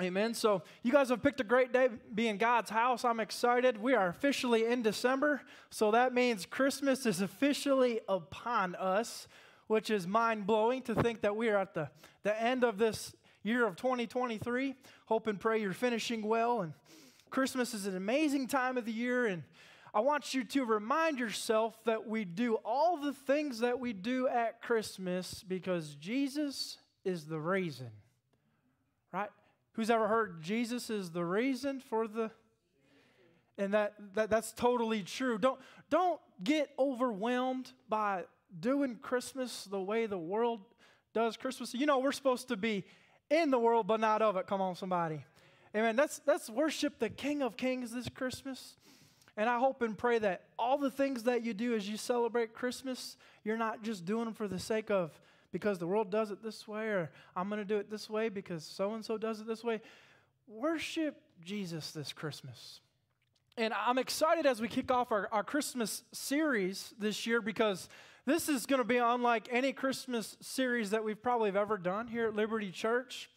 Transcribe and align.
Amen. 0.00 0.32
So, 0.32 0.62
you 0.82 0.92
guys 0.92 1.10
have 1.10 1.22
picked 1.22 1.40
a 1.40 1.44
great 1.44 1.74
day 1.74 1.88
being 2.14 2.38
God's 2.38 2.70
house. 2.70 3.04
I'm 3.04 3.20
excited. 3.20 3.76
We 3.76 3.92
are 3.92 4.08
officially 4.08 4.64
in 4.64 4.80
December. 4.80 5.42
So, 5.68 5.90
that 5.90 6.14
means 6.14 6.46
Christmas 6.46 7.04
is 7.04 7.20
officially 7.20 8.00
upon 8.08 8.76
us, 8.76 9.28
which 9.66 9.90
is 9.90 10.06
mind 10.06 10.46
blowing 10.46 10.80
to 10.82 10.94
think 10.94 11.20
that 11.20 11.36
we 11.36 11.50
are 11.50 11.58
at 11.58 11.74
the, 11.74 11.90
the 12.22 12.42
end 12.42 12.64
of 12.64 12.78
this 12.78 13.14
year 13.42 13.66
of 13.66 13.76
2023. 13.76 14.74
Hope 15.04 15.26
and 15.26 15.38
pray 15.38 15.60
you're 15.60 15.74
finishing 15.74 16.22
well. 16.22 16.62
And 16.62 16.72
Christmas 17.28 17.74
is 17.74 17.86
an 17.86 17.94
amazing 17.94 18.46
time 18.46 18.78
of 18.78 18.86
the 18.86 18.92
year. 18.92 19.26
And 19.26 19.42
I 19.92 20.00
want 20.00 20.32
you 20.32 20.44
to 20.44 20.64
remind 20.64 21.18
yourself 21.18 21.78
that 21.84 22.08
we 22.08 22.24
do 22.24 22.54
all 22.64 22.96
the 22.96 23.12
things 23.12 23.58
that 23.58 23.78
we 23.78 23.92
do 23.92 24.28
at 24.28 24.62
Christmas 24.62 25.44
because 25.46 25.94
Jesus 25.96 26.78
is 27.04 27.26
the 27.26 27.38
reason, 27.38 27.90
right? 29.12 29.28
Who's 29.80 29.88
ever 29.88 30.08
heard 30.08 30.42
Jesus 30.42 30.90
is 30.90 31.08
the 31.08 31.24
reason 31.24 31.80
for 31.80 32.06
the 32.06 32.30
and 33.56 33.72
that, 33.72 33.94
that 34.12 34.28
that's 34.28 34.52
totally 34.52 35.02
true. 35.02 35.38
Don't 35.38 35.58
don't 35.88 36.20
get 36.44 36.68
overwhelmed 36.78 37.72
by 37.88 38.24
doing 38.60 38.96
Christmas 38.96 39.64
the 39.64 39.80
way 39.80 40.04
the 40.04 40.18
world 40.18 40.60
does 41.14 41.38
Christmas. 41.38 41.72
You 41.72 41.86
know, 41.86 41.98
we're 41.98 42.12
supposed 42.12 42.48
to 42.48 42.58
be 42.58 42.84
in 43.30 43.50
the 43.50 43.58
world 43.58 43.86
but 43.86 44.00
not 44.00 44.20
of 44.20 44.36
it. 44.36 44.46
Come 44.46 44.60
on 44.60 44.76
somebody. 44.76 45.24
Amen. 45.74 45.96
Let's 45.96 46.20
let's 46.26 46.50
worship 46.50 46.98
the 46.98 47.08
King 47.08 47.40
of 47.40 47.56
Kings 47.56 47.90
this 47.90 48.10
Christmas. 48.10 48.76
And 49.34 49.48
I 49.48 49.58
hope 49.58 49.80
and 49.80 49.96
pray 49.96 50.18
that 50.18 50.42
all 50.58 50.76
the 50.76 50.90
things 50.90 51.22
that 51.22 51.42
you 51.42 51.54
do 51.54 51.74
as 51.74 51.88
you 51.88 51.96
celebrate 51.96 52.52
Christmas, 52.52 53.16
you're 53.44 53.56
not 53.56 53.82
just 53.82 54.04
doing 54.04 54.26
them 54.26 54.34
for 54.34 54.46
the 54.46 54.58
sake 54.58 54.90
of 54.90 55.18
because 55.52 55.78
the 55.78 55.86
world 55.86 56.10
does 56.10 56.30
it 56.30 56.42
this 56.42 56.66
way, 56.68 56.86
or 56.86 57.10
I'm 57.34 57.48
going 57.48 57.60
to 57.60 57.64
do 57.64 57.78
it 57.78 57.90
this 57.90 58.08
way 58.08 58.28
because 58.28 58.64
so 58.64 58.94
and 58.94 59.04
so 59.04 59.18
does 59.18 59.40
it 59.40 59.46
this 59.46 59.64
way. 59.64 59.80
Worship 60.46 61.20
Jesus 61.42 61.92
this 61.92 62.12
Christmas. 62.12 62.80
And 63.56 63.74
I'm 63.74 63.98
excited 63.98 64.46
as 64.46 64.60
we 64.60 64.68
kick 64.68 64.90
off 64.90 65.12
our, 65.12 65.28
our 65.32 65.44
Christmas 65.44 66.02
series 66.12 66.94
this 66.98 67.26
year 67.26 67.42
because 67.42 67.88
this 68.26 68.48
is 68.48 68.66
going 68.66 68.80
to 68.80 68.86
be 68.86 68.98
unlike 68.98 69.48
any 69.50 69.72
Christmas 69.72 70.36
series 70.40 70.90
that 70.90 71.02
we've 71.04 71.20
probably 71.20 71.50
ever 71.50 71.76
done 71.76 72.06
here 72.06 72.26
at 72.26 72.34
Liberty 72.34 72.70
Church. 72.70 73.28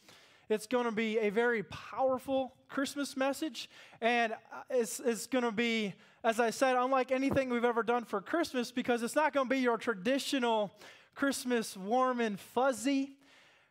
It's 0.49 0.67
going 0.67 0.85
to 0.85 0.91
be 0.91 1.17
a 1.19 1.29
very 1.29 1.63
powerful 1.63 2.53
Christmas 2.67 3.15
message, 3.15 3.69
and 4.01 4.33
it's, 4.69 4.99
it's 4.99 5.25
going 5.25 5.45
to 5.45 5.51
be, 5.51 5.93
as 6.23 6.39
I 6.39 6.49
said, 6.49 6.75
unlike 6.75 7.11
anything 7.11 7.49
we've 7.49 7.63
ever 7.63 7.81
done 7.81 8.03
for 8.03 8.21
Christmas 8.21 8.71
because 8.71 9.03
it's 9.03 9.15
not 9.15 9.33
going 9.33 9.47
to 9.47 9.49
be 9.49 9.61
your 9.61 9.77
traditional 9.77 10.71
Christmas 11.15 11.77
warm 11.77 12.19
and 12.19 12.39
fuzzy 12.39 13.11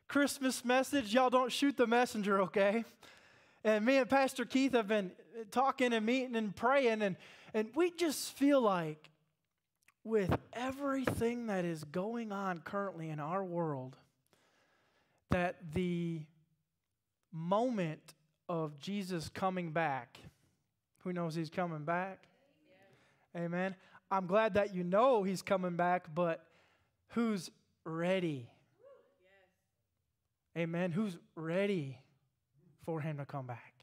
Christmas 0.08 0.64
message. 0.64 1.14
Y'all 1.14 1.30
don't 1.30 1.52
shoot 1.52 1.76
the 1.76 1.86
messenger, 1.86 2.42
okay? 2.42 2.84
And 3.64 3.84
me 3.84 3.96
and 3.96 4.08
Pastor 4.08 4.44
Keith 4.44 4.72
have 4.72 4.88
been 4.88 5.12
talking 5.50 5.92
and 5.92 6.04
meeting 6.04 6.36
and 6.36 6.54
praying, 6.54 7.02
and, 7.02 7.16
and 7.54 7.70
we 7.74 7.90
just 7.90 8.32
feel 8.36 8.60
like 8.60 9.10
with 10.04 10.36
everything 10.52 11.46
that 11.46 11.64
is 11.64 11.84
going 11.84 12.32
on 12.32 12.58
currently 12.58 13.08
in 13.08 13.20
our 13.20 13.44
world, 13.44 13.96
that 15.30 15.56
the 15.72 16.20
moment 17.32 18.14
of 18.48 18.78
Jesus 18.78 19.28
coming 19.28 19.70
back, 19.70 20.18
who 20.98 21.12
knows 21.12 21.34
he's 21.34 21.50
coming 21.50 21.84
back? 21.84 22.24
Amen. 23.36 23.74
I'm 24.10 24.26
glad 24.26 24.54
that 24.54 24.74
you 24.74 24.84
know 24.84 25.22
he's 25.22 25.40
coming 25.40 25.76
back, 25.76 26.14
but 26.14 26.44
who's 27.12 27.50
ready. 27.84 28.48
Amen. 30.56 30.92
Who's 30.92 31.16
ready 31.34 31.98
for 32.84 33.00
him 33.00 33.18
to 33.18 33.24
come 33.24 33.46
back? 33.46 33.74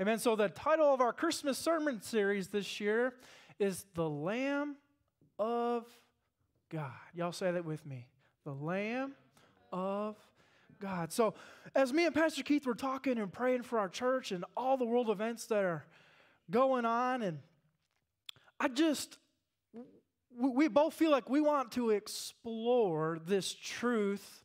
Amen. 0.00 0.18
So, 0.18 0.36
the 0.36 0.48
title 0.48 0.92
of 0.92 1.00
our 1.00 1.12
Christmas 1.12 1.56
sermon 1.56 2.02
series 2.02 2.48
this 2.48 2.80
year 2.80 3.14
is 3.58 3.86
The 3.94 4.08
Lamb 4.08 4.76
of 5.38 5.84
God. 6.68 6.92
Y'all 7.14 7.32
say 7.32 7.50
that 7.50 7.64
with 7.64 7.86
me. 7.86 8.06
The 8.44 8.52
Lamb 8.52 9.14
of 9.72 10.16
God. 10.78 11.12
So, 11.12 11.34
as 11.74 11.92
me 11.94 12.04
and 12.04 12.14
Pastor 12.14 12.42
Keith 12.42 12.66
were 12.66 12.74
talking 12.74 13.18
and 13.18 13.32
praying 13.32 13.62
for 13.62 13.78
our 13.78 13.88
church 13.88 14.32
and 14.32 14.44
all 14.54 14.76
the 14.76 14.84
world 14.84 15.08
events 15.08 15.46
that 15.46 15.64
are 15.64 15.86
going 16.50 16.84
on, 16.84 17.22
and 17.22 17.38
I 18.60 18.68
just 18.68 19.16
we 20.38 20.68
both 20.68 20.94
feel 20.94 21.10
like 21.10 21.30
we 21.30 21.40
want 21.40 21.72
to 21.72 21.90
explore 21.90 23.18
this 23.24 23.52
truth 23.54 24.44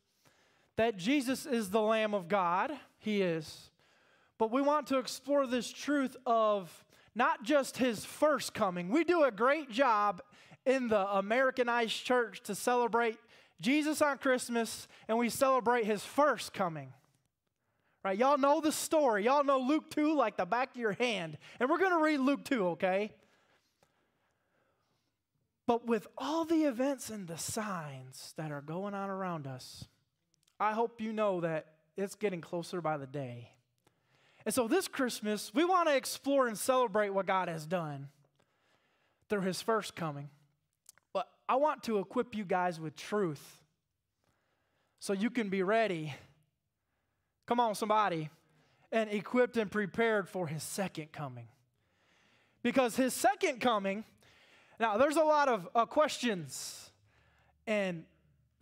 that 0.76 0.96
Jesus 0.96 1.46
is 1.46 1.70
the 1.70 1.80
Lamb 1.80 2.14
of 2.14 2.28
God. 2.28 2.72
He 2.98 3.22
is. 3.22 3.70
But 4.38 4.50
we 4.50 4.62
want 4.62 4.86
to 4.88 4.98
explore 4.98 5.46
this 5.46 5.70
truth 5.70 6.16
of 6.26 6.84
not 7.14 7.42
just 7.44 7.76
his 7.76 8.04
first 8.04 8.54
coming. 8.54 8.88
We 8.88 9.04
do 9.04 9.24
a 9.24 9.30
great 9.30 9.70
job 9.70 10.22
in 10.64 10.88
the 10.88 11.06
Americanized 11.16 12.04
church 12.04 12.42
to 12.44 12.54
celebrate 12.54 13.18
Jesus 13.60 14.00
on 14.00 14.18
Christmas 14.18 14.88
and 15.08 15.18
we 15.18 15.28
celebrate 15.28 15.84
his 15.84 16.02
first 16.02 16.52
coming. 16.52 16.92
Right? 18.04 18.18
Y'all 18.18 18.38
know 18.38 18.60
the 18.60 18.72
story. 18.72 19.24
Y'all 19.24 19.44
know 19.44 19.60
Luke 19.60 19.90
2 19.90 20.16
like 20.16 20.36
the 20.36 20.46
back 20.46 20.74
of 20.74 20.80
your 20.80 20.92
hand. 20.92 21.38
And 21.60 21.70
we're 21.70 21.78
going 21.78 21.92
to 21.92 22.02
read 22.02 22.18
Luke 22.18 22.44
2, 22.44 22.66
okay? 22.68 23.12
But 25.66 25.86
with 25.86 26.06
all 26.18 26.44
the 26.44 26.64
events 26.64 27.08
and 27.10 27.28
the 27.28 27.38
signs 27.38 28.34
that 28.36 28.50
are 28.50 28.60
going 28.60 28.94
on 28.94 29.10
around 29.10 29.46
us, 29.46 29.84
I 30.58 30.72
hope 30.72 31.00
you 31.00 31.12
know 31.12 31.40
that 31.40 31.66
it's 31.96 32.14
getting 32.14 32.40
closer 32.40 32.80
by 32.80 32.96
the 32.96 33.06
day. 33.06 33.50
And 34.44 34.54
so 34.54 34.66
this 34.66 34.88
Christmas, 34.88 35.52
we 35.54 35.64
want 35.64 35.88
to 35.88 35.96
explore 35.96 36.48
and 36.48 36.58
celebrate 36.58 37.10
what 37.10 37.26
God 37.26 37.48
has 37.48 37.64
done 37.64 38.08
through 39.28 39.42
his 39.42 39.62
first 39.62 39.94
coming. 39.94 40.28
But 41.12 41.28
I 41.48 41.56
want 41.56 41.84
to 41.84 41.98
equip 41.98 42.34
you 42.34 42.44
guys 42.44 42.80
with 42.80 42.96
truth 42.96 43.62
so 44.98 45.12
you 45.12 45.30
can 45.30 45.48
be 45.48 45.62
ready. 45.62 46.14
Come 47.46 47.60
on, 47.60 47.74
somebody. 47.74 48.30
And 48.90 49.10
equipped 49.10 49.56
and 49.56 49.70
prepared 49.70 50.28
for 50.28 50.48
his 50.48 50.62
second 50.62 51.12
coming. 51.12 51.46
Because 52.62 52.96
his 52.96 53.14
second 53.14 53.60
coming 53.60 54.04
now, 54.82 54.96
there's 54.96 55.16
a 55.16 55.22
lot 55.22 55.48
of 55.48 55.68
uh, 55.76 55.86
questions 55.86 56.90
and 57.68 58.02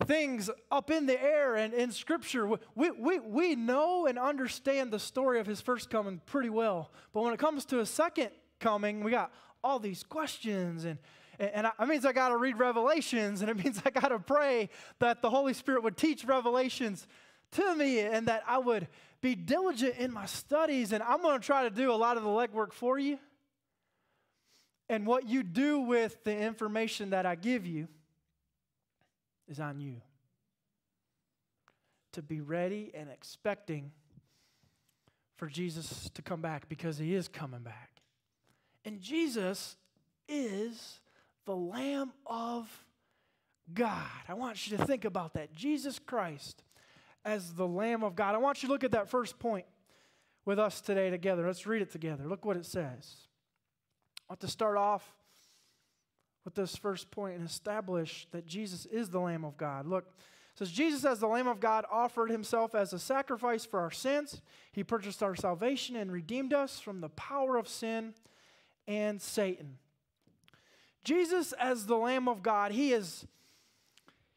things 0.05 0.51
up 0.71 0.91
in 0.91 1.07
the 1.07 1.19
air 1.19 1.57
and 1.57 1.73
in 1.73 1.91
Scripture. 1.93 2.47
We, 2.75 2.91
we, 2.91 3.19
we 3.21 3.57
know 3.57 4.05
and 4.07 4.19
understand 4.19 4.91
the 4.91 4.99
story 4.99 5.41
of 5.41 5.47
his 5.47 5.63
first 5.63 5.89
coming 5.89 6.21
pretty 6.27 6.51
well. 6.51 6.93
But 7.15 7.23
when 7.23 7.33
it 7.33 7.39
comes 7.39 7.65
to 7.67 7.79
his 7.79 7.89
second 7.89 8.33
coming, 8.59 9.03
we 9.03 9.11
got 9.11 9.33
all 9.65 9.79
these 9.79 10.03
questions 10.03 10.85
and 10.85 10.99
and 11.39 11.67
it 11.67 11.89
means 11.89 12.05
I 12.05 12.13
got 12.13 12.29
to 12.29 12.37
read 12.37 12.59
Revelations, 12.59 13.41
and 13.41 13.49
it 13.49 13.57
means 13.65 13.81
I 13.87 13.89
got 13.89 14.09
to 14.09 14.19
pray 14.19 14.69
that 14.99 15.23
the 15.23 15.31
Holy 15.31 15.55
Spirit 15.55 15.83
would 15.85 15.97
teach 15.97 16.27
Revelations 16.27 17.07
to 17.53 17.75
me 17.75 18.01
and 18.01 18.29
that 18.29 18.43
I 18.47 18.59
would 18.59 18.89
be 19.23 19.35
diligent 19.35 19.97
in 19.97 20.13
my 20.13 20.27
studies. 20.27 20.93
And 20.93 21.03
I'm 21.03 21.23
going 21.23 21.41
to 21.41 21.47
try 21.47 21.63
to 21.63 21.71
do 21.71 21.93
a 21.93 21.97
lot 21.97 22.19
of 22.19 22.25
the 22.25 22.29
legwork 22.29 22.75
for 22.75 22.99
you. 22.99 23.19
And 24.91 25.07
what 25.07 25.29
you 25.29 25.45
do 25.45 25.79
with 25.79 26.25
the 26.25 26.37
information 26.37 27.11
that 27.11 27.25
I 27.25 27.37
give 27.37 27.65
you 27.65 27.87
is 29.49 29.61
on 29.61 29.81
you. 29.81 30.03
To 32.15 32.23
be 32.23 32.41
ready 32.41 32.91
and 32.93 33.09
expecting 33.09 33.93
for 35.37 35.47
Jesus 35.47 36.11
to 36.15 36.23
come 36.23 36.43
back 36.43 36.69
because 36.69 36.99
he 36.99 37.15
is 37.15 37.29
coming 37.29 37.61
back. 37.61 38.03
And 38.85 39.01
Jesus 39.01 39.77
is 40.29 40.99
the 41.47 41.55
Lamb 41.55 42.11
of 42.27 42.69
God. 43.73 43.95
I 44.29 44.35
want 44.35 44.69
you 44.69 44.77
to 44.77 44.85
think 44.85 45.05
about 45.05 45.35
that. 45.35 45.55
Jesus 45.55 46.01
Christ 46.01 46.65
as 47.25 47.53
the 47.53 47.67
Lamb 47.67 48.03
of 48.03 48.17
God. 48.17 48.35
I 48.35 48.39
want 48.39 48.61
you 48.61 48.67
to 48.67 48.73
look 48.73 48.83
at 48.83 48.91
that 48.91 49.09
first 49.09 49.39
point 49.39 49.67
with 50.45 50.59
us 50.59 50.81
today 50.81 51.11
together. 51.11 51.47
Let's 51.47 51.65
read 51.65 51.81
it 51.81 51.93
together. 51.93 52.25
Look 52.27 52.45
what 52.45 52.57
it 52.57 52.67
says. 52.67 53.29
Want 54.31 54.39
to 54.43 54.49
start 54.49 54.77
off 54.77 55.05
with 56.45 56.55
this 56.55 56.77
first 56.77 57.11
point 57.11 57.37
and 57.37 57.45
establish 57.45 58.29
that 58.31 58.47
Jesus 58.47 58.87
is 58.87 59.11
the 59.11 59.19
Lamb 59.19 59.45
of 59.45 59.57
God. 59.57 59.89
Look, 59.89 60.07
says 60.55 60.71
Jesus 60.71 61.05
as 61.05 61.19
the 61.19 61.27
Lamb 61.27 61.49
of 61.49 61.59
God 61.59 61.85
offered 61.91 62.31
himself 62.31 62.77
as 62.77 62.93
a 62.93 62.99
sacrifice 63.01 63.65
for 63.65 63.81
our 63.81 63.91
sins. 63.91 64.41
He 64.71 64.85
purchased 64.85 65.21
our 65.21 65.35
salvation 65.35 65.97
and 65.97 66.13
redeemed 66.13 66.55
us 66.55 66.79
from 66.79 67.01
the 67.01 67.09
power 67.09 67.57
of 67.57 67.67
sin 67.67 68.15
and 68.87 69.21
Satan. 69.21 69.79
Jesus 71.03 71.53
as 71.55 71.87
the 71.87 71.97
Lamb 71.97 72.29
of 72.29 72.41
God, 72.41 72.71
he 72.71 72.93
is 72.93 73.27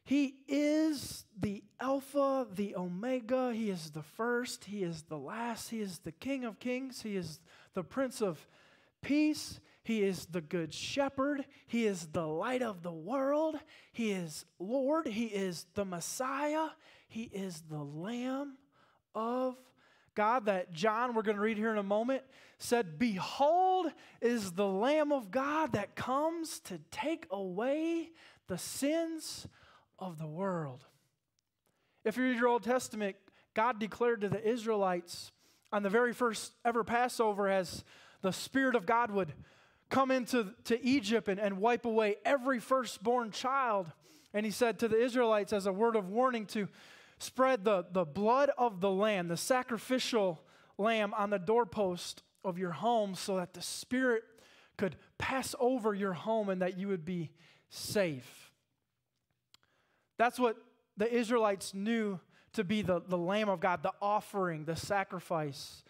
he 0.04 0.34
is 0.48 1.24
the 1.38 1.62
Alpha, 1.80 2.48
the 2.52 2.74
Omega. 2.74 3.52
He 3.54 3.70
is 3.70 3.90
the 3.92 4.02
first, 4.02 4.64
He 4.64 4.82
is 4.82 5.02
the 5.04 5.16
last. 5.16 5.70
He 5.70 5.80
is 5.80 6.00
the 6.00 6.12
King 6.12 6.44
of 6.44 6.58
Kings. 6.58 7.00
He 7.00 7.16
is 7.16 7.38
the 7.72 7.84
Prince 7.84 8.20
of 8.20 8.46
Peace. 9.00 9.60
He 9.84 10.02
is 10.02 10.26
the 10.26 10.40
good 10.40 10.72
shepherd. 10.72 11.44
He 11.66 11.86
is 11.86 12.06
the 12.06 12.26
light 12.26 12.62
of 12.62 12.82
the 12.82 12.92
world. 12.92 13.56
He 13.92 14.10
is 14.10 14.46
Lord. 14.58 15.06
He 15.06 15.26
is 15.26 15.66
the 15.74 15.84
Messiah. 15.84 16.68
He 17.06 17.24
is 17.24 17.62
the 17.70 17.82
Lamb 17.82 18.56
of 19.14 19.56
God 20.14 20.46
that 20.46 20.72
John, 20.72 21.14
we're 21.14 21.22
going 21.22 21.36
to 21.36 21.42
read 21.42 21.58
here 21.58 21.70
in 21.70 21.78
a 21.78 21.82
moment, 21.82 22.22
said, 22.58 22.98
Behold, 22.98 23.92
is 24.22 24.52
the 24.52 24.66
Lamb 24.66 25.12
of 25.12 25.30
God 25.30 25.72
that 25.72 25.96
comes 25.96 26.60
to 26.60 26.80
take 26.90 27.26
away 27.30 28.10
the 28.46 28.58
sins 28.58 29.46
of 29.98 30.18
the 30.18 30.26
world. 30.26 30.84
If 32.04 32.16
you 32.16 32.24
read 32.24 32.38
your 32.38 32.48
Old 32.48 32.62
Testament, 32.62 33.16
God 33.54 33.78
declared 33.78 34.22
to 34.22 34.28
the 34.28 34.46
Israelites 34.46 35.32
on 35.72 35.82
the 35.82 35.90
very 35.90 36.12
first 36.12 36.54
ever 36.64 36.84
Passover 36.84 37.48
as 37.48 37.84
the 38.22 38.32
Spirit 38.32 38.76
of 38.76 38.86
God 38.86 39.10
would 39.10 39.34
come 39.90 40.10
into 40.10 40.54
to 40.64 40.82
Egypt 40.84 41.28
and, 41.28 41.38
and 41.38 41.58
wipe 41.58 41.84
away 41.84 42.16
every 42.24 42.58
firstborn 42.60 43.30
child. 43.30 43.90
And 44.32 44.44
he 44.44 44.52
said 44.52 44.78
to 44.80 44.88
the 44.88 45.00
Israelites, 45.00 45.52
as 45.52 45.66
a 45.66 45.72
word 45.72 45.96
of 45.96 46.08
warning, 46.08 46.46
to 46.46 46.68
spread 47.18 47.64
the, 47.64 47.86
the 47.92 48.04
blood 48.04 48.50
of 48.58 48.80
the 48.80 48.90
lamb, 48.90 49.28
the 49.28 49.36
sacrificial 49.36 50.42
lamb, 50.76 51.14
on 51.14 51.30
the 51.30 51.38
doorpost 51.38 52.22
of 52.44 52.58
your 52.58 52.72
home 52.72 53.14
so 53.14 53.36
that 53.36 53.54
the 53.54 53.62
Spirit 53.62 54.24
could 54.76 54.96
pass 55.18 55.54
over 55.60 55.94
your 55.94 56.12
home 56.12 56.48
and 56.48 56.60
that 56.62 56.76
you 56.76 56.88
would 56.88 57.04
be 57.04 57.30
safe. 57.70 58.50
That's 60.18 60.38
what 60.38 60.56
the 60.96 61.12
Israelites 61.12 61.74
knew 61.74 62.18
to 62.54 62.64
be 62.64 62.82
the, 62.82 63.00
the 63.06 63.18
Lamb 63.18 63.48
of 63.48 63.60
God, 63.60 63.82
the 63.82 63.92
offering, 64.00 64.64
the 64.64 64.76
sacrifice 64.76 65.83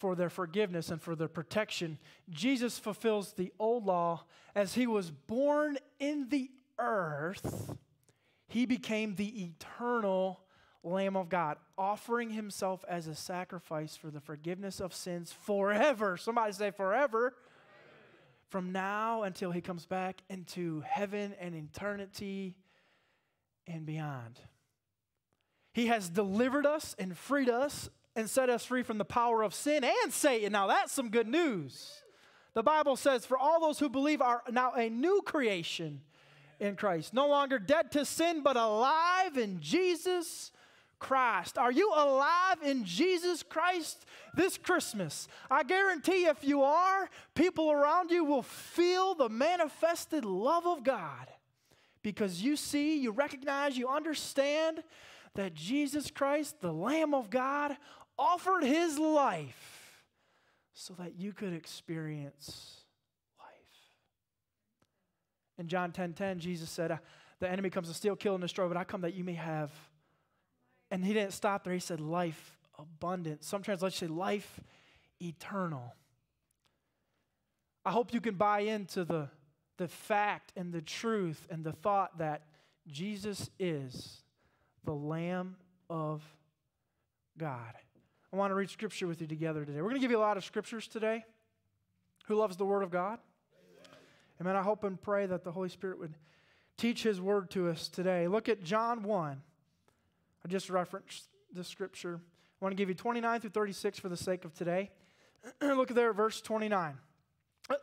for 0.00 0.14
their 0.16 0.30
forgiveness 0.30 0.90
and 0.90 1.00
for 1.00 1.14
their 1.14 1.28
protection. 1.28 1.98
Jesus 2.30 2.78
fulfills 2.78 3.34
the 3.34 3.52
old 3.58 3.84
law 3.84 4.24
as 4.54 4.74
he 4.74 4.86
was 4.86 5.10
born 5.10 5.76
in 5.98 6.28
the 6.30 6.50
earth. 6.78 7.76
He 8.48 8.64
became 8.64 9.14
the 9.14 9.44
eternal 9.44 10.40
Lamb 10.82 11.16
of 11.16 11.28
God, 11.28 11.58
offering 11.76 12.30
himself 12.30 12.82
as 12.88 13.06
a 13.06 13.14
sacrifice 13.14 13.94
for 13.94 14.10
the 14.10 14.20
forgiveness 14.20 14.80
of 14.80 14.94
sins 14.94 15.30
forever. 15.30 16.16
Somebody 16.16 16.54
say 16.54 16.70
forever. 16.70 17.34
From 18.48 18.72
now 18.72 19.22
until 19.22 19.52
he 19.52 19.60
comes 19.60 19.84
back 19.84 20.22
into 20.30 20.80
heaven 20.80 21.34
and 21.38 21.54
eternity 21.54 22.56
and 23.66 23.84
beyond. 23.84 24.40
He 25.74 25.86
has 25.86 26.08
delivered 26.08 26.66
us 26.66 26.96
and 26.98 27.16
freed 27.16 27.50
us 27.50 27.90
and 28.20 28.30
set 28.30 28.48
us 28.48 28.64
free 28.64 28.82
from 28.82 28.98
the 28.98 29.04
power 29.04 29.42
of 29.42 29.54
sin 29.54 29.82
and 29.82 30.12
Satan. 30.12 30.52
Now, 30.52 30.68
that's 30.68 30.92
some 30.92 31.08
good 31.08 31.26
news. 31.26 32.02
The 32.54 32.62
Bible 32.62 32.96
says, 32.96 33.26
For 33.26 33.38
all 33.38 33.60
those 33.60 33.78
who 33.78 33.88
believe 33.88 34.22
are 34.22 34.42
now 34.50 34.72
a 34.72 34.88
new 34.88 35.22
creation 35.24 36.02
in 36.60 36.76
Christ, 36.76 37.14
no 37.14 37.28
longer 37.28 37.58
dead 37.58 37.90
to 37.92 38.04
sin, 38.04 38.42
but 38.42 38.56
alive 38.56 39.36
in 39.36 39.60
Jesus 39.60 40.52
Christ. 40.98 41.56
Are 41.56 41.72
you 41.72 41.90
alive 41.94 42.58
in 42.62 42.84
Jesus 42.84 43.42
Christ 43.42 44.04
this 44.34 44.58
Christmas? 44.58 45.26
I 45.50 45.62
guarantee 45.62 46.26
if 46.26 46.44
you 46.44 46.62
are, 46.62 47.08
people 47.34 47.72
around 47.72 48.10
you 48.10 48.24
will 48.24 48.42
feel 48.42 49.14
the 49.14 49.30
manifested 49.30 50.24
love 50.24 50.66
of 50.66 50.84
God 50.84 51.28
because 52.02 52.42
you 52.42 52.56
see, 52.56 52.98
you 52.98 53.10
recognize, 53.12 53.78
you 53.78 53.88
understand 53.88 54.82
that 55.34 55.54
Jesus 55.54 56.10
Christ, 56.10 56.60
the 56.60 56.72
Lamb 56.72 57.14
of 57.14 57.30
God, 57.30 57.76
offered 58.20 58.62
his 58.62 58.98
life 58.98 60.04
so 60.74 60.94
that 60.94 61.18
you 61.18 61.32
could 61.32 61.52
experience 61.52 62.82
life. 63.38 63.48
In 65.58 65.66
John 65.66 65.90
10:10, 65.90 65.94
10, 65.94 66.12
10, 66.14 66.38
Jesus 66.38 66.70
said, 66.70 66.96
The 67.40 67.50
enemy 67.50 67.70
comes 67.70 67.88
to 67.88 67.94
steal, 67.94 68.14
kill, 68.14 68.34
and 68.34 68.42
destroy, 68.42 68.68
but 68.68 68.76
I 68.76 68.84
come 68.84 69.00
that 69.00 69.14
you 69.14 69.24
may 69.24 69.34
have 69.34 69.72
and 70.90 71.04
he 71.04 71.12
didn't 71.12 71.32
stop 71.32 71.64
there. 71.64 71.72
He 71.72 71.80
said, 71.80 72.00
life 72.00 72.58
abundant. 72.78 73.44
Some 73.44 73.62
translations 73.62 73.98
say 73.98 74.06
life 74.06 74.60
eternal. 75.20 75.94
I 77.84 77.92
hope 77.92 78.12
you 78.12 78.20
can 78.20 78.34
buy 78.34 78.60
into 78.60 79.04
the, 79.04 79.28
the 79.78 79.88
fact 79.88 80.52
and 80.56 80.72
the 80.72 80.82
truth 80.82 81.46
and 81.50 81.64
the 81.64 81.72
thought 81.72 82.18
that 82.18 82.42
Jesus 82.88 83.50
is 83.58 84.22
the 84.84 84.94
Lamb 84.94 85.56
of 85.88 86.22
God. 87.38 87.74
I 88.32 88.36
want 88.36 88.52
to 88.52 88.54
read 88.54 88.70
scripture 88.70 89.08
with 89.08 89.20
you 89.20 89.26
together 89.26 89.64
today. 89.64 89.78
We're 89.78 89.88
going 89.88 89.96
to 89.96 90.00
give 90.00 90.12
you 90.12 90.18
a 90.18 90.20
lot 90.20 90.36
of 90.36 90.44
scriptures 90.44 90.86
today. 90.86 91.24
Who 92.26 92.36
loves 92.36 92.56
the 92.56 92.64
Word 92.64 92.82
of 92.82 92.90
God? 92.90 93.18
Amen. 94.40 94.54
I 94.54 94.62
hope 94.62 94.84
and 94.84 95.00
pray 95.00 95.26
that 95.26 95.42
the 95.42 95.50
Holy 95.50 95.68
Spirit 95.68 95.98
would 95.98 96.14
teach 96.76 97.02
His 97.02 97.20
Word 97.20 97.50
to 97.50 97.68
us 97.68 97.88
today. 97.88 98.28
Look 98.28 98.48
at 98.48 98.62
John 98.62 99.02
1. 99.02 99.42
I 100.44 100.48
just 100.48 100.70
referenced 100.70 101.28
the 101.52 101.64
scripture. 101.64 102.20
I 102.60 102.64
want 102.64 102.72
to 102.72 102.76
give 102.76 102.88
you 102.88 102.94
29 102.94 103.40
through 103.40 103.50
36 103.50 103.98
for 103.98 104.08
the 104.08 104.16
sake 104.16 104.44
of 104.44 104.54
today. 104.54 104.90
Look 105.60 105.88
there 105.88 106.10
at 106.10 106.16
verse 106.16 106.40
29. 106.40 106.96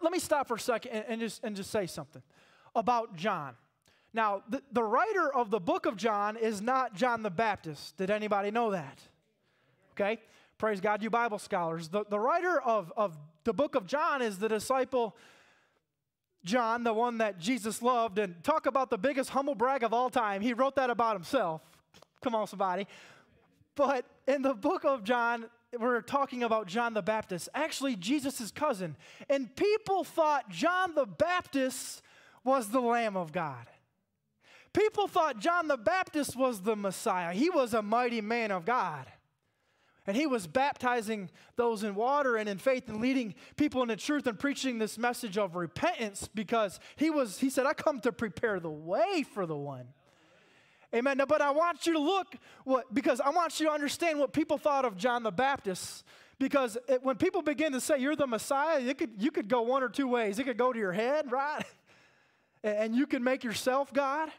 Let 0.02 0.12
me 0.12 0.20
stop 0.20 0.48
for 0.48 0.56
a 0.56 0.60
second 0.60 0.92
and, 0.92 1.06
and, 1.08 1.22
just, 1.22 1.44
and 1.44 1.56
just 1.56 1.72
say 1.72 1.88
something 1.88 2.22
about 2.76 3.16
John. 3.16 3.56
Now, 4.14 4.44
the, 4.50 4.62
the 4.72 4.84
writer 4.84 5.34
of 5.34 5.52
the 5.52 5.60
book 5.60 5.86
of 5.86 5.98
John 5.98 6.38
is 6.38 6.62
not 6.62 6.96
John 6.96 7.22
the 7.22 7.30
Baptist. 7.30 7.98
Did 7.98 8.10
anybody 8.10 8.50
know 8.50 8.72
that? 8.72 9.02
Okay? 10.00 10.20
Praise 10.58 10.80
God, 10.80 11.02
you 11.02 11.10
Bible 11.10 11.40
scholars. 11.40 11.90
The, 11.90 12.04
the 12.10 12.20
writer 12.20 12.62
of, 12.62 12.92
of 12.96 13.18
the 13.44 13.54
book 13.54 13.76
of 13.76 13.86
John 13.88 14.22
is 14.22 14.38
the 14.38 14.48
disciple 14.48 15.16
John, 16.44 16.84
the 16.84 16.94
one 16.94 17.18
that 17.18 17.40
Jesus 17.40 17.82
loved. 17.82 18.20
And 18.20 18.44
talk 18.44 18.68
about 18.68 18.90
the 18.90 18.98
biggest 18.98 19.32
humble 19.32 19.56
brag 19.56 19.84
of 19.84 19.94
all 19.94 20.10
time. 20.10 20.42
He 20.42 20.54
wrote 20.54 20.76
that 20.76 20.90
about 20.90 21.16
himself. 21.16 21.62
Come 22.24 22.36
on, 22.36 22.48
somebody. 22.48 22.88
But 23.76 24.06
in 24.28 24.42
the 24.42 24.54
book 24.54 24.86
of 24.86 25.04
John, 25.04 25.46
we're 25.78 26.02
talking 26.02 26.44
about 26.44 26.68
John 26.68 26.94
the 26.94 27.02
Baptist, 27.02 27.50
actually 27.54 27.96
Jesus' 27.96 28.52
cousin. 28.52 28.96
And 29.30 29.54
people 29.56 30.04
thought 30.04 30.50
John 30.50 30.96
the 30.96 31.06
Baptist 31.06 32.02
was 32.44 32.70
the 32.70 32.80
Lamb 32.80 33.18
of 33.18 33.32
God. 33.32 33.68
People 34.74 35.08
thought 35.08 35.40
John 35.40 35.68
the 35.68 35.78
Baptist 35.78 36.36
was 36.36 36.62
the 36.62 36.76
Messiah. 36.76 37.34
He 37.34 37.50
was 37.50 37.74
a 37.74 37.82
mighty 37.82 38.22
man 38.22 38.52
of 38.52 38.66
God. 38.66 39.06
And 40.08 40.16
he 40.16 40.26
was 40.26 40.48
baptizing 40.48 41.30
those 41.58 41.84
in 41.84 41.94
water 41.94 42.38
and 42.38 42.48
in 42.48 42.58
faith 42.58 42.88
and 42.88 43.02
leading 43.02 43.36
people 43.58 43.84
into 43.84 43.98
truth 43.98 44.26
and 44.26 44.40
preaching 44.40 44.80
this 44.80 44.98
message 44.98 45.38
of 45.38 45.56
repentance 45.56 46.30
because 46.34 46.80
he 46.96 47.10
was 47.10 47.40
he 47.40 47.50
said 47.50 47.66
I 47.66 47.74
come 47.74 48.00
to 48.00 48.14
prepare 48.14 48.62
the 48.62 48.72
way 48.72 49.24
for 49.24 49.46
the 49.46 49.58
one 49.58 49.88
Amen. 50.96 51.18
Now, 51.18 51.26
but 51.26 51.42
I 51.42 51.52
want 51.52 51.86
you 51.86 51.94
to 51.94 52.00
look 52.00 52.36
what 52.64 52.94
because 52.94 53.20
I 53.20 53.30
want 53.32 53.60
you 53.60 53.68
to 53.68 53.72
understand 53.72 54.20
what 54.20 54.32
people 54.32 54.58
thought 54.58 54.86
of 54.86 54.98
John 54.98 55.24
the 55.24 55.32
Baptist. 55.32 56.06
Because 56.40 56.78
it, 56.88 57.04
when 57.04 57.16
people 57.16 57.42
begin 57.42 57.72
to 57.74 57.82
say 57.82 57.98
you're 57.98 58.16
the 58.16 58.28
Messiah, 58.28 58.80
you 58.80 58.94
could, 58.94 59.10
you 59.18 59.32
could 59.32 59.48
go 59.48 59.64
one 59.64 59.82
or 59.82 59.90
two 59.90 60.08
ways. 60.08 60.38
It 60.38 60.44
could 60.44 60.58
go 60.58 60.72
to 60.72 60.78
your 60.78 60.92
head, 60.92 61.32
right? 61.32 61.66
and 62.64 62.96
you 62.96 63.08
can 63.08 63.24
make 63.24 63.44
yourself 63.44 63.92
God, 63.94 64.30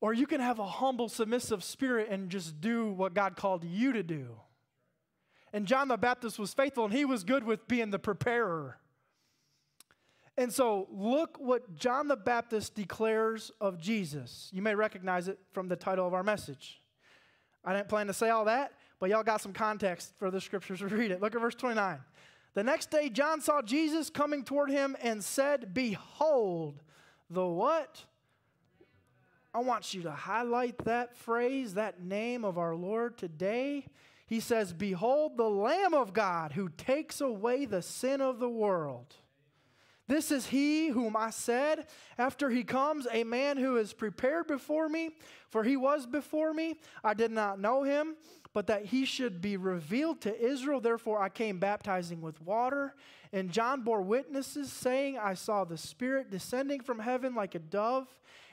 or 0.00 0.12
you 0.12 0.26
can 0.26 0.40
have 0.40 0.58
a 0.58 0.66
humble, 0.66 1.08
submissive 1.08 1.64
spirit 1.64 2.08
and 2.10 2.30
just 2.30 2.60
do 2.60 2.90
what 2.92 3.12
God 3.14 3.36
called 3.36 3.64
you 3.64 3.92
to 3.92 4.02
do. 4.02 4.36
And 5.56 5.64
John 5.64 5.88
the 5.88 5.96
Baptist 5.96 6.38
was 6.38 6.52
faithful, 6.52 6.84
and 6.84 6.92
he 6.92 7.06
was 7.06 7.24
good 7.24 7.42
with 7.42 7.66
being 7.66 7.90
the 7.90 7.98
preparer. 7.98 8.76
And 10.36 10.52
so, 10.52 10.86
look 10.92 11.38
what 11.40 11.76
John 11.76 12.08
the 12.08 12.16
Baptist 12.16 12.74
declares 12.74 13.50
of 13.58 13.78
Jesus. 13.78 14.50
You 14.52 14.60
may 14.60 14.74
recognize 14.74 15.28
it 15.28 15.38
from 15.52 15.68
the 15.68 15.74
title 15.74 16.06
of 16.06 16.12
our 16.12 16.22
message. 16.22 16.82
I 17.64 17.74
didn't 17.74 17.88
plan 17.88 18.06
to 18.08 18.12
say 18.12 18.28
all 18.28 18.44
that, 18.44 18.72
but 19.00 19.08
y'all 19.08 19.22
got 19.22 19.40
some 19.40 19.54
context 19.54 20.12
for 20.18 20.30
the 20.30 20.42
scriptures 20.42 20.80
to 20.80 20.88
read 20.88 21.10
it. 21.10 21.22
Look 21.22 21.34
at 21.34 21.40
verse 21.40 21.54
29. 21.54 22.00
The 22.52 22.62
next 22.62 22.90
day, 22.90 23.08
John 23.08 23.40
saw 23.40 23.62
Jesus 23.62 24.10
coming 24.10 24.44
toward 24.44 24.68
him 24.68 24.94
and 25.00 25.24
said, 25.24 25.72
Behold, 25.72 26.82
the 27.30 27.46
what? 27.46 28.04
I 29.54 29.60
want 29.60 29.94
you 29.94 30.02
to 30.02 30.10
highlight 30.10 30.76
that 30.84 31.16
phrase, 31.16 31.72
that 31.74 32.02
name 32.02 32.44
of 32.44 32.58
our 32.58 32.76
Lord 32.76 33.16
today. 33.16 33.86
He 34.26 34.40
says, 34.40 34.72
Behold, 34.72 35.36
the 35.36 35.48
Lamb 35.48 35.94
of 35.94 36.12
God 36.12 36.52
who 36.52 36.68
takes 36.68 37.20
away 37.20 37.64
the 37.64 37.82
sin 37.82 38.20
of 38.20 38.38
the 38.38 38.48
world. 38.48 39.14
This 40.08 40.30
is 40.30 40.46
he 40.46 40.88
whom 40.88 41.16
I 41.16 41.30
said, 41.30 41.86
after 42.16 42.48
he 42.50 42.62
comes, 42.62 43.08
a 43.10 43.24
man 43.24 43.56
who 43.56 43.76
is 43.76 43.92
prepared 43.92 44.46
before 44.46 44.88
me, 44.88 45.10
for 45.50 45.64
he 45.64 45.76
was 45.76 46.06
before 46.06 46.54
me. 46.54 46.76
I 47.02 47.14
did 47.14 47.32
not 47.32 47.58
know 47.58 47.82
him, 47.82 48.14
but 48.52 48.68
that 48.68 48.86
he 48.86 49.04
should 49.04 49.40
be 49.40 49.56
revealed 49.56 50.20
to 50.22 50.40
Israel. 50.40 50.80
Therefore, 50.80 51.20
I 51.20 51.28
came 51.28 51.58
baptizing 51.58 52.20
with 52.20 52.40
water. 52.40 52.94
And 53.32 53.50
John 53.50 53.82
bore 53.82 54.02
witnesses, 54.02 54.72
saying, 54.72 55.18
I 55.18 55.34
saw 55.34 55.64
the 55.64 55.76
Spirit 55.76 56.30
descending 56.30 56.80
from 56.80 57.00
heaven 57.00 57.34
like 57.34 57.56
a 57.56 57.58
dove, 57.58 58.06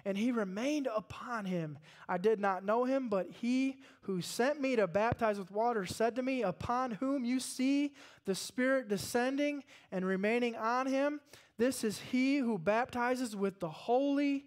and 0.06 0.18
he 0.18 0.32
remained 0.32 0.88
upon 0.94 1.46
him. 1.46 1.78
I 2.10 2.18
did 2.18 2.40
not 2.40 2.66
know 2.66 2.84
him, 2.84 3.10
but 3.10 3.28
he 3.30 3.78
who 4.02 4.22
sent 4.22 4.60
me 4.60 4.76
to 4.76 4.88
baptize 4.88 5.40
with 5.40 5.52
water 5.52 5.86
said 5.86 6.16
to 6.16 6.24
me, 6.24 6.44
Upon 6.44 6.92
whom 6.92 7.24
you 7.24 7.40
see 7.40 7.94
the 8.26 8.36
Spirit 8.36 8.90
descending 8.90 9.64
and 9.92 10.06
remaining 10.06 10.56
on 10.56 10.88
him, 10.88 11.22
this 11.58 11.84
is 11.84 12.00
he 12.00 12.38
who 12.38 12.58
baptizes 12.58 13.36
with 13.36 13.60
the 13.60 13.70
Holy 13.70 14.46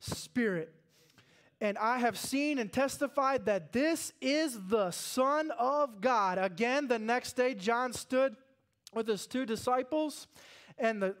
Spirit. 0.00 0.74
and 1.60 1.76
I 1.76 1.98
have 1.98 2.16
seen 2.16 2.58
and 2.58 2.72
testified 2.72 3.46
that 3.46 3.72
this 3.72 4.12
is 4.20 4.68
the 4.68 4.92
Son 4.92 5.50
of 5.58 6.00
God. 6.00 6.38
Again, 6.38 6.86
the 6.86 7.00
next 7.00 7.34
day, 7.34 7.54
John 7.54 7.92
stood 7.92 8.36
with 8.94 9.08
his 9.08 9.26
two 9.26 9.44
disciples, 9.44 10.28
and 10.78 11.02
the 11.02 11.16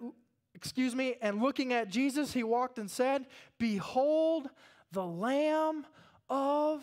excuse 0.58 0.92
me, 0.92 1.14
and 1.22 1.40
looking 1.40 1.72
at 1.72 1.88
Jesus, 1.88 2.32
he 2.32 2.42
walked 2.42 2.80
and 2.80 2.90
said, 2.90 3.26
Behold 3.58 4.48
the 4.90 5.06
Lamb 5.06 5.86
of 6.28 6.82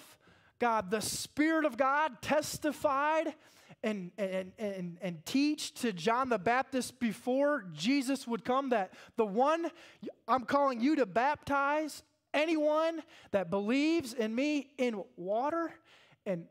God. 0.60 0.90
The 0.90 1.02
Spirit 1.02 1.66
of 1.66 1.76
God 1.76 2.22
testified 2.22 3.36
and, 3.84 4.12
and, 4.18 4.54
and, 4.58 4.98
and 5.02 5.26
teach 5.26 5.74
to 5.82 5.92
John 5.92 6.30
the 6.30 6.40
Baptist 6.40 7.02
before 7.02 7.66
Jesus 7.74 8.26
would 8.26 8.46
come 8.46 8.70
that 8.70 8.94
the 9.18 9.26
one 9.26 9.70
I'm 10.26 10.46
calling 10.46 10.80
you 10.80 10.96
to 10.96 11.06
baptize 11.06 12.02
anyone 12.34 13.04
that 13.32 13.50
believes 13.50 14.14
in 14.14 14.34
me 14.34 14.70
in 14.78 15.04
water 15.18 15.74
and 16.26 16.46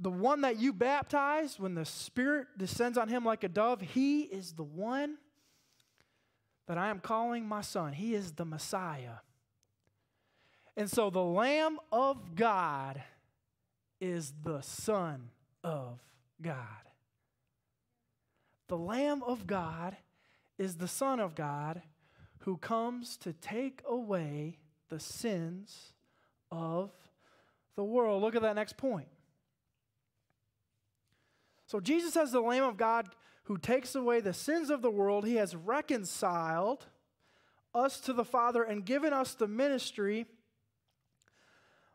the 0.00 0.10
one 0.10 0.40
that 0.40 0.58
you 0.58 0.72
baptize 0.72 1.60
when 1.60 1.74
the 1.74 1.84
Spirit 1.84 2.46
descends 2.56 2.96
on 2.96 3.08
him 3.08 3.26
like 3.26 3.44
a 3.44 3.48
dove, 3.48 3.82
he 3.82 4.22
is 4.22 4.52
the 4.52 4.64
one 4.64 5.18
that 6.72 6.78
I 6.78 6.88
am 6.88 7.00
calling 7.00 7.46
my 7.46 7.60
son. 7.60 7.92
He 7.92 8.14
is 8.14 8.32
the 8.32 8.46
Messiah. 8.46 9.16
And 10.74 10.90
so 10.90 11.10
the 11.10 11.22
Lamb 11.22 11.78
of 11.92 12.34
God 12.34 13.02
is 14.00 14.32
the 14.42 14.62
Son 14.62 15.28
of 15.62 16.00
God. 16.40 16.56
The 18.68 18.78
Lamb 18.78 19.22
of 19.22 19.46
God 19.46 19.98
is 20.56 20.76
the 20.76 20.88
Son 20.88 21.20
of 21.20 21.34
God 21.34 21.82
who 22.38 22.56
comes 22.56 23.18
to 23.18 23.34
take 23.34 23.82
away 23.86 24.56
the 24.88 24.98
sins 24.98 25.92
of 26.50 26.90
the 27.76 27.84
world. 27.84 28.22
Look 28.22 28.34
at 28.34 28.40
that 28.40 28.56
next 28.56 28.78
point. 28.78 29.08
So, 31.66 31.80
Jesus, 31.80 32.16
as 32.16 32.32
the 32.32 32.40
Lamb 32.40 32.64
of 32.64 32.78
God 32.78 33.10
who 33.44 33.58
takes 33.58 33.94
away 33.94 34.20
the 34.20 34.32
sins 34.32 34.70
of 34.70 34.82
the 34.82 34.90
world, 34.90 35.26
he 35.26 35.36
has 35.36 35.54
reconciled 35.56 36.86
us 37.74 38.00
to 38.00 38.12
the 38.12 38.24
Father 38.24 38.62
and 38.62 38.84
given 38.84 39.12
us 39.12 39.34
the 39.34 39.48
ministry 39.48 40.26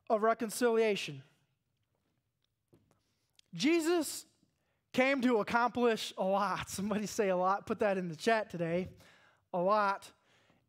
of 0.09 0.23
reconciliation. 0.23 1.21
Jesus 3.53 4.25
came 4.93 5.21
to 5.21 5.37
accomplish 5.37 6.13
a 6.17 6.23
lot. 6.23 6.69
Somebody 6.69 7.05
say 7.05 7.29
a 7.29 7.37
lot. 7.37 7.65
Put 7.65 7.79
that 7.79 7.97
in 7.97 8.09
the 8.09 8.15
chat 8.15 8.49
today. 8.49 8.89
A 9.53 9.59
lot. 9.59 10.11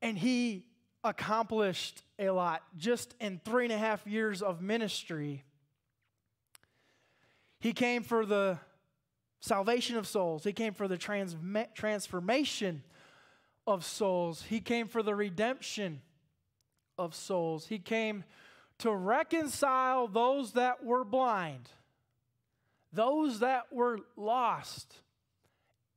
And 0.02 0.16
he 0.16 0.64
accomplished 1.04 2.02
a 2.18 2.30
lot 2.30 2.62
just 2.76 3.14
in 3.20 3.40
three 3.44 3.64
and 3.64 3.73
a 3.73 3.78
half 3.78 4.06
years 4.06 4.42
of 4.42 4.61
ministry. 4.61 5.44
He 7.61 7.73
came 7.73 8.02
for 8.02 8.25
the 8.25 8.58
salvation 9.40 9.97
of 9.97 10.07
souls, 10.07 10.45
he 10.45 10.52
came 10.52 10.75
for 10.75 10.88
the 10.88 10.99
trans- 10.99 11.37
transformation 11.75 12.83
of 13.66 13.85
souls, 13.85 14.42
he 14.42 14.61
came 14.61 14.88
for 14.88 15.02
the 15.02 15.14
redemption 15.14 16.00
of 16.97 17.14
souls, 17.14 17.66
he 17.66 17.78
came 17.78 18.25
to 18.78 18.95
reconcile 18.95 20.09
those 20.09 20.52
that 20.52 20.85
were 20.85 21.04
blind 21.04 21.68
those 22.92 23.40
that 23.40 23.73
were 23.73 24.00
lost 24.16 24.95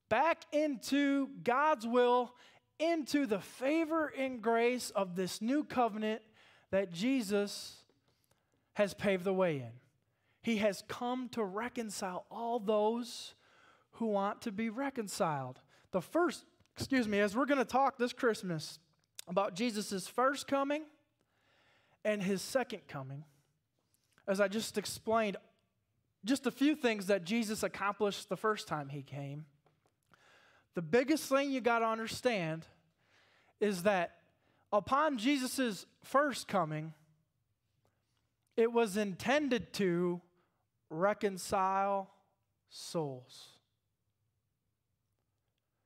back 0.10 0.44
into 0.52 1.30
God's 1.44 1.88
will, 1.88 2.34
into 2.80 3.26
the 3.26 3.40
favor 3.40 4.12
and 4.18 4.42
grace 4.42 4.90
of 4.92 5.16
this 5.16 5.42
new 5.42 5.64
covenant 5.64 6.22
that 6.72 6.92
Jesus 6.92 7.78
has 8.74 8.94
paved 8.94 9.24
the 9.24 9.34
way 9.34 9.58
in. 9.58 9.72
He 10.42 10.58
has 10.58 10.84
come 10.88 11.30
to 11.30 11.44
reconcile 11.44 12.26
all 12.32 12.60
those 12.60 13.36
who 13.94 14.08
want 14.08 14.42
to 14.42 14.52
be 14.52 14.70
reconciled. 14.70 15.60
The 15.92 16.02
first, 16.02 16.46
excuse 16.76 17.08
me, 17.08 17.20
as 17.20 17.36
we're 17.36 17.46
going 17.46 17.60
to 17.60 17.66
talk 17.66 17.98
this 17.98 18.14
Christmas 18.14 18.80
about 19.28 19.56
Jesus' 19.56 20.08
first 20.08 20.48
coming 20.48 20.84
and 22.04 22.24
his 22.24 22.42
second 22.42 22.88
coming, 22.88 23.24
as 24.28 24.42
I 24.42 24.48
just 24.48 24.78
explained, 24.78 25.38
just 26.26 26.48
a 26.48 26.52
few 26.52 26.76
things 26.76 27.08
that 27.08 27.24
Jesus 27.24 27.62
accomplished 27.62 28.30
the 28.30 28.38
first 28.38 28.68
time 28.68 28.90
he 28.90 29.04
came. 29.04 29.46
The 30.74 30.82
biggest 30.82 31.30
thing 31.30 31.52
you 31.52 31.62
got 31.62 31.80
to 31.80 31.86
understand 31.86 32.66
is 33.60 33.84
that 33.84 34.18
upon 34.74 35.18
Jesus' 35.18 35.86
first 36.04 36.48
coming, 36.48 36.94
it 38.58 38.72
was 38.72 38.98
intended 38.98 39.74
to 39.74 40.22
reconcile 40.92 42.12
souls, 42.70 43.48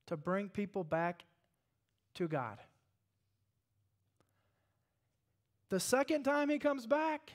to 0.08 0.18
bring 0.18 0.50
people 0.50 0.84
back 0.84 1.24
to 2.16 2.28
God. 2.28 2.58
The 5.70 5.80
second 5.80 6.24
time 6.24 6.50
he 6.50 6.60
comes 6.60 6.86
back, 6.86 7.32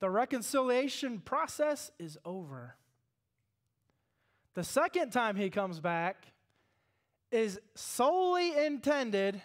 the 0.00 0.08
reconciliation 0.10 1.20
process 1.20 1.90
is 1.98 2.18
over. 2.24 2.76
The 4.54 4.64
second 4.64 5.10
time 5.10 5.36
he 5.36 5.50
comes 5.50 5.80
back 5.80 6.26
is 7.30 7.58
solely 7.74 8.56
intended 8.64 9.42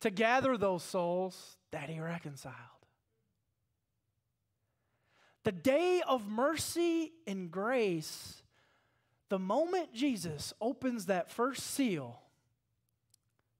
to 0.00 0.10
gather 0.10 0.56
those 0.56 0.82
souls 0.82 1.56
that 1.72 1.90
he 1.90 2.00
reconciled. 2.00 2.54
The 5.44 5.52
day 5.52 6.02
of 6.06 6.28
mercy 6.28 7.12
and 7.26 7.50
grace, 7.50 8.42
the 9.28 9.38
moment 9.38 9.94
Jesus 9.94 10.52
opens 10.60 11.06
that 11.06 11.30
first 11.30 11.62
seal, 11.62 12.20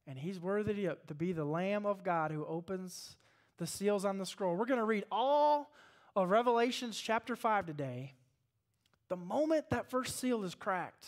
and 0.07 0.19
he's 0.19 0.41
worthy 0.41 0.89
to 1.07 1.15
be 1.15 1.33
the 1.33 1.45
Lamb 1.45 1.87
of 1.87 2.03
God 2.03 2.31
who 2.31 2.45
opens 2.47 3.17
the 3.59 3.67
seals 3.67 4.05
on 4.05 4.19
the 4.19 4.27
scroll. 4.27 4.57
We're 4.57 4.67
going 4.67 4.79
to 4.79 4.85
read 4.85 5.05
all 5.11 5.71
of 6.17 6.31
Revelations 6.31 6.99
chapter 6.99 7.37
5 7.37 7.67
today. 7.67 8.15
The 9.09 9.17
moment 9.17 9.71
that 9.71 9.91
first 9.91 10.19
seal 10.19 10.45
is 10.45 10.55
cracked, 10.55 11.07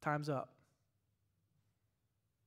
time's 0.00 0.28
up. 0.28 0.50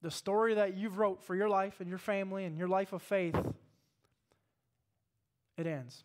The 0.02 0.12
story 0.12 0.56
that 0.56 0.76
you've 0.76 0.98
wrote 0.98 1.24
for 1.24 1.36
your 1.36 1.50
life 1.50 1.80
and 1.80 1.90
your 1.90 1.98
family 1.98 2.46
and 2.46 2.58
your 2.58 2.68
life 2.68 2.94
of 2.94 3.02
faith, 3.02 3.36
it 5.58 5.68
ends. 5.68 6.04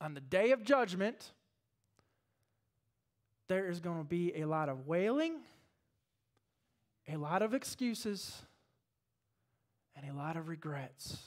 On 0.00 0.14
the 0.14 0.20
day 0.20 0.52
of 0.52 0.62
judgment, 0.62 1.32
there 3.48 3.68
is 3.68 3.80
going 3.80 3.98
to 3.98 4.04
be 4.04 4.40
a 4.40 4.44
lot 4.44 4.68
of 4.68 4.86
wailing, 4.86 5.36
a 7.08 7.16
lot 7.16 7.42
of 7.42 7.54
excuses, 7.54 8.42
and 9.96 10.10
a 10.10 10.14
lot 10.14 10.36
of 10.36 10.48
regrets. 10.48 11.18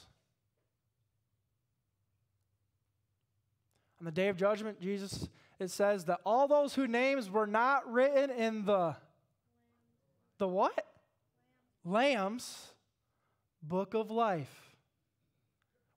On 4.00 4.06
the 4.06 4.12
day 4.12 4.28
of 4.28 4.36
judgment, 4.36 4.80
Jesus, 4.80 5.28
it 5.60 5.70
says 5.70 6.06
that 6.06 6.20
all 6.24 6.48
those 6.48 6.74
whose 6.74 6.88
names 6.88 7.30
were 7.30 7.46
not 7.46 7.90
written 7.90 8.30
in 8.30 8.64
the 8.64 8.96
the 10.38 10.48
what? 10.48 10.86
Lamb's 11.84 12.72
book 13.62 13.94
of 13.94 14.10
life 14.10 14.71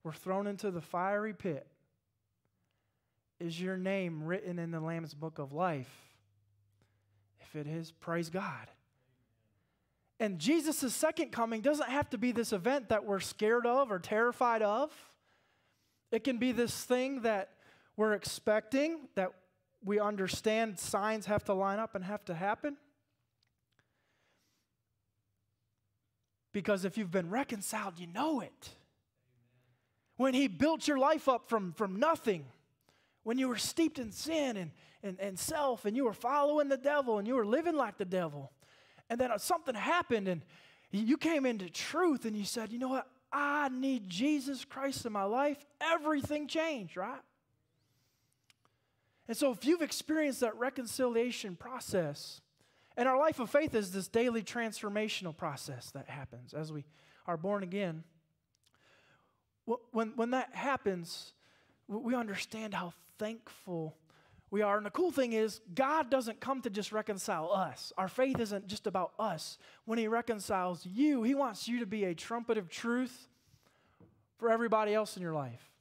were 0.05 0.13
thrown 0.13 0.45
into 0.45 0.69
the 0.69 0.81
fiery 0.81 1.33
pit. 1.33 1.65
Is 3.39 3.59
your 3.59 3.75
name 3.75 4.23
written 4.23 4.59
in 4.59 4.69
the 4.69 4.79
Lamb's 4.79 5.15
book 5.15 5.39
of 5.39 5.51
life? 5.51 5.91
If 7.41 7.55
it 7.55 7.67
is, 7.67 7.91
praise 7.91 8.29
God. 8.29 8.69
And 10.19 10.37
Jesus' 10.37 10.93
second 10.93 11.31
coming 11.31 11.61
doesn't 11.61 11.89
have 11.89 12.09
to 12.11 12.19
be 12.19 12.31
this 12.31 12.53
event 12.53 12.89
that 12.89 13.03
we're 13.03 13.19
scared 13.19 13.65
of 13.65 13.91
or 13.91 13.97
terrified 13.97 14.61
of. 14.61 14.91
It 16.11 16.23
can 16.23 16.37
be 16.37 16.51
this 16.51 16.83
thing 16.83 17.23
that 17.23 17.49
we're 17.97 18.13
expecting, 18.13 19.09
that 19.15 19.31
we 19.83 19.99
understand 19.99 20.79
signs 20.79 21.25
have 21.25 21.43
to 21.45 21.53
line 21.53 21.79
up 21.79 21.95
and 21.95 22.05
have 22.05 22.23
to 22.25 22.35
happen. 22.35 22.77
Because 26.53 26.85
if 26.85 26.95
you've 26.95 27.11
been 27.11 27.31
reconciled, 27.31 27.99
you 27.99 28.07
know 28.07 28.39
it. 28.39 28.69
When 30.17 30.33
He 30.33 30.47
built 30.47 30.87
your 30.87 30.97
life 30.97 31.27
up 31.27 31.49
from, 31.49 31.73
from 31.73 31.97
nothing, 31.97 32.45
when 33.23 33.37
you 33.37 33.47
were 33.47 33.57
steeped 33.57 33.99
in 33.99 34.11
sin 34.11 34.57
and, 34.57 34.71
and, 35.03 35.19
and 35.19 35.37
self, 35.37 35.85
and 35.85 35.95
you 35.95 36.05
were 36.05 36.13
following 36.13 36.69
the 36.69 36.77
devil 36.77 37.17
and 37.17 37.27
you 37.27 37.35
were 37.35 37.45
living 37.45 37.75
like 37.75 37.97
the 37.97 38.05
devil, 38.05 38.51
and 39.09 39.19
then 39.19 39.31
something 39.37 39.75
happened 39.75 40.27
and 40.27 40.41
you 40.91 41.17
came 41.17 41.45
into 41.45 41.69
truth 41.69 42.25
and 42.25 42.35
you 42.35 42.45
said, 42.45 42.71
you 42.71 42.79
know 42.79 42.87
what? 42.87 43.07
I 43.31 43.69
need 43.69 44.09
Jesus 44.09 44.63
Christ 44.63 45.05
in 45.05 45.11
my 45.11 45.23
life. 45.23 45.57
Everything 45.81 46.47
changed, 46.47 46.95
right? 46.95 47.19
And 49.27 49.35
so, 49.35 49.51
if 49.51 49.65
you've 49.65 49.81
experienced 49.81 50.39
that 50.41 50.55
reconciliation 50.57 51.55
process, 51.55 52.41
and 52.95 53.09
our 53.09 53.17
life 53.17 53.39
of 53.39 53.49
faith 53.49 53.75
is 53.75 53.91
this 53.91 54.07
daily 54.07 54.43
transformational 54.43 55.35
process 55.35 55.91
that 55.91 56.07
happens 56.07 56.53
as 56.53 56.71
we 56.71 56.85
are 57.27 57.35
born 57.35 57.63
again, 57.63 58.03
when, 59.91 60.13
when 60.15 60.31
that 60.31 60.53
happens, 60.53 61.33
we 61.87 62.15
understand 62.15 62.73
how 62.73 62.93
thankful 63.17 63.95
we 64.51 64.61
are. 64.61 64.77
And 64.77 64.85
the 64.85 64.91
cool 64.91 65.11
thing 65.11 65.33
is, 65.33 65.59
God 65.73 66.09
doesn't 66.09 66.39
come 66.39 66.61
to 66.61 66.69
just 66.69 66.91
reconcile 66.91 67.51
us. 67.51 67.91
Our 67.97 68.07
faith 68.07 68.39
isn't 68.39 68.67
just 68.67 68.87
about 68.87 69.13
us. 69.19 69.57
When 69.85 69.99
He 69.99 70.07
reconciles 70.07 70.85
you, 70.85 71.23
He 71.23 71.35
wants 71.35 71.67
you 71.67 71.79
to 71.79 71.85
be 71.85 72.05
a 72.05 72.13
trumpet 72.13 72.57
of 72.57 72.69
truth 72.69 73.27
for 74.37 74.49
everybody 74.49 74.93
else 74.93 75.15
in 75.15 75.23
your 75.23 75.33
life, 75.33 75.71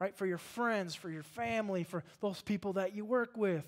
right? 0.00 0.16
For 0.16 0.26
your 0.26 0.38
friends, 0.38 0.94
for 0.94 1.10
your 1.10 1.22
family, 1.22 1.84
for 1.84 2.02
those 2.20 2.42
people 2.42 2.74
that 2.74 2.94
you 2.94 3.04
work 3.04 3.36
with, 3.36 3.64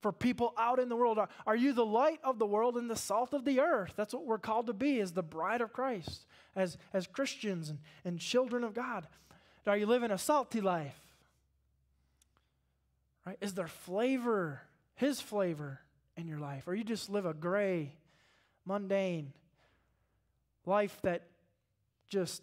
for 0.00 0.12
people 0.12 0.54
out 0.56 0.78
in 0.78 0.88
the 0.88 0.96
world. 0.96 1.18
Are, 1.18 1.28
are 1.46 1.56
you 1.56 1.72
the 1.72 1.84
light 1.84 2.20
of 2.22 2.38
the 2.38 2.46
world 2.46 2.76
and 2.76 2.88
the 2.88 2.96
salt 2.96 3.34
of 3.34 3.44
the 3.44 3.60
earth? 3.60 3.94
That's 3.96 4.14
what 4.14 4.24
we're 4.24 4.38
called 4.38 4.68
to 4.68 4.72
be 4.72 5.00
as 5.00 5.12
the 5.12 5.22
bride 5.22 5.60
of 5.60 5.72
Christ, 5.72 6.26
as, 6.56 6.76
as 6.92 7.06
Christians 7.06 7.68
and, 7.68 7.78
and 8.04 8.18
children 8.18 8.64
of 8.64 8.74
God. 8.74 9.06
Are 9.66 9.76
you 9.76 9.86
living 9.86 10.10
a 10.10 10.18
salty 10.18 10.60
life? 10.60 10.98
Right? 13.26 13.36
Is 13.40 13.54
there 13.54 13.66
flavor, 13.66 14.62
His 14.94 15.20
flavor 15.20 15.80
in 16.16 16.26
your 16.26 16.38
life? 16.38 16.66
Or 16.66 16.74
you 16.74 16.84
just 16.84 17.10
live 17.10 17.26
a 17.26 17.34
gray, 17.34 17.92
mundane 18.64 19.32
life 20.64 20.98
that 21.02 21.22
just 22.08 22.42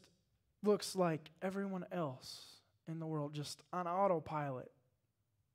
looks 0.63 0.96
like 0.96 1.29
everyone 1.41 1.86
else 1.91 2.46
in 2.88 3.00
the 3.00 3.05
world, 3.05 3.34
just 3.34 3.62
on 3.72 3.88
autopilot, 3.88 4.72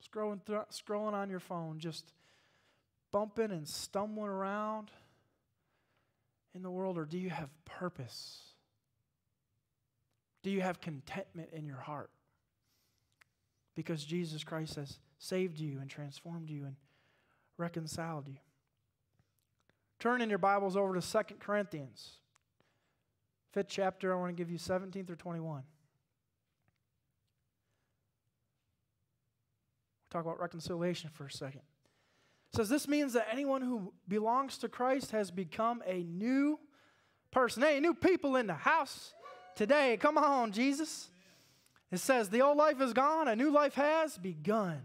scrolling, 0.07 0.41
through, 0.45 0.63
scrolling 0.71 1.13
on 1.13 1.31
your 1.31 1.41
phone, 1.41 1.79
just 1.79 2.13
bumping 3.11 3.51
and 3.51 3.69
stumbling 3.69 4.29
around 4.29 4.91
in 6.55 6.63
the 6.63 6.71
world? 6.71 6.99
Or 6.99 7.05
do 7.05 7.19
you 7.19 7.31
have 7.31 7.51
purpose? 7.65 8.48
Do 10.43 10.51
you 10.51 10.61
have 10.61 10.81
contentment 10.81 11.51
in 11.53 11.67
your 11.67 11.81
heart? 11.81 12.11
Because 13.75 14.05
Jesus 14.05 14.45
Christ 14.45 14.77
has 14.77 14.99
saved 15.19 15.59
you 15.59 15.79
and 15.81 15.91
transformed 15.91 16.51
you 16.51 16.65
and 16.65 16.77
reconciled 17.57 18.29
you. 18.29 18.37
Turn 19.99 20.21
in 20.23 20.29
your 20.29 20.39
Bibles 20.39 20.77
over 20.77 20.95
to 20.95 21.03
Second 21.03 21.41
Corinthians, 21.41 22.19
fifth 23.53 23.67
chapter. 23.69 24.13
I 24.13 24.17
want 24.17 24.31
to 24.31 24.41
give 24.41 24.51
you 24.51 24.59
17 24.59 25.07
through 25.07 25.17
21. 25.17 25.55
We'll 25.55 25.63
talk 30.11 30.25
about 30.25 30.41
reconciliation 30.41 31.11
for 31.13 31.27
a 31.27 31.31
second. 31.31 31.63
It 32.53 32.57
says 32.57 32.69
this 32.69 32.87
means 32.87 33.13
that 33.15 33.27
anyone 33.31 33.61
who 33.61 33.93
belongs 34.07 34.57
to 34.59 34.69
Christ 34.69 35.11
has 35.11 35.33
become 35.33 35.83
a 35.85 36.05
new 36.05 36.61
person. 37.33 37.63
Hey, 37.63 37.81
new 37.81 37.93
people 37.93 38.37
in 38.37 38.47
the 38.47 38.55
house 38.55 39.13
today. 39.59 39.99
Come 40.01 40.17
on, 40.17 40.53
Jesus. 40.53 41.11
It 41.91 41.99
says 41.99 42.31
the 42.31 42.43
old 42.43 42.57
life 42.57 42.81
is 42.81 42.93
gone, 42.93 43.29
a 43.29 43.37
new 43.37 43.51
life 43.51 43.75
has 43.75 44.17
begun. 44.17 44.81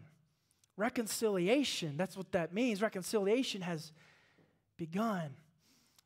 Reconciliation, 0.75 1.96
that's 1.96 2.18
what 2.18 2.32
that 2.32 2.53
means. 2.53 2.82
Reconciliation 2.82 3.62
has 3.62 3.92
begun. 4.75 5.30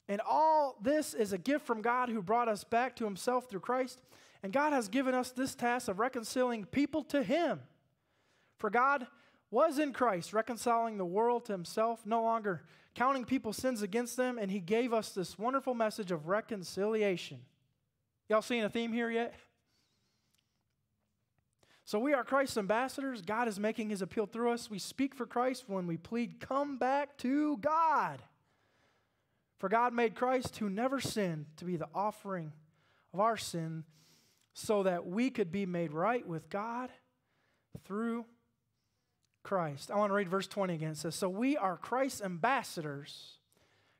And 0.09 0.21
all 0.27 0.75
this 0.81 1.13
is 1.13 1.31
a 1.31 1.37
gift 1.37 1.65
from 1.65 1.81
God 1.81 2.09
who 2.09 2.21
brought 2.21 2.49
us 2.49 2.63
back 2.63 2.95
to 2.97 3.05
himself 3.05 3.49
through 3.49 3.61
Christ. 3.61 4.01
And 4.43 4.51
God 4.51 4.73
has 4.73 4.89
given 4.89 5.15
us 5.15 5.31
this 5.31 5.55
task 5.55 5.87
of 5.87 5.99
reconciling 5.99 6.65
people 6.65 7.03
to 7.05 7.23
him. 7.23 7.61
For 8.57 8.69
God 8.69 9.07
was 9.49 9.79
in 9.79 9.93
Christ, 9.93 10.33
reconciling 10.33 10.97
the 10.97 11.05
world 11.05 11.45
to 11.45 11.53
himself, 11.53 12.05
no 12.05 12.21
longer 12.21 12.63
counting 12.95 13.23
people's 13.23 13.57
sins 13.57 13.81
against 13.81 14.17
them, 14.17 14.37
and 14.37 14.51
he 14.51 14.59
gave 14.59 14.91
us 14.91 15.11
this 15.11 15.39
wonderful 15.39 15.73
message 15.73 16.11
of 16.11 16.27
reconciliation. 16.27 17.39
Y'all 18.29 18.41
seeing 18.41 18.63
a 18.63 18.69
theme 18.69 18.91
here 18.91 19.09
yet? 19.09 19.33
So 21.85 21.99
we 21.99 22.13
are 22.13 22.25
Christ's 22.25 22.57
ambassadors. 22.57 23.21
God 23.21 23.47
is 23.47 23.57
making 23.57 23.89
his 23.89 24.01
appeal 24.01 24.25
through 24.25 24.51
us. 24.51 24.69
We 24.69 24.79
speak 24.79 25.15
for 25.15 25.25
Christ 25.25 25.65
when 25.67 25.87
we 25.87 25.95
plead, 25.95 26.41
Come 26.41 26.77
back 26.77 27.17
to 27.19 27.57
God. 27.57 28.21
For 29.57 29.69
God 29.69 29.93
made 29.93 30.13
Christ, 30.13 30.57
who 30.57 30.69
never 30.69 30.99
sinned, 30.99 31.45
to 31.57 31.65
be 31.65 31.77
the 31.77 31.87
offering 31.95 32.51
of 33.13 33.21
our 33.21 33.37
sin 33.37 33.85
so 34.53 34.83
that 34.83 35.07
we 35.07 35.29
could 35.29 35.51
be 35.51 35.65
made 35.65 35.93
right 35.93 36.27
with 36.27 36.49
God 36.49 36.89
through 37.85 38.25
Christ. 39.43 39.89
I 39.89 39.95
want 39.95 40.09
to 40.09 40.15
read 40.15 40.29
verse 40.29 40.47
20 40.47 40.73
again. 40.73 40.91
It 40.91 40.97
says, 40.97 41.15
So 41.15 41.29
we 41.29 41.55
are 41.55 41.77
Christ's 41.77 42.21
ambassadors 42.21 43.36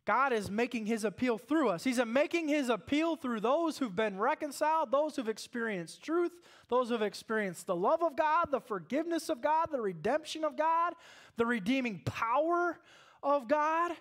God 0.08 0.32
is 0.32 0.50
making 0.50 0.86
his 0.86 1.04
appeal 1.04 1.38
through 1.38 1.68
us. 1.68 1.84
He's 1.84 2.00
making 2.06 2.48
his 2.48 2.70
appeal 2.70 3.18
through 3.18 3.42
those 3.42 3.78
who've 3.78 3.94
been 3.94 4.18
reconciled, 4.18 4.90
those 4.90 5.18
who've 5.18 5.28
experienced 5.28 6.02
truth, 6.02 6.32
those 6.70 6.88
who've 6.88 7.02
experienced 7.02 7.68
the 7.68 7.76
love 7.76 8.02
of 8.02 8.16
God, 8.16 8.46
the 8.50 8.62
forgiveness 8.62 9.28
of 9.28 9.42
God, 9.42 9.68
the 9.70 9.82
redemption 9.82 10.46
of 10.46 10.56
God, 10.56 10.94
the 11.36 11.46
redeeming 11.46 12.00
power 12.06 12.80
of 13.22 13.50
God. 13.50 13.92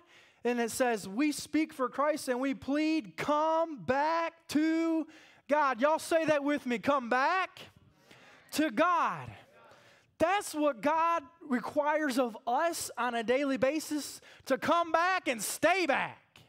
And 0.45 0.61
it 0.61 0.71
says, 0.71 1.09
We 1.09 1.33
speak 1.33 1.73
for 1.73 1.89
Christ 1.89 2.29
and 2.29 2.39
we 2.39 2.53
plead, 2.53 3.17
come 3.17 3.83
back 3.83 4.33
to 4.49 5.05
God. 5.49 5.81
Y'all 5.81 5.99
say 5.99 6.23
that 6.23 6.41
with 6.41 6.65
me. 6.65 6.79
Come 6.79 7.09
back 7.09 7.59
to 8.51 8.71
God. 8.71 9.29
That's 10.19 10.53
what 10.55 10.81
God 10.81 11.23
requires 11.47 12.17
of 12.17 12.37
us 12.47 12.89
on 12.97 13.13
a 13.13 13.23
daily 13.23 13.57
basis 13.57 14.19
to 14.45 14.57
come 14.57 14.91
back 14.91 15.27
and 15.27 15.41
stay 15.41 15.85
back. 15.85 16.39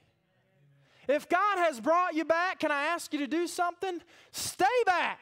If 1.06 1.28
God 1.28 1.58
has 1.58 1.80
brought 1.80 2.14
you 2.14 2.24
back, 2.24 2.60
can 2.60 2.70
I 2.70 2.84
ask 2.84 3.12
you 3.12 3.18
to 3.20 3.26
do 3.26 3.46
something? 3.46 4.00
Stay 4.30 4.64
back. 4.84 5.20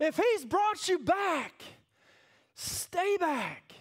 If 0.00 0.16
He's 0.16 0.44
brought 0.44 0.88
you 0.88 0.98
back, 1.00 1.62
stay 2.54 3.16
back. 3.18 3.72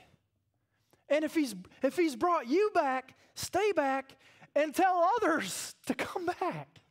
And 1.09 1.23
if 1.23 1.35
He's 1.35 1.55
if 1.83 1.95
He's 1.95 2.15
brought 2.15 2.47
you 2.47 2.71
back, 2.73 3.15
stay 3.35 3.71
back 3.71 4.15
and 4.55 4.73
tell 4.73 5.07
others 5.17 5.75
to 5.85 5.93
come 5.93 6.25
back. 6.39 6.81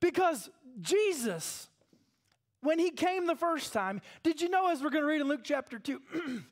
Because 0.00 0.50
Jesus 0.80 1.67
when 2.60 2.78
he 2.78 2.90
came 2.90 3.26
the 3.26 3.36
first 3.36 3.72
time, 3.72 4.00
did 4.22 4.40
you 4.40 4.48
know, 4.48 4.68
as 4.68 4.82
we're 4.82 4.90
going 4.90 5.04
to 5.04 5.08
read 5.08 5.20
in 5.20 5.28
Luke 5.28 5.42
chapter 5.44 5.78
2, 5.78 6.00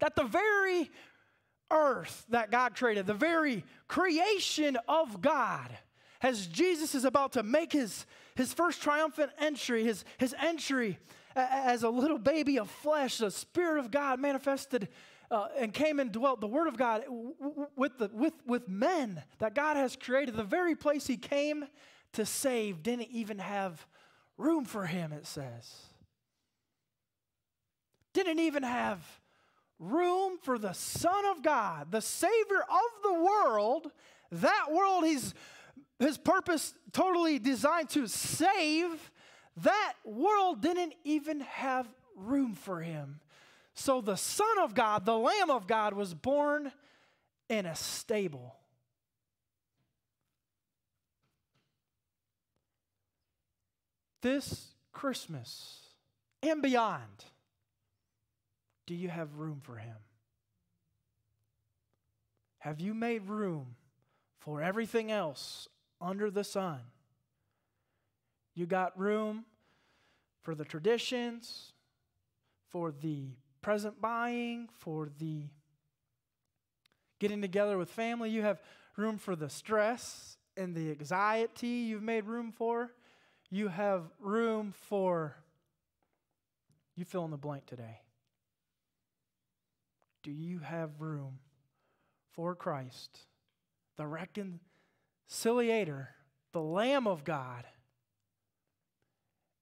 that 0.00 0.16
the 0.16 0.24
very 0.24 0.90
earth 1.70 2.24
that 2.30 2.50
God 2.50 2.74
created, 2.74 3.06
the 3.06 3.14
very 3.14 3.64
creation 3.86 4.76
of 4.88 5.20
God, 5.20 5.76
as 6.22 6.46
Jesus 6.46 6.94
is 6.94 7.04
about 7.04 7.32
to 7.32 7.42
make 7.42 7.72
his, 7.72 8.06
his 8.34 8.52
first 8.52 8.82
triumphant 8.82 9.30
entry, 9.38 9.84
his, 9.84 10.04
his 10.18 10.34
entry 10.40 10.98
as 11.36 11.82
a 11.82 11.88
little 11.88 12.18
baby 12.18 12.58
of 12.58 12.68
flesh, 12.68 13.18
the 13.18 13.30
Spirit 13.30 13.78
of 13.78 13.90
God 13.90 14.20
manifested 14.20 14.88
uh, 15.30 15.46
and 15.56 15.72
came 15.72 16.00
and 16.00 16.10
dwelt, 16.10 16.40
the 16.40 16.48
Word 16.48 16.66
of 16.66 16.76
God 16.76 17.04
with, 17.76 17.98
the, 17.98 18.10
with, 18.12 18.34
with 18.46 18.68
men 18.68 19.22
that 19.38 19.54
God 19.54 19.76
has 19.76 19.96
created, 19.96 20.34
the 20.36 20.42
very 20.42 20.74
place 20.74 21.06
He 21.06 21.16
came 21.16 21.66
to 22.14 22.26
save 22.26 22.82
didn't 22.82 23.08
even 23.12 23.38
have 23.38 23.86
room 24.40 24.64
for 24.64 24.86
him, 24.86 25.12
it 25.12 25.26
says. 25.26 25.76
Didn't 28.12 28.40
even 28.40 28.62
have 28.62 29.00
room 29.78 30.38
for 30.42 30.58
the 30.58 30.72
Son 30.72 31.24
of 31.26 31.42
God, 31.42 31.92
the 31.92 32.00
Savior 32.00 32.60
of 32.60 33.02
the 33.02 33.14
world. 33.14 33.90
That 34.32 34.66
world 34.70 35.04
he's 35.04 35.34
his 35.98 36.16
purpose 36.18 36.74
totally 36.92 37.38
designed 37.38 37.90
to 37.90 38.06
save. 38.06 39.10
That 39.58 39.94
world 40.04 40.62
didn't 40.62 40.94
even 41.04 41.40
have 41.40 41.86
room 42.16 42.54
for 42.54 42.80
him. 42.80 43.20
So 43.74 44.00
the 44.00 44.16
Son 44.16 44.58
of 44.62 44.74
God, 44.74 45.04
the 45.04 45.18
Lamb 45.18 45.50
of 45.50 45.66
God, 45.66 45.92
was 45.92 46.14
born 46.14 46.72
in 47.48 47.66
a 47.66 47.74
stable. 47.74 48.56
This 54.22 54.68
Christmas 54.92 55.80
and 56.42 56.62
beyond, 56.62 57.24
do 58.86 58.94
you 58.94 59.08
have 59.08 59.36
room 59.36 59.60
for 59.62 59.76
Him? 59.76 59.96
Have 62.58 62.80
you 62.80 62.92
made 62.92 63.26
room 63.26 63.76
for 64.38 64.60
everything 64.62 65.10
else 65.10 65.68
under 66.00 66.30
the 66.30 66.44
sun? 66.44 66.80
You 68.54 68.66
got 68.66 68.98
room 68.98 69.44
for 70.42 70.54
the 70.54 70.64
traditions, 70.64 71.72
for 72.68 72.92
the 72.92 73.28
present 73.62 74.00
buying, 74.00 74.68
for 74.78 75.08
the 75.18 75.44
getting 77.18 77.40
together 77.40 77.78
with 77.78 77.90
family. 77.90 78.30
You 78.30 78.42
have 78.42 78.60
room 78.96 79.18
for 79.18 79.36
the 79.36 79.48
stress 79.48 80.36
and 80.56 80.74
the 80.74 80.90
anxiety 80.90 81.68
you've 81.68 82.02
made 82.02 82.24
room 82.24 82.52
for 82.52 82.92
you 83.50 83.68
have 83.68 84.04
room 84.18 84.72
for, 84.88 85.36
you 86.96 87.04
fill 87.04 87.24
in 87.24 87.30
the 87.30 87.36
blank 87.36 87.66
today. 87.66 88.00
Do 90.22 90.30
you 90.30 90.60
have 90.60 91.00
room 91.00 91.38
for 92.32 92.54
Christ, 92.54 93.18
the 93.96 94.04
reconciliator 94.04 96.08
the 96.52 96.60
Lamb 96.60 97.06
of 97.06 97.24
God. 97.24 97.64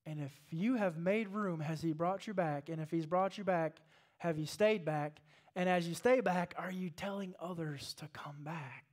And 0.07 0.21
if 0.21 0.33
you 0.51 0.77
have 0.77 0.97
made 0.97 1.29
room, 1.29 1.61
has 1.61 1.83
He 1.83 1.93
brought 1.93 2.27
you 2.27 2.35
back? 2.35 2.69
And 2.69 2.81
if 2.81 2.91
He's 2.91 3.07
brought 3.07 3.37
you 3.37 3.45
back, 3.45 3.77
have 4.19 4.39
you 4.39 4.47
stayed 4.47 4.85
back? 4.85 5.21
And 5.55 5.69
as 5.69 5.87
you 5.87 5.95
stay 5.95 6.21
back, 6.21 6.55
are 6.57 6.71
you 6.71 6.91
telling 6.91 7.35
others 7.41 7.95
to 7.95 8.09
come 8.13 8.37
back? 8.41 8.85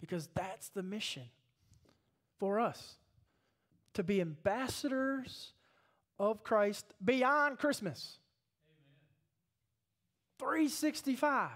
Because 0.00 0.28
that's 0.34 0.68
the 0.68 0.82
mission 0.82 1.24
for 2.38 2.60
us 2.60 2.94
to 3.94 4.02
be 4.02 4.20
ambassadors 4.20 5.52
of 6.18 6.42
Christ 6.42 6.86
beyond 7.04 7.58
Christmas. 7.58 8.18
Amen. 10.40 10.48
365. 10.50 11.50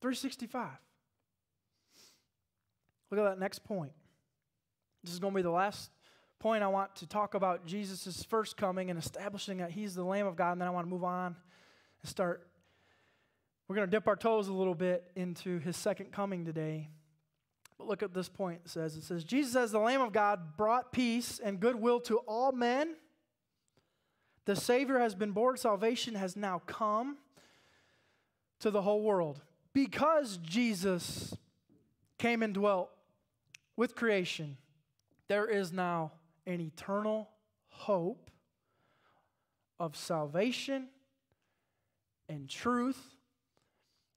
365. 0.00 0.68
Look 3.10 3.20
at 3.20 3.24
that 3.24 3.38
next 3.38 3.64
point. 3.64 3.92
This 5.02 5.12
is 5.12 5.18
going 5.18 5.32
to 5.32 5.36
be 5.36 5.42
the 5.42 5.50
last 5.50 5.90
point 6.38 6.62
I 6.62 6.68
want 6.68 6.94
to 6.96 7.06
talk 7.06 7.34
about 7.34 7.66
Jesus' 7.66 8.24
first 8.24 8.56
coming 8.56 8.90
and 8.90 8.98
establishing 8.98 9.58
that 9.58 9.70
he's 9.70 9.94
the 9.94 10.04
Lamb 10.04 10.26
of 10.26 10.36
God. 10.36 10.52
And 10.52 10.60
then 10.60 10.68
I 10.68 10.70
want 10.70 10.86
to 10.86 10.90
move 10.90 11.04
on 11.04 11.36
and 12.02 12.08
start. 12.08 12.46
We're 13.68 13.76
going 13.76 13.88
to 13.88 13.90
dip 13.90 14.08
our 14.08 14.16
toes 14.16 14.48
a 14.48 14.52
little 14.52 14.74
bit 14.74 15.10
into 15.16 15.58
his 15.58 15.76
second 15.76 16.12
coming 16.12 16.44
today. 16.44 16.88
But 17.80 17.88
look 17.88 18.02
at 18.02 18.12
this 18.12 18.28
point. 18.28 18.60
It 18.66 18.70
says, 18.70 18.94
it 18.94 19.04
says, 19.04 19.24
Jesus 19.24 19.56
as 19.56 19.72
the 19.72 19.78
Lamb 19.78 20.02
of 20.02 20.12
God 20.12 20.58
brought 20.58 20.92
peace 20.92 21.40
and 21.42 21.58
goodwill 21.58 21.98
to 22.00 22.18
all 22.18 22.52
men. 22.52 22.94
The 24.44 24.54
Savior 24.54 24.98
has 24.98 25.14
been 25.14 25.30
born. 25.30 25.56
Salvation 25.56 26.14
has 26.14 26.36
now 26.36 26.60
come 26.66 27.16
to 28.58 28.70
the 28.70 28.82
whole 28.82 29.00
world. 29.00 29.40
Because 29.72 30.36
Jesus 30.42 31.34
came 32.18 32.42
and 32.42 32.52
dwelt 32.52 32.90
with 33.76 33.94
creation, 33.94 34.58
there 35.28 35.46
is 35.46 35.72
now 35.72 36.12
an 36.46 36.60
eternal 36.60 37.30
hope 37.70 38.30
of 39.78 39.96
salvation 39.96 40.88
and 42.28 42.46
truth 42.46 43.16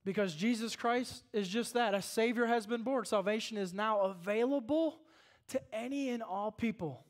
because 0.04 0.34
Jesus 0.34 0.76
Christ 0.76 1.24
is 1.32 1.48
just 1.48 1.74
that. 1.74 1.94
A 1.94 2.02
Savior 2.02 2.46
has 2.46 2.66
been 2.66 2.82
born. 2.82 3.04
Salvation 3.04 3.56
is 3.56 3.72
now 3.72 4.00
available 4.00 4.98
to 5.48 5.60
any 5.72 6.10
and 6.10 6.22
all 6.22 6.50
people. 6.50 7.04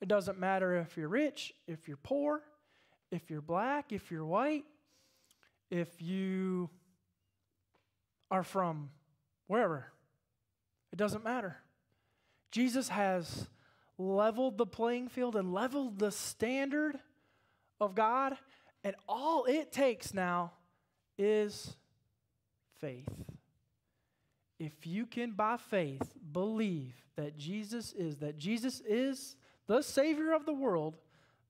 It 0.00 0.08
doesn't 0.08 0.38
matter 0.38 0.76
if 0.76 0.96
you're 0.96 1.08
rich, 1.08 1.54
if 1.68 1.86
you're 1.86 1.96
poor, 1.96 2.42
if 3.10 3.30
you're 3.30 3.40
black, 3.40 3.92
if 3.92 4.10
you're 4.10 4.24
white, 4.24 4.64
if 5.70 6.02
you 6.02 6.70
are 8.30 8.42
from 8.42 8.90
wherever. 9.46 9.92
It 10.92 10.96
doesn't 10.96 11.22
matter. 11.22 11.56
Jesus 12.50 12.88
has 12.88 13.48
leveled 13.96 14.58
the 14.58 14.66
playing 14.66 15.08
field 15.08 15.36
and 15.36 15.52
leveled 15.52 15.98
the 15.98 16.10
standard 16.10 16.98
of 17.80 17.94
God, 17.94 18.36
and 18.84 18.96
all 19.08 19.44
it 19.44 19.70
takes 19.72 20.12
now 20.12 20.52
is 21.16 21.76
faith. 22.82 23.08
If 24.58 24.86
you 24.86 25.06
can, 25.06 25.30
by 25.32 25.56
faith, 25.56 26.12
believe 26.32 26.94
that 27.16 27.38
Jesus 27.38 27.92
is, 27.92 28.16
that 28.18 28.36
Jesus 28.36 28.82
is 28.86 29.36
the 29.66 29.80
Savior 29.80 30.34
of 30.34 30.44
the 30.44 30.52
world, 30.52 30.98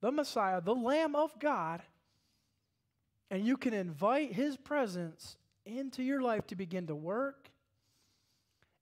the 0.00 0.12
Messiah, 0.12 0.60
the 0.60 0.74
Lamb 0.74 1.16
of 1.16 1.36
God, 1.40 1.82
and 3.30 3.44
you 3.44 3.56
can 3.56 3.74
invite 3.74 4.32
His 4.32 4.56
presence 4.56 5.36
into 5.64 6.02
your 6.02 6.20
life 6.20 6.46
to 6.48 6.56
begin 6.56 6.86
to 6.86 6.94
work 6.94 7.50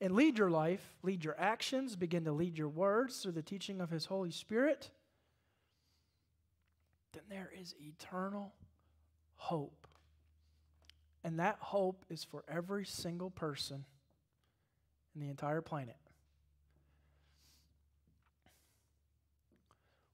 and 0.01 0.15
lead 0.15 0.39
your 0.39 0.51
life, 0.51 0.97
lead 1.03 1.25
your 1.25 1.39
actions, 1.39 1.95
begin 1.95 2.25
to 2.25 2.33
lead 2.33 2.59
your 2.59 2.69
words 2.69 3.19
through 3.19 3.33
the 3.33 3.43
teaching 3.43 3.81
of 3.81 3.91
His 3.91 4.07
Holy 4.07 4.31
Spirit, 4.31 4.91
then 7.13 7.23
there 7.29 7.51
is 7.61 7.75
eternal 7.81 8.53
hope. 9.37 9.87
And 11.23 11.39
that 11.39 11.57
hope 11.61 12.05
is 12.09 12.25
for 12.25 12.45
every 12.49 12.85
single 12.85 13.31
person 13.31 13.85
in 15.15 15.21
the 15.21 15.29
entire 15.29 15.61
planet. 15.61 15.97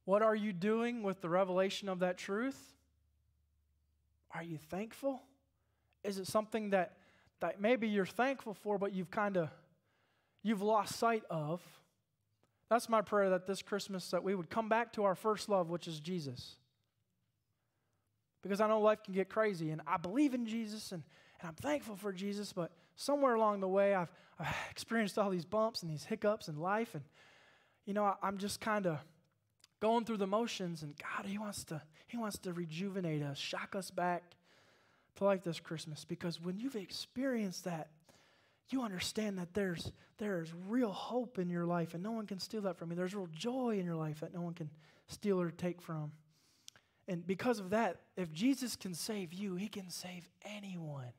What 0.05 0.23
are 0.23 0.35
you 0.37 0.53
doing 0.53 1.03
with 1.03 1.21
the 1.21 1.29
revelation 1.29 1.89
of 1.89 2.01
that 2.01 2.17
truth? 2.17 2.61
Are 4.33 4.43
you 4.43 4.57
thankful? 4.57 5.23
Is 6.05 6.19
it 6.19 6.27
something 6.27 6.71
that, 6.71 6.97
that 7.41 7.61
maybe 7.61 7.89
you're 7.89 8.07
thankful 8.07 8.55
for, 8.55 8.79
but 8.79 8.93
you've 8.93 9.11
kind 9.11 9.37
of 9.37 9.51
you've 10.47 10.63
lost 10.63 10.97
sight 10.97 11.25
of. 11.29 11.61
That's 12.69 12.89
my 12.89 13.03
prayer 13.03 13.31
that 13.31 13.47
this 13.47 13.63
Christmas 13.63 14.11
that 14.11 14.23
we 14.23 14.35
would 14.35 14.49
come 14.49 14.69
back 14.69 14.93
to 14.93 15.05
our 15.05 15.17
first 15.17 15.49
love, 15.49 15.71
which 15.71 15.89
is 15.89 15.99
Jesus. 15.99 16.57
Because 18.47 18.61
I 18.61 18.69
know 18.69 18.81
life 18.81 19.03
can 19.03 19.15
get 19.15 19.29
crazy, 19.29 19.71
and 19.71 19.81
I 19.87 19.97
believe 19.97 20.35
in 20.35 20.47
Jesus, 20.47 20.93
and, 20.93 21.03
and 21.41 21.49
I'm 21.49 21.55
thankful 21.55 21.97
for 21.97 22.13
Jesus, 22.13 22.53
but 22.53 22.73
somewhere 22.95 23.35
along 23.35 23.61
the 23.61 23.69
way, 23.69 23.95
I've, 23.95 24.11
I've 24.39 24.55
experienced 24.71 25.19
all 25.19 25.31
these 25.31 25.45
bumps 25.45 25.83
and 25.83 25.91
these 25.91 26.05
hiccups 26.05 26.49
in 26.49 26.59
life, 26.59 26.95
and 26.95 27.05
you 27.85 27.95
know, 27.95 28.05
I, 28.05 28.15
I'm 28.23 28.39
just 28.39 28.61
kind 28.61 28.87
of 28.87 28.99
going 29.81 30.05
through 30.05 30.19
the 30.19 30.27
motions, 30.27 30.83
and 30.83 30.95
God, 30.97 31.27
He 31.27 31.39
wants 31.39 31.65
to 31.65 31.83
He 32.07 32.17
wants 32.17 32.39
to 32.39 32.53
rejuvenate 32.53 33.23
us, 33.23 33.39
shock 33.39 33.75
us 33.75 33.91
back 33.91 34.37
to 35.17 35.25
life 35.25 35.43
this 35.43 35.61
Christmas. 35.61 36.05
Because 36.05 36.41
when 36.41 36.59
you've 36.59 36.77
experienced 36.77 37.65
that, 37.65 37.89
you 38.69 38.83
understand 38.83 39.39
that 39.39 39.55
there's, 39.55 39.93
there's 40.19 40.53
real 40.69 40.93
hope 40.93 41.39
in 41.39 41.49
your 41.49 41.65
life 41.65 41.95
and 41.95 42.03
no 42.03 42.13
one 42.13 42.27
can 42.27 42.39
steal 42.39 42.63
that 42.63 42.77
from 42.77 42.91
you. 42.91 42.97
There's 42.97 43.15
real 43.15 43.29
joy 43.33 43.79
in 43.79 43.85
your 43.85 43.95
life 43.95 44.21
that 44.21 44.35
no 44.35 44.41
one 44.41 44.55
can 44.55 44.71
steal 45.07 45.41
or 45.41 45.51
take 45.51 45.81
from. 45.81 46.13
And 47.09 47.27
because 47.27 47.61
of 47.61 47.71
that, 47.71 48.01
if 48.17 48.33
Jesus 48.33 48.75
can 48.77 48.95
save 48.95 49.33
you, 49.33 49.55
he 49.55 49.69
can 49.69 49.91
save 49.91 50.29
anyone. 50.45 51.13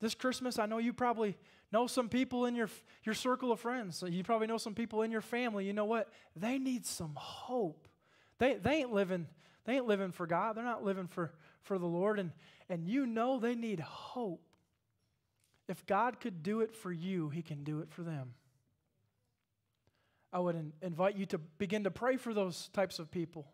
This 0.00 0.14
Christmas, 0.14 0.58
I 0.58 0.66
know 0.66 0.78
you 0.78 0.92
probably 0.92 1.36
know 1.72 1.86
some 1.86 2.08
people 2.08 2.46
in 2.46 2.54
your, 2.54 2.68
your 3.04 3.14
circle 3.14 3.52
of 3.52 3.60
friends. 3.60 3.96
So 3.96 4.06
you 4.06 4.24
probably 4.24 4.46
know 4.46 4.58
some 4.58 4.74
people 4.74 5.02
in 5.02 5.10
your 5.10 5.20
family. 5.20 5.64
You 5.64 5.72
know 5.72 5.84
what? 5.84 6.08
They 6.34 6.58
need 6.58 6.84
some 6.86 7.12
hope. 7.14 7.88
They, 8.38 8.54
they 8.54 8.76
ain't 8.76 8.92
living, 8.92 9.26
they 9.64 9.76
ain't 9.76 9.86
living 9.86 10.12
for 10.12 10.26
God. 10.26 10.56
They're 10.56 10.64
not 10.64 10.84
living 10.84 11.06
for, 11.06 11.32
for 11.62 11.78
the 11.78 11.86
Lord. 11.86 12.18
And, 12.18 12.32
and 12.68 12.86
you 12.86 13.06
know 13.06 13.38
they 13.38 13.54
need 13.54 13.80
hope. 13.80 14.42
If 15.68 15.84
God 15.86 16.20
could 16.20 16.42
do 16.42 16.60
it 16.60 16.74
for 16.74 16.92
you, 16.92 17.28
He 17.28 17.42
can 17.42 17.64
do 17.64 17.80
it 17.80 17.90
for 17.90 18.02
them. 18.02 18.34
I 20.32 20.38
would 20.38 20.54
in- 20.54 20.72
invite 20.82 21.16
you 21.16 21.26
to 21.26 21.38
begin 21.38 21.84
to 21.84 21.90
pray 21.90 22.16
for 22.16 22.34
those 22.34 22.68
types 22.72 22.98
of 22.98 23.10
people. 23.10 23.46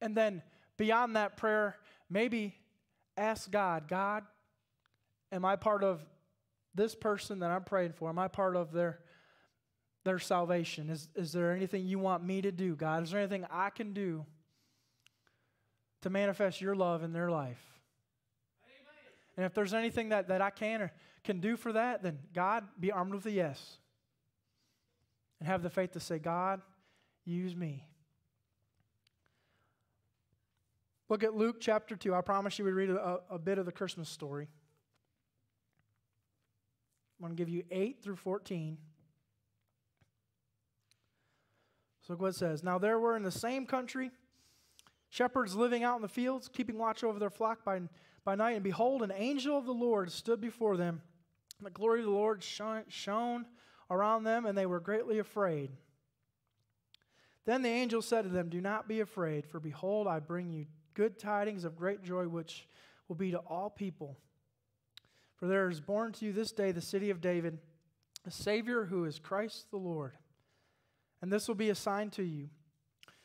And 0.00 0.16
then 0.16 0.42
beyond 0.76 1.16
that 1.16 1.36
prayer, 1.36 1.76
maybe 2.10 2.54
ask 3.16 3.50
God, 3.50 3.88
God, 3.88 4.24
am 5.32 5.44
I 5.44 5.56
part 5.56 5.82
of 5.84 6.04
this 6.74 6.94
person 6.94 7.40
that 7.40 7.50
I'm 7.50 7.64
praying 7.64 7.92
for? 7.92 8.08
Am 8.08 8.18
I 8.18 8.28
part 8.28 8.56
of 8.56 8.72
their, 8.72 9.00
their 10.04 10.18
salvation? 10.18 10.90
Is, 10.90 11.08
is 11.14 11.32
there 11.32 11.52
anything 11.52 11.86
you 11.86 11.98
want 11.98 12.24
me 12.24 12.42
to 12.42 12.52
do, 12.52 12.74
God? 12.74 13.04
Is 13.04 13.10
there 13.10 13.20
anything 13.20 13.46
I 13.50 13.70
can 13.70 13.92
do 13.92 14.24
to 16.02 16.10
manifest 16.10 16.60
your 16.60 16.74
love 16.74 17.02
in 17.02 17.12
their 17.12 17.30
life? 17.30 17.62
Amen. 18.64 19.12
And 19.36 19.46
if 19.46 19.54
there's 19.54 19.74
anything 19.74 20.10
that, 20.10 20.28
that 20.28 20.40
I 20.40 20.50
can 20.50 20.82
or 20.82 20.92
can 21.22 21.40
do 21.40 21.56
for 21.56 21.72
that, 21.72 22.02
then 22.02 22.18
God, 22.34 22.64
be 22.78 22.92
armed 22.92 23.14
with 23.14 23.26
a 23.26 23.30
yes. 23.30 23.78
And 25.40 25.48
have 25.48 25.62
the 25.62 25.70
faith 25.70 25.92
to 25.92 26.00
say, 26.00 26.18
God, 26.18 26.60
use 27.24 27.56
me. 27.56 27.84
Look 31.08 31.22
at 31.22 31.34
Luke 31.34 31.56
chapter 31.60 31.96
2. 31.96 32.14
I 32.14 32.20
promise 32.20 32.58
you 32.58 32.64
we 32.64 32.72
read 32.72 32.90
a, 32.90 33.20
a 33.30 33.38
bit 33.38 33.58
of 33.58 33.66
the 33.66 33.72
Christmas 33.72 34.08
story. 34.08 34.48
I'm 37.18 37.26
going 37.26 37.36
to 37.36 37.40
give 37.40 37.48
you 37.48 37.62
8 37.70 38.02
through 38.02 38.16
14. 38.16 38.78
So 42.02 42.12
look 42.12 42.22
what 42.22 42.28
it 42.28 42.36
says. 42.36 42.62
Now 42.62 42.78
there 42.78 42.98
were 42.98 43.16
in 43.16 43.22
the 43.22 43.30
same 43.30 43.66
country 43.66 44.10
shepherds 45.10 45.54
living 45.54 45.84
out 45.84 45.96
in 45.96 46.02
the 46.02 46.08
fields, 46.08 46.48
keeping 46.52 46.78
watch 46.78 47.04
over 47.04 47.18
their 47.18 47.30
flock 47.30 47.64
by, 47.64 47.80
by 48.24 48.34
night. 48.34 48.52
And 48.52 48.64
behold, 48.64 49.02
an 49.02 49.12
angel 49.14 49.56
of 49.56 49.64
the 49.64 49.72
Lord 49.72 50.10
stood 50.10 50.40
before 50.40 50.76
them 50.76 51.02
the 51.64 51.70
glory 51.70 52.00
of 52.00 52.06
the 52.06 52.12
Lord 52.12 52.42
shone 52.42 53.46
around 53.90 54.24
them, 54.24 54.46
and 54.46 54.56
they 54.56 54.66
were 54.66 54.80
greatly 54.80 55.18
afraid. 55.18 55.70
Then 57.46 57.62
the 57.62 57.68
angel 57.68 58.02
said 58.02 58.22
to 58.22 58.28
them, 58.28 58.48
Do 58.48 58.60
not 58.60 58.88
be 58.88 59.00
afraid, 59.00 59.46
for 59.46 59.60
behold, 59.60 60.06
I 60.06 60.18
bring 60.18 60.50
you 60.50 60.66
good 60.94 61.18
tidings 61.18 61.64
of 61.64 61.76
great 61.76 62.02
joy, 62.02 62.28
which 62.28 62.66
will 63.08 63.16
be 63.16 63.30
to 63.30 63.38
all 63.38 63.70
people. 63.70 64.16
For 65.36 65.46
there 65.46 65.68
is 65.68 65.80
born 65.80 66.12
to 66.12 66.24
you 66.24 66.32
this 66.32 66.52
day 66.52 66.72
the 66.72 66.80
city 66.80 67.10
of 67.10 67.20
David, 67.20 67.58
a 68.26 68.30
Savior 68.30 68.84
who 68.84 69.04
is 69.04 69.18
Christ 69.18 69.70
the 69.70 69.76
Lord. 69.76 70.12
And 71.20 71.32
this 71.32 71.48
will 71.48 71.54
be 71.54 71.70
a 71.70 71.74
sign 71.74 72.10
to 72.10 72.22
you. 72.22 72.48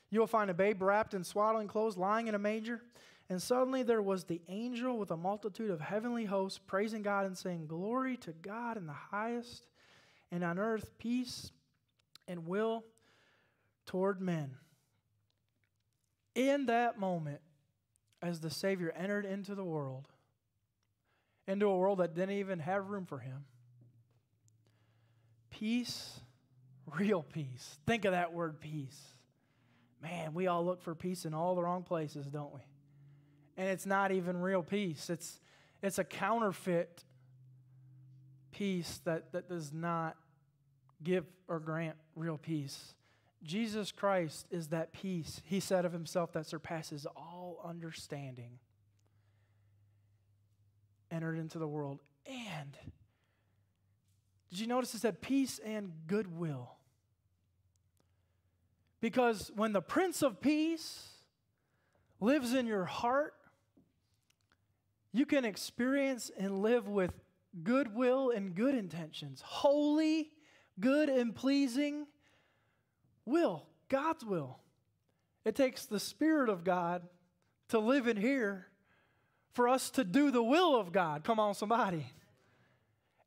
You 0.09 0.19
will 0.19 0.27
find 0.27 0.49
a 0.49 0.53
babe 0.53 0.81
wrapped 0.81 1.13
in 1.13 1.23
swaddling 1.23 1.67
clothes, 1.67 1.97
lying 1.97 2.27
in 2.27 2.35
a 2.35 2.39
manger. 2.39 2.81
And 3.29 3.41
suddenly 3.41 3.83
there 3.83 4.01
was 4.01 4.23
the 4.23 4.41
angel 4.47 4.97
with 4.97 5.11
a 5.11 5.17
multitude 5.17 5.69
of 5.69 5.79
heavenly 5.79 6.25
hosts 6.25 6.59
praising 6.65 7.03
God 7.03 7.25
and 7.25 7.37
saying, 7.37 7.67
Glory 7.67 8.17
to 8.17 8.31
God 8.31 8.75
in 8.75 8.87
the 8.87 8.93
highest, 8.93 9.67
and 10.31 10.43
on 10.43 10.57
earth 10.57 10.97
peace 10.97 11.51
and 12.27 12.47
will 12.47 12.83
toward 13.85 14.19
men. 14.19 14.55
In 16.33 16.67
that 16.67 16.99
moment, 16.99 17.41
as 18.21 18.39
the 18.39 18.49
Savior 18.49 18.93
entered 18.97 19.25
into 19.25 19.55
the 19.55 19.63
world, 19.63 20.07
into 21.47 21.67
a 21.67 21.77
world 21.77 21.99
that 21.99 22.13
didn't 22.13 22.35
even 22.35 22.59
have 22.59 22.89
room 22.89 23.05
for 23.05 23.19
him, 23.19 23.45
peace, 25.49 26.19
real 26.97 27.23
peace. 27.23 27.77
Think 27.85 28.05
of 28.05 28.11
that 28.11 28.33
word 28.33 28.59
peace. 28.59 28.99
Man, 30.01 30.33
we 30.33 30.47
all 30.47 30.65
look 30.65 30.81
for 30.81 30.95
peace 30.95 31.25
in 31.25 31.33
all 31.33 31.55
the 31.55 31.63
wrong 31.63 31.83
places, 31.83 32.27
don't 32.27 32.53
we? 32.53 32.61
And 33.57 33.67
it's 33.67 33.85
not 33.85 34.11
even 34.11 34.37
real 34.37 34.63
peace. 34.63 35.09
It's 35.09 35.39
it's 35.81 35.97
a 35.97 36.03
counterfeit 36.03 37.03
peace 38.51 38.99
that, 39.05 39.31
that 39.31 39.47
does 39.47 39.71
not 39.71 40.17
give 41.01 41.25
or 41.47 41.59
grant 41.59 41.95
real 42.15 42.37
peace. 42.37 42.93
Jesus 43.43 43.91
Christ 43.91 44.45
is 44.51 44.67
that 44.67 44.91
peace, 44.91 45.41
he 45.45 45.61
said 45.61 45.85
of 45.85 45.93
himself, 45.93 46.33
that 46.33 46.45
surpasses 46.45 47.07
all 47.15 47.28
understanding. 47.63 48.59
Entered 51.11 51.37
into 51.37 51.59
the 51.59 51.67
world. 51.67 51.99
And 52.25 52.77
did 54.49 54.59
you 54.59 54.67
notice 54.67 54.93
it 54.93 55.01
said 55.01 55.21
peace 55.21 55.59
and 55.63 55.91
goodwill? 56.07 56.71
Because 59.01 59.51
when 59.55 59.71
the 59.71 59.81
Prince 59.81 60.21
of 60.21 60.41
Peace 60.41 61.07
lives 62.19 62.53
in 62.53 62.65
your 62.65 62.85
heart, 62.85 63.33
you 65.13 65.25
can 65.25 65.45
experience 65.45 66.29
and 66.37 66.61
live 66.61 66.87
with 66.87 67.13
goodwill 67.63 68.31
and 68.31 68.53
good 68.53 68.75
intentions, 68.75 69.41
holy, 69.45 70.31
good, 70.79 71.09
and 71.09 71.35
pleasing 71.35 72.05
will, 73.25 73.65
God's 73.87 74.25
will. 74.25 74.59
It 75.45 75.55
takes 75.55 75.85
the 75.85 75.99
Spirit 75.99 76.49
of 76.49 76.63
God 76.63 77.03
to 77.69 77.79
live 77.79 78.07
in 78.07 78.17
here 78.17 78.67
for 79.53 79.67
us 79.67 79.89
to 79.91 80.03
do 80.03 80.31
the 80.31 80.43
will 80.43 80.75
of 80.75 80.91
God. 80.91 81.23
Come 81.23 81.39
on, 81.39 81.53
somebody. 81.53 82.05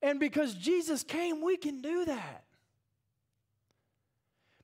And 0.01 0.19
because 0.19 0.55
Jesus 0.55 1.03
came, 1.03 1.43
we 1.43 1.57
can 1.57 1.81
do 1.81 2.05
that. 2.05 2.45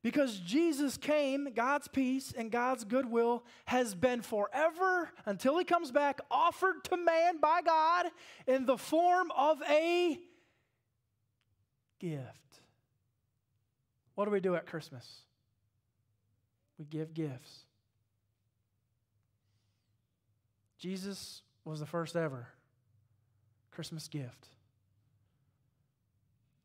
Because 0.02 0.38
Jesus 0.38 0.96
came, 0.96 1.48
God's 1.54 1.88
peace 1.88 2.32
and 2.36 2.50
God's 2.50 2.84
goodwill 2.84 3.44
has 3.66 3.94
been 3.94 4.22
forever 4.22 5.10
until 5.26 5.58
He 5.58 5.64
comes 5.64 5.90
back, 5.90 6.20
offered 6.30 6.84
to 6.84 6.96
man 6.96 7.38
by 7.40 7.62
God 7.62 8.06
in 8.46 8.64
the 8.64 8.78
form 8.78 9.30
of 9.36 9.60
a 9.68 10.18
gift. 11.98 12.60
What 14.14 14.24
do 14.24 14.30
we 14.30 14.40
do 14.40 14.54
at 14.54 14.66
Christmas? 14.66 15.20
We 16.78 16.84
give 16.84 17.12
gifts. 17.12 17.64
Jesus 20.78 21.42
was 21.64 21.80
the 21.80 21.86
first 21.86 22.16
ever 22.16 22.48
Christmas 23.70 24.08
gift. 24.08 24.48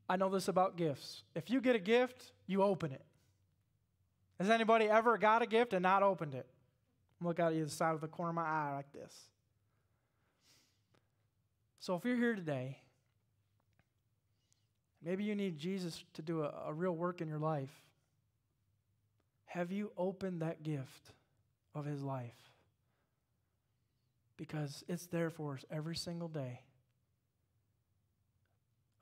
I 0.08 0.16
know 0.16 0.30
this 0.30 0.48
about 0.48 0.78
gifts. 0.78 1.24
If 1.36 1.50
you 1.50 1.62
get 1.62 1.76
a 1.76 1.80
gift, 1.80 2.32
you 2.46 2.62
open 2.62 2.92
it. 2.92 3.04
Has 4.40 4.50
anybody 4.50 4.86
ever 4.86 5.18
got 5.18 5.42
a 5.42 5.48
gift 5.48 5.74
and 5.74 5.84
not 5.84 6.04
opened 6.04 6.36
it? 6.36 6.48
Look 7.22 7.40
out 7.40 7.54
the 7.54 7.70
side 7.70 7.96
of 7.96 8.02
the 8.02 8.08
corner 8.08 8.30
of 8.30 8.36
my 8.36 8.44
eye 8.44 8.74
like 8.76 8.92
this. 8.92 9.14
So 11.80 11.96
if 11.96 12.06
you're 12.06 12.18
here 12.18 12.36
today, 12.36 12.78
maybe 15.04 15.24
you 15.24 15.36
need 15.36 15.58
Jesus 15.58 16.04
to 16.14 16.22
do 16.22 16.44
a, 16.44 16.54
a 16.68 16.74
real 16.74 16.96
work 16.96 17.22
in 17.22 17.28
your 17.28 17.40
life. 17.40 17.72
Have 19.46 19.72
you 19.72 19.92
opened 19.98 20.42
that 20.42 20.64
gift 20.64 21.12
of 21.76 21.86
his 21.86 22.02
life? 22.02 22.53
Because 24.38 24.84
it's 24.88 25.06
there 25.08 25.30
for 25.30 25.54
us 25.54 25.66
every 25.72 25.96
single 25.96 26.28
day. 26.28 26.62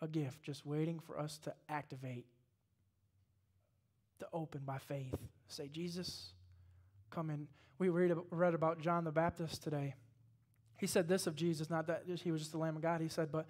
A 0.02 0.08
gift 0.08 0.44
just 0.44 0.66
waiting 0.66 1.00
for 1.00 1.20
us 1.20 1.38
to 1.40 1.54
activate 1.70 2.26
to 4.22 4.28
open 4.34 4.62
by 4.64 4.78
faith. 4.78 5.16
Say, 5.48 5.68
Jesus, 5.68 6.34
come 7.10 7.30
in. 7.30 7.48
We 7.80 7.90
read, 7.90 8.14
read 8.30 8.54
about 8.54 8.80
John 8.80 9.04
the 9.04 9.12
Baptist 9.12 9.64
today. 9.64 9.96
He 10.78 10.88
said 10.88 11.08
this 11.08 11.28
of 11.28 11.36
Jesus, 11.36 11.70
not 11.70 11.88
that 11.88 12.04
he 12.24 12.32
was 12.32 12.42
just 12.42 12.52
the 12.52 12.58
Lamb 12.58 12.76
of 12.76 12.82
God. 12.82 13.02
He 13.02 13.08
said, 13.08 13.32
But 13.32 13.48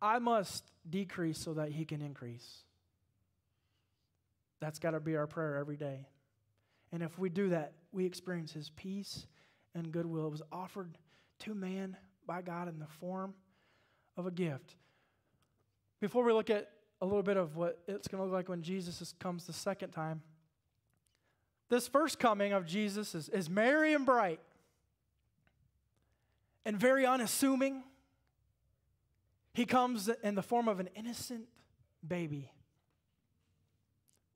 I 0.00 0.18
must 0.18 0.64
decrease 0.88 1.38
so 1.38 1.54
that 1.54 1.70
he 1.70 1.84
can 1.84 2.00
increase. 2.02 2.62
That's 4.60 4.78
got 4.78 4.92
to 4.92 5.00
be 5.00 5.16
our 5.16 5.26
prayer 5.26 5.56
every 5.56 5.76
day. 5.76 6.06
And 6.92 7.02
if 7.02 7.18
we 7.18 7.28
do 7.28 7.48
that, 7.48 7.72
we 7.90 8.06
experience 8.06 8.52
his 8.52 8.70
peace 8.70 9.26
and 9.74 9.90
goodwill. 9.90 10.26
It 10.26 10.32
was 10.32 10.42
offered 10.52 10.96
to 11.42 11.54
man 11.54 11.96
by 12.26 12.42
God 12.42 12.68
in 12.68 12.78
the 12.78 12.86
form 13.00 13.34
of 14.16 14.26
a 14.26 14.30
gift. 14.30 14.76
Before 16.00 16.24
we 16.24 16.32
look 16.32 16.50
at 16.50 16.70
a 17.00 17.04
little 17.04 17.22
bit 17.22 17.36
of 17.36 17.56
what 17.56 17.80
it's 17.88 18.06
going 18.06 18.20
to 18.20 18.24
look 18.24 18.32
like 18.32 18.48
when 18.48 18.62
Jesus 18.62 19.12
comes 19.18 19.46
the 19.46 19.52
second 19.52 19.90
time. 19.90 20.22
This 21.68 21.88
first 21.88 22.18
coming 22.18 22.52
of 22.52 22.64
Jesus 22.64 23.14
is, 23.14 23.28
is 23.28 23.50
merry 23.50 23.92
and 23.92 24.06
bright 24.06 24.38
and 26.64 26.76
very 26.76 27.04
unassuming. 27.04 27.82
He 29.52 29.64
comes 29.64 30.08
in 30.22 30.36
the 30.36 30.42
form 30.42 30.68
of 30.68 30.78
an 30.78 30.88
innocent 30.94 31.46
baby, 32.06 32.52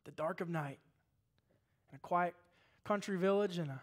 the 0.04 0.10
dark 0.10 0.40
of 0.40 0.48
night, 0.48 0.78
in 1.92 1.96
a 1.96 2.00
quiet 2.00 2.34
country 2.84 3.16
village 3.16 3.58
in 3.58 3.68
a, 3.68 3.82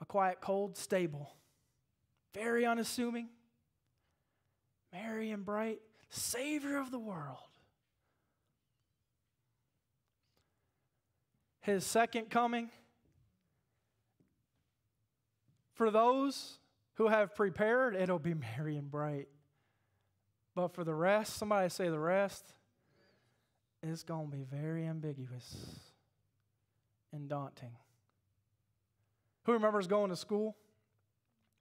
a 0.00 0.04
quiet, 0.04 0.40
cold 0.40 0.76
stable. 0.76 1.34
Very 2.34 2.64
unassuming, 2.64 3.28
merry 4.92 5.30
and 5.30 5.44
bright, 5.44 5.80
Savior 6.08 6.78
of 6.78 6.90
the 6.90 6.98
world. 6.98 7.38
his 11.62 11.86
second 11.86 12.28
coming. 12.28 12.70
For 15.74 15.90
those 15.90 16.58
who 16.94 17.08
have 17.08 17.34
prepared, 17.34 17.96
it'll 17.96 18.18
be 18.18 18.34
merry 18.58 18.76
and 18.76 18.90
bright. 18.90 19.28
But 20.54 20.74
for 20.74 20.84
the 20.84 20.94
rest, 20.94 21.36
somebody 21.36 21.70
say 21.70 21.88
the 21.88 21.98
rest, 21.98 22.52
it's 23.82 24.02
going 24.02 24.30
to 24.30 24.36
be 24.36 24.42
very 24.42 24.86
ambiguous 24.86 25.56
and 27.12 27.28
daunting. 27.28 27.72
Who 29.44 29.52
remembers 29.52 29.86
going 29.86 30.10
to 30.10 30.16
school? 30.16 30.56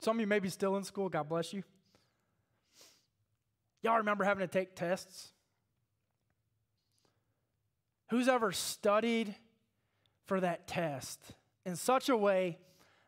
Some 0.01 0.17
of 0.17 0.21
you 0.21 0.27
may 0.27 0.39
be 0.39 0.49
still 0.49 0.77
in 0.77 0.83
school. 0.83 1.09
God 1.09 1.29
bless 1.29 1.53
you. 1.53 1.63
Y'all 3.83 3.97
remember 3.97 4.23
having 4.23 4.45
to 4.45 4.51
take 4.51 4.75
tests? 4.75 5.31
Who's 8.09 8.27
ever 8.27 8.51
studied 8.51 9.35
for 10.25 10.39
that 10.39 10.67
test 10.67 11.19
in 11.65 11.75
such 11.75 12.09
a 12.09 12.17
way 12.17 12.57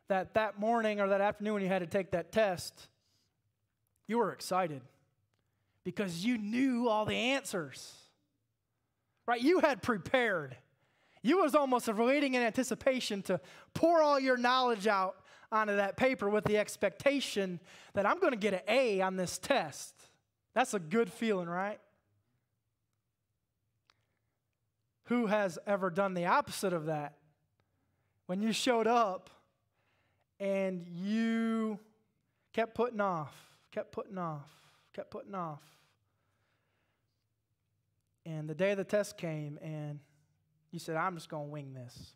that 0.08 0.34
that 0.34 0.58
morning 0.58 1.00
or 1.00 1.08
that 1.08 1.20
afternoon 1.20 1.54
when 1.54 1.62
you 1.62 1.68
had 1.68 1.80
to 1.80 1.86
take 1.86 2.12
that 2.12 2.32
test, 2.32 2.88
you 4.06 4.18
were 4.18 4.32
excited 4.32 4.82
because 5.82 6.24
you 6.24 6.38
knew 6.38 6.88
all 6.88 7.04
the 7.04 7.14
answers. 7.14 7.92
Right? 9.26 9.40
You 9.40 9.60
had 9.60 9.82
prepared. 9.82 10.56
You 11.22 11.42
was 11.42 11.54
almost 11.54 11.88
waiting 11.88 12.34
in 12.34 12.42
anticipation 12.42 13.22
to 13.22 13.40
pour 13.72 14.02
all 14.02 14.20
your 14.20 14.36
knowledge 14.36 14.86
out 14.86 15.16
onto 15.54 15.76
that 15.76 15.96
paper 15.96 16.28
with 16.28 16.44
the 16.44 16.58
expectation 16.58 17.60
that 17.94 18.04
I'm 18.04 18.18
going 18.18 18.32
to 18.32 18.38
get 18.38 18.54
an 18.54 18.60
A 18.68 19.00
on 19.00 19.16
this 19.16 19.38
test. 19.38 19.94
That's 20.54 20.74
a 20.74 20.78
good 20.78 21.10
feeling, 21.10 21.48
right? 21.48 21.80
Who 25.04 25.26
has 25.26 25.58
ever 25.66 25.90
done 25.90 26.14
the 26.14 26.26
opposite 26.26 26.72
of 26.72 26.86
that? 26.86 27.14
When 28.26 28.40
you 28.40 28.52
showed 28.52 28.86
up 28.86 29.30
and 30.40 30.86
you 30.88 31.78
kept 32.52 32.74
putting 32.74 33.00
off, 33.00 33.34
kept 33.70 33.92
putting 33.92 34.18
off, 34.18 34.50
kept 34.94 35.10
putting 35.10 35.34
off. 35.34 35.62
And 38.24 38.48
the 38.48 38.54
day 38.54 38.74
the 38.74 38.84
test 38.84 39.18
came, 39.18 39.58
and 39.62 40.00
you 40.70 40.78
said, 40.78 40.96
I'm 40.96 41.14
just 41.14 41.28
going 41.28 41.48
to 41.48 41.52
wing 41.52 41.74
this. 41.74 42.14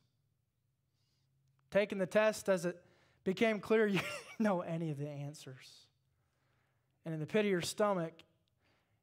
Taking 1.71 1.99
the 1.99 2.07
test 2.07 2.49
as 2.49 2.65
it 2.65 2.81
became 3.29 3.61
clear 3.61 3.87
you 3.87 3.99
didn't 3.99 4.41
know 4.41 4.63
any 4.63 4.91
of 4.91 4.97
the 4.97 5.07
answers. 5.07 5.85
And 7.05 7.13
in 7.13 7.21
the 7.21 7.27
pit 7.27 7.45
of 7.45 7.51
your 7.51 7.61
stomach, 7.61 8.15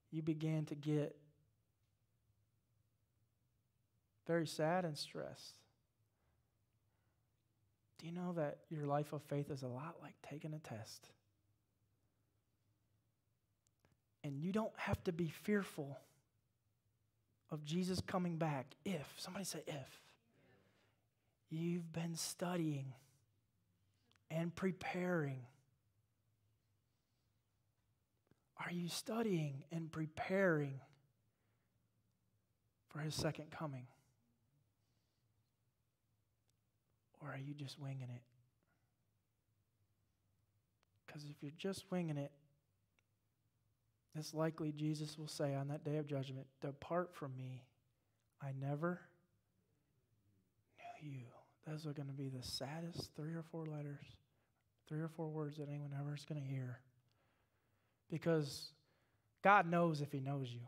you 0.09 0.23
began 0.23 0.65
to 0.65 0.73
get 0.73 1.15
very 4.25 4.47
sad 4.47 4.83
and 4.83 4.97
stressed. 4.97 5.59
Do 7.99 8.07
you 8.07 8.13
know 8.13 8.33
that 8.33 8.61
your 8.71 8.88
life 8.88 9.13
of 9.13 9.21
faith 9.21 9.51
is 9.51 9.61
a 9.61 9.67
lot 9.67 9.97
like 10.01 10.15
taking 10.27 10.55
a 10.55 10.59
test? 10.59 11.07
And 14.23 14.39
you 14.39 14.51
don't 14.51 14.73
have 14.75 15.03
to 15.03 15.11
be 15.11 15.27
fearful 15.27 15.99
of 17.51 17.63
Jesus 17.63 18.01
coming 18.01 18.38
back 18.38 18.73
if, 18.85 19.07
somebody 19.17 19.45
say 19.45 19.61
if, 19.67 20.01
you've 21.51 21.93
been 21.93 22.15
studying 22.15 22.91
and 24.29 24.53
preparing. 24.53 25.41
Are 28.63 28.71
you 28.71 28.88
studying 28.88 29.63
and 29.71 29.91
preparing 29.91 30.79
for 32.89 32.99
his 32.99 33.13
second 33.13 33.51
coming? 33.51 33.88
Or 37.21 37.29
are 37.29 37.38
you 37.38 37.53
just 37.53 37.79
winging 37.79 38.09
it? 38.13 38.21
Because 41.05 41.23
if 41.25 41.35
you're 41.41 41.51
just 41.57 41.85
winging 41.91 42.17
it, 42.17 42.31
it's 44.17 44.33
likely 44.33 44.71
Jesus 44.71 45.17
will 45.17 45.27
say 45.27 45.53
on 45.55 45.67
that 45.67 45.83
day 45.83 45.97
of 45.97 46.07
judgment, 46.07 46.47
Depart 46.61 47.13
from 47.13 47.35
me. 47.35 47.63
I 48.41 48.51
never 48.59 49.01
knew 51.05 51.11
you. 51.11 51.35
Those 51.67 51.86
are 51.86 51.93
going 51.93 52.08
to 52.08 52.13
be 52.13 52.30
the 52.30 52.43
saddest 52.43 53.10
three 53.15 53.34
or 53.34 53.43
four 53.51 53.65
letters, 53.65 54.04
three 54.88 55.01
or 55.01 55.08
four 55.08 55.30
words 55.30 55.58
that 55.58 55.67
anyone 55.67 55.91
ever 55.99 56.13
is 56.13 56.25
going 56.25 56.41
to 56.41 56.47
hear. 56.47 56.80
Because 58.10 58.71
God 59.43 59.67
knows 59.67 60.01
if 60.01 60.12
He 60.12 60.19
knows 60.19 60.49
you. 60.51 60.62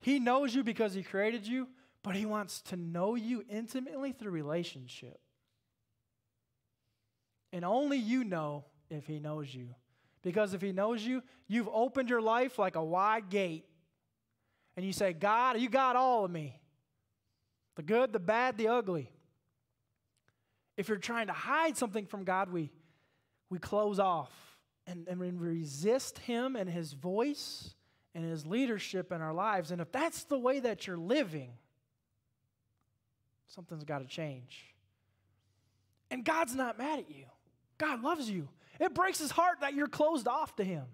He 0.00 0.18
knows 0.18 0.54
you 0.54 0.64
because 0.64 0.92
He 0.92 1.04
created 1.04 1.46
you, 1.46 1.68
but 2.02 2.16
He 2.16 2.26
wants 2.26 2.60
to 2.62 2.76
know 2.76 3.14
you 3.14 3.44
intimately 3.48 4.10
through 4.10 4.32
relationship. 4.32 5.20
And 7.52 7.64
only 7.64 7.98
you 7.98 8.24
know 8.24 8.64
if 8.90 9.06
He 9.06 9.20
knows 9.20 9.54
you. 9.54 9.68
Because 10.22 10.52
if 10.52 10.60
He 10.60 10.72
knows 10.72 11.02
you, 11.02 11.22
you've 11.46 11.68
opened 11.72 12.10
your 12.10 12.22
life 12.22 12.58
like 12.58 12.74
a 12.74 12.82
wide 12.82 13.30
gate. 13.30 13.66
And 14.76 14.84
you 14.84 14.92
say, 14.92 15.12
God, 15.12 15.60
you 15.60 15.68
got 15.68 15.94
all 15.94 16.24
of 16.24 16.30
me 16.30 16.58
the 17.76 17.82
good, 17.82 18.12
the 18.12 18.18
bad, 18.18 18.58
the 18.58 18.68
ugly. 18.68 19.11
If 20.76 20.88
you're 20.88 20.98
trying 20.98 21.26
to 21.26 21.32
hide 21.32 21.76
something 21.76 22.06
from 22.06 22.24
God, 22.24 22.50
we, 22.50 22.70
we 23.50 23.58
close 23.58 23.98
off 23.98 24.30
and, 24.86 25.06
and 25.08 25.20
we 25.20 25.30
resist 25.30 26.18
Him 26.18 26.56
and 26.56 26.68
His 26.68 26.92
voice 26.92 27.74
and 28.14 28.24
His 28.24 28.46
leadership 28.46 29.12
in 29.12 29.20
our 29.20 29.34
lives. 29.34 29.70
And 29.70 29.80
if 29.80 29.92
that's 29.92 30.24
the 30.24 30.38
way 30.38 30.60
that 30.60 30.86
you're 30.86 30.98
living, 30.98 31.50
something's 33.48 33.84
got 33.84 33.98
to 33.98 34.06
change. 34.06 34.74
And 36.10 36.24
God's 36.24 36.54
not 36.54 36.78
mad 36.78 37.00
at 37.00 37.10
you, 37.10 37.26
God 37.78 38.02
loves 38.02 38.28
you. 38.28 38.48
It 38.80 38.94
breaks 38.94 39.18
His 39.18 39.30
heart 39.30 39.60
that 39.60 39.74
you're 39.74 39.86
closed 39.86 40.26
off 40.26 40.56
to 40.56 40.64
Him 40.64 40.84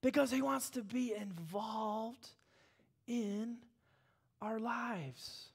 because 0.00 0.30
He 0.30 0.42
wants 0.42 0.70
to 0.70 0.82
be 0.82 1.14
involved 1.14 2.28
in 3.06 3.58
our 4.40 4.58
lives. 4.58 5.48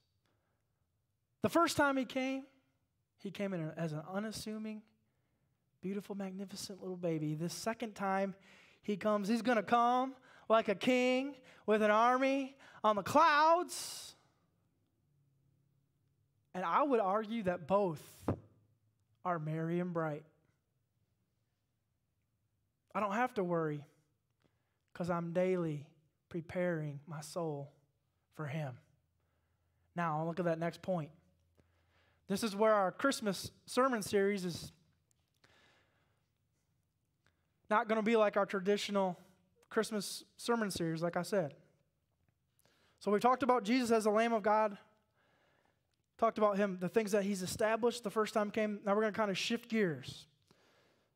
The 1.42 1.50
first 1.50 1.76
time 1.76 1.98
He 1.98 2.06
came, 2.06 2.44
He 3.20 3.32
came 3.32 3.54
in 3.54 3.72
as 3.78 3.92
an 3.92 4.02
unassuming, 4.12 4.82
beautiful, 5.82 6.16
magnificent 6.16 6.82
little 6.82 6.98
baby. 6.98 7.36
The 7.36 7.50
second 7.50 7.94
time 7.94 8.34
He 8.82 8.98
comes, 8.98 9.28
He's 9.28 9.42
going 9.42 9.58
to 9.58 9.64
come 9.64 10.14
like 10.48 10.70
a 10.70 10.76
king 10.76 11.36
with 11.66 11.82
an 11.82 11.92
army 11.92 12.56
on 12.84 12.96
the 12.96 13.04
clouds. 13.04 14.16
And 16.56 16.66
I 16.66 16.82
would 16.82 17.00
argue 17.00 17.44
that 17.44 17.68
both 17.68 18.02
are 19.24 19.38
merry 19.38 19.80
and 19.80 19.94
bright. 19.94 20.24
I 22.96 23.00
don't 23.00 23.14
have 23.14 23.34
to 23.36 23.44
worry 23.44 23.84
because 24.92 25.10
I'm 25.10 25.32
daily 25.32 25.86
preparing 26.30 27.00
my 27.06 27.22
soul 27.22 27.72
for 28.34 28.48
Him. 28.48 28.78
Now, 29.96 30.26
look 30.26 30.40
at 30.40 30.46
that 30.46 30.60
next 30.60 30.82
point. 30.82 31.10
This 32.30 32.44
is 32.44 32.56
where 32.56 32.74
our 32.74 32.92
Christmas 32.92 33.50
sermon 33.65 34.04
series 34.04 34.46
is 34.46 34.72
not 37.72 37.88
going 37.88 37.98
to 37.98 38.06
be 38.06 38.15
like 38.15 38.38
our 38.38 38.46
traditional 38.46 39.18
Christmas 39.70 40.24
sermon 40.38 40.70
series, 40.70 41.02
like 41.02 41.18
I 41.18 41.24
said. 41.24 41.56
So 43.00 43.10
we 43.10 43.20
talked 43.20 43.42
about 43.42 43.63
Jesus 43.63 43.89
as 43.92 44.04
the 44.04 44.12
Lamb 44.12 44.34
of 44.34 44.44
God, 44.44 44.78
talked 46.20 46.38
about 46.38 46.58
Him, 46.58 46.78
the 46.80 46.89
things 46.89 47.12
that 47.13 47.24
He's 47.24 47.42
established 47.42 48.04
the 48.04 48.12
first 48.12 48.36
time 48.36 48.52
came. 48.52 48.80
Now 48.86 48.94
we're 48.94 49.02
going 49.02 49.13
to 49.13 49.18
kind 49.18 49.32
of 49.32 49.38
shift 49.38 49.68
gears. 49.68 50.28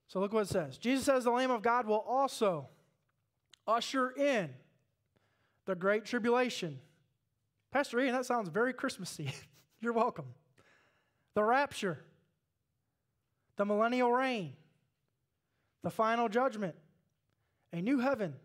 So 0.08 0.20
look 0.20 0.34
what 0.34 0.42
it 0.42 0.50
says 0.50 0.78
Jesus 0.78 1.08
as 1.10 1.26
the 1.26 1.32
Lamb 1.32 1.52
of 1.52 1.62
God 1.62 1.86
will 1.86 2.04
also 2.08 2.70
usher 3.68 4.10
in 4.12 4.50
the 5.66 5.76
great 5.76 6.06
tribulation. 6.06 6.80
Pastor 7.72 8.00
Ian, 8.00 8.14
that 8.14 8.26
sounds 8.26 8.50
very 8.50 8.74
Christmassy. 8.74 9.32
You're 9.80 9.94
welcome. 9.94 10.26
The 11.36 11.44
rapture, 11.44 12.00
the 13.56 13.66
millennial 13.66 14.12
reign, 14.12 14.54
the 15.84 15.90
final 15.90 16.30
judgment, 16.30 16.76
a 17.72 17.82
new 17.82 18.00
heaven, 18.00 18.36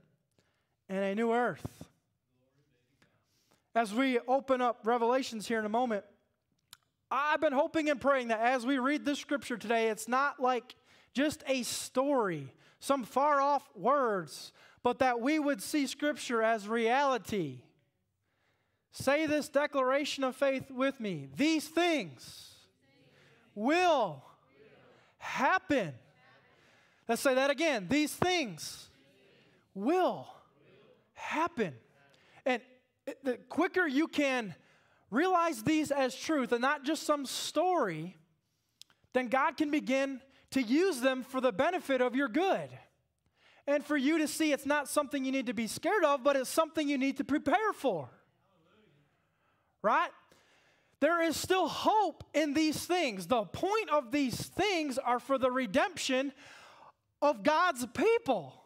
and 0.88 1.04
a 1.04 1.14
new 1.14 1.32
earth. 1.32 1.66
As 3.74 3.92
we 3.92 4.18
open 4.26 4.60
up 4.60 4.80
Revelations 4.84 5.46
here 5.46 5.58
in 5.58 5.66
a 5.66 5.70
moment, 5.70 6.04
I've 7.10 7.40
been 7.40 7.52
hoping 7.52 7.88
and 7.90 8.00
praying 8.00 8.28
that 8.28 8.40
as 8.40 8.66
we 8.66 8.78
read 8.78 9.04
this 9.04 9.18
scripture 9.18 9.56
today, 9.56 9.88
it's 9.88 10.08
not 10.08 10.40
like 10.40 10.74
just 11.14 11.42
a 11.46 11.62
story, 11.62 12.52
some 12.80 13.04
far 13.04 13.40
off 13.40 13.68
words, 13.74 14.52
but 14.82 15.00
that 15.00 15.20
we 15.20 15.38
would 15.38 15.62
see 15.62 15.86
Scripture 15.86 16.42
as 16.42 16.68
reality. 16.68 17.62
Say 18.92 19.26
this 19.26 19.48
declaration 19.48 20.24
of 20.24 20.36
faith 20.36 20.70
with 20.70 20.98
me. 21.00 21.28
These 21.36 21.68
things 21.68 22.47
will 23.58 24.22
happen. 25.18 25.92
Let's 27.08 27.22
say 27.22 27.34
that 27.34 27.50
again. 27.50 27.86
These 27.88 28.12
things 28.12 28.88
will 29.74 30.28
happen. 31.14 31.74
And 32.46 32.62
the 33.24 33.36
quicker 33.48 33.86
you 33.86 34.06
can 34.06 34.54
realize 35.10 35.62
these 35.62 35.90
as 35.90 36.14
truth 36.14 36.52
and 36.52 36.60
not 36.60 36.84
just 36.84 37.02
some 37.02 37.26
story, 37.26 38.16
then 39.12 39.28
God 39.28 39.56
can 39.56 39.70
begin 39.70 40.20
to 40.50 40.62
use 40.62 41.00
them 41.00 41.22
for 41.22 41.40
the 41.40 41.52
benefit 41.52 42.00
of 42.00 42.14
your 42.14 42.28
good. 42.28 42.68
And 43.66 43.84
for 43.84 43.96
you 43.96 44.18
to 44.18 44.28
see 44.28 44.52
it's 44.52 44.66
not 44.66 44.88
something 44.88 45.24
you 45.24 45.32
need 45.32 45.46
to 45.46 45.54
be 45.54 45.66
scared 45.66 46.04
of, 46.04 46.22
but 46.22 46.36
it's 46.36 46.48
something 46.48 46.88
you 46.88 46.96
need 46.96 47.16
to 47.18 47.24
prepare 47.24 47.72
for. 47.74 48.08
Right? 49.82 50.10
There 51.00 51.22
is 51.22 51.36
still 51.36 51.68
hope 51.68 52.24
in 52.34 52.54
these 52.54 52.84
things. 52.84 53.26
The 53.26 53.44
point 53.44 53.90
of 53.90 54.10
these 54.10 54.36
things 54.36 54.98
are 54.98 55.20
for 55.20 55.38
the 55.38 55.50
redemption 55.50 56.32
of 57.22 57.42
God's 57.42 57.86
people. 57.86 58.64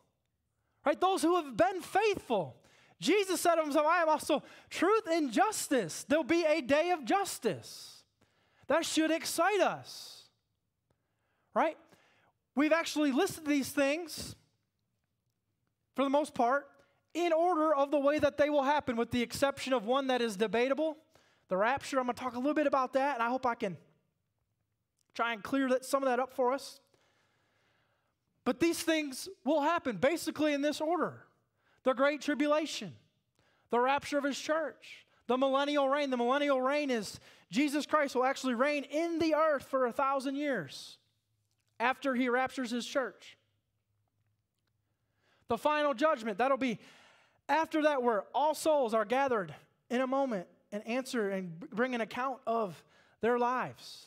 Right? 0.84 1.00
Those 1.00 1.22
who 1.22 1.36
have 1.36 1.56
been 1.56 1.82
faithful. 1.82 2.56
Jesus 3.00 3.40
said 3.40 3.58
of 3.58 3.64
himself, 3.64 3.86
I 3.86 4.02
am 4.02 4.08
also 4.08 4.42
truth 4.70 5.04
and 5.10 5.32
justice. 5.32 6.04
There'll 6.08 6.24
be 6.24 6.44
a 6.44 6.60
day 6.60 6.90
of 6.90 7.04
justice. 7.04 8.04
That 8.68 8.86
should 8.86 9.10
excite 9.10 9.60
us 9.60 10.22
right? 11.54 11.76
We've 12.54 12.72
actually 12.72 13.12
listed 13.12 13.46
these 13.46 13.68
things, 13.68 14.36
for 15.94 16.04
the 16.04 16.10
most 16.10 16.34
part, 16.34 16.66
in 17.14 17.32
order 17.32 17.74
of 17.74 17.90
the 17.90 17.98
way 17.98 18.18
that 18.18 18.38
they 18.38 18.50
will 18.50 18.62
happen, 18.62 18.96
with 18.96 19.10
the 19.10 19.22
exception 19.22 19.72
of 19.72 19.84
one 19.84 20.06
that 20.06 20.22
is 20.22 20.36
debatable 20.36 20.96
the 21.52 21.58
rapture. 21.58 21.98
I'm 21.98 22.06
going 22.06 22.14
to 22.14 22.22
talk 22.22 22.32
a 22.32 22.38
little 22.38 22.54
bit 22.54 22.66
about 22.66 22.94
that, 22.94 23.16
and 23.16 23.22
I 23.22 23.28
hope 23.28 23.44
I 23.44 23.54
can 23.54 23.76
try 25.12 25.34
and 25.34 25.42
clear 25.42 25.68
that, 25.68 25.84
some 25.84 26.02
of 26.02 26.08
that 26.08 26.18
up 26.18 26.32
for 26.32 26.50
us. 26.54 26.80
But 28.46 28.58
these 28.58 28.82
things 28.82 29.28
will 29.44 29.60
happen 29.60 29.98
basically 29.98 30.54
in 30.54 30.62
this 30.62 30.80
order 30.80 31.26
the 31.84 31.92
Great 31.92 32.22
Tribulation, 32.22 32.94
the 33.68 33.78
rapture 33.78 34.16
of 34.16 34.24
His 34.24 34.38
church, 34.38 35.04
the 35.26 35.36
millennial 35.36 35.90
reign. 35.90 36.08
The 36.08 36.16
millennial 36.16 36.62
reign 36.62 36.88
is 36.88 37.20
Jesus 37.50 37.84
Christ 37.84 38.14
will 38.14 38.24
actually 38.24 38.54
reign 38.54 38.84
in 38.84 39.18
the 39.18 39.34
earth 39.34 39.64
for 39.64 39.84
a 39.84 39.92
thousand 39.92 40.36
years 40.36 40.96
after 41.78 42.14
he 42.14 42.30
raptures 42.30 42.70
his 42.70 42.86
church. 42.86 43.36
The 45.48 45.58
final 45.58 45.92
judgment, 45.92 46.38
that'll 46.38 46.56
be 46.56 46.78
after 47.46 47.82
that, 47.82 48.02
where 48.02 48.24
all 48.34 48.54
souls 48.54 48.94
are 48.94 49.04
gathered 49.04 49.54
in 49.90 50.00
a 50.00 50.06
moment 50.06 50.46
and 50.72 50.86
answer 50.86 51.30
and 51.30 51.60
bring 51.70 51.94
an 51.94 52.00
account 52.00 52.38
of 52.46 52.82
their 53.20 53.38
lives. 53.38 54.06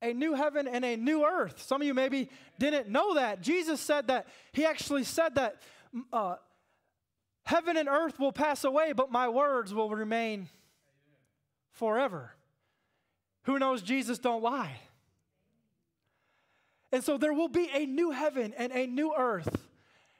A 0.00 0.12
new 0.12 0.34
heaven 0.34 0.68
and 0.68 0.84
a 0.84 0.96
new 0.96 1.24
earth. 1.24 1.60
Some 1.62 1.80
of 1.80 1.86
you 1.86 1.94
maybe 1.94 2.30
didn't 2.58 2.88
know 2.88 3.14
that. 3.14 3.40
Jesus 3.40 3.80
said 3.80 4.08
that, 4.08 4.26
he 4.52 4.64
actually 4.64 5.04
said 5.04 5.34
that 5.34 5.56
uh, 6.12 6.36
heaven 7.44 7.76
and 7.76 7.88
earth 7.88 8.18
will 8.18 8.32
pass 8.32 8.64
away, 8.64 8.92
but 8.92 9.10
my 9.10 9.28
words 9.28 9.74
will 9.74 9.90
remain 9.90 10.48
forever. 11.72 12.30
Who 13.44 13.58
knows 13.58 13.82
Jesus 13.82 14.18
don't 14.18 14.42
lie? 14.42 14.76
And 16.92 17.02
so 17.02 17.18
there 17.18 17.32
will 17.32 17.48
be 17.48 17.68
a 17.72 17.86
new 17.86 18.10
heaven 18.10 18.54
and 18.56 18.72
a 18.72 18.86
new 18.86 19.14
earth, 19.16 19.66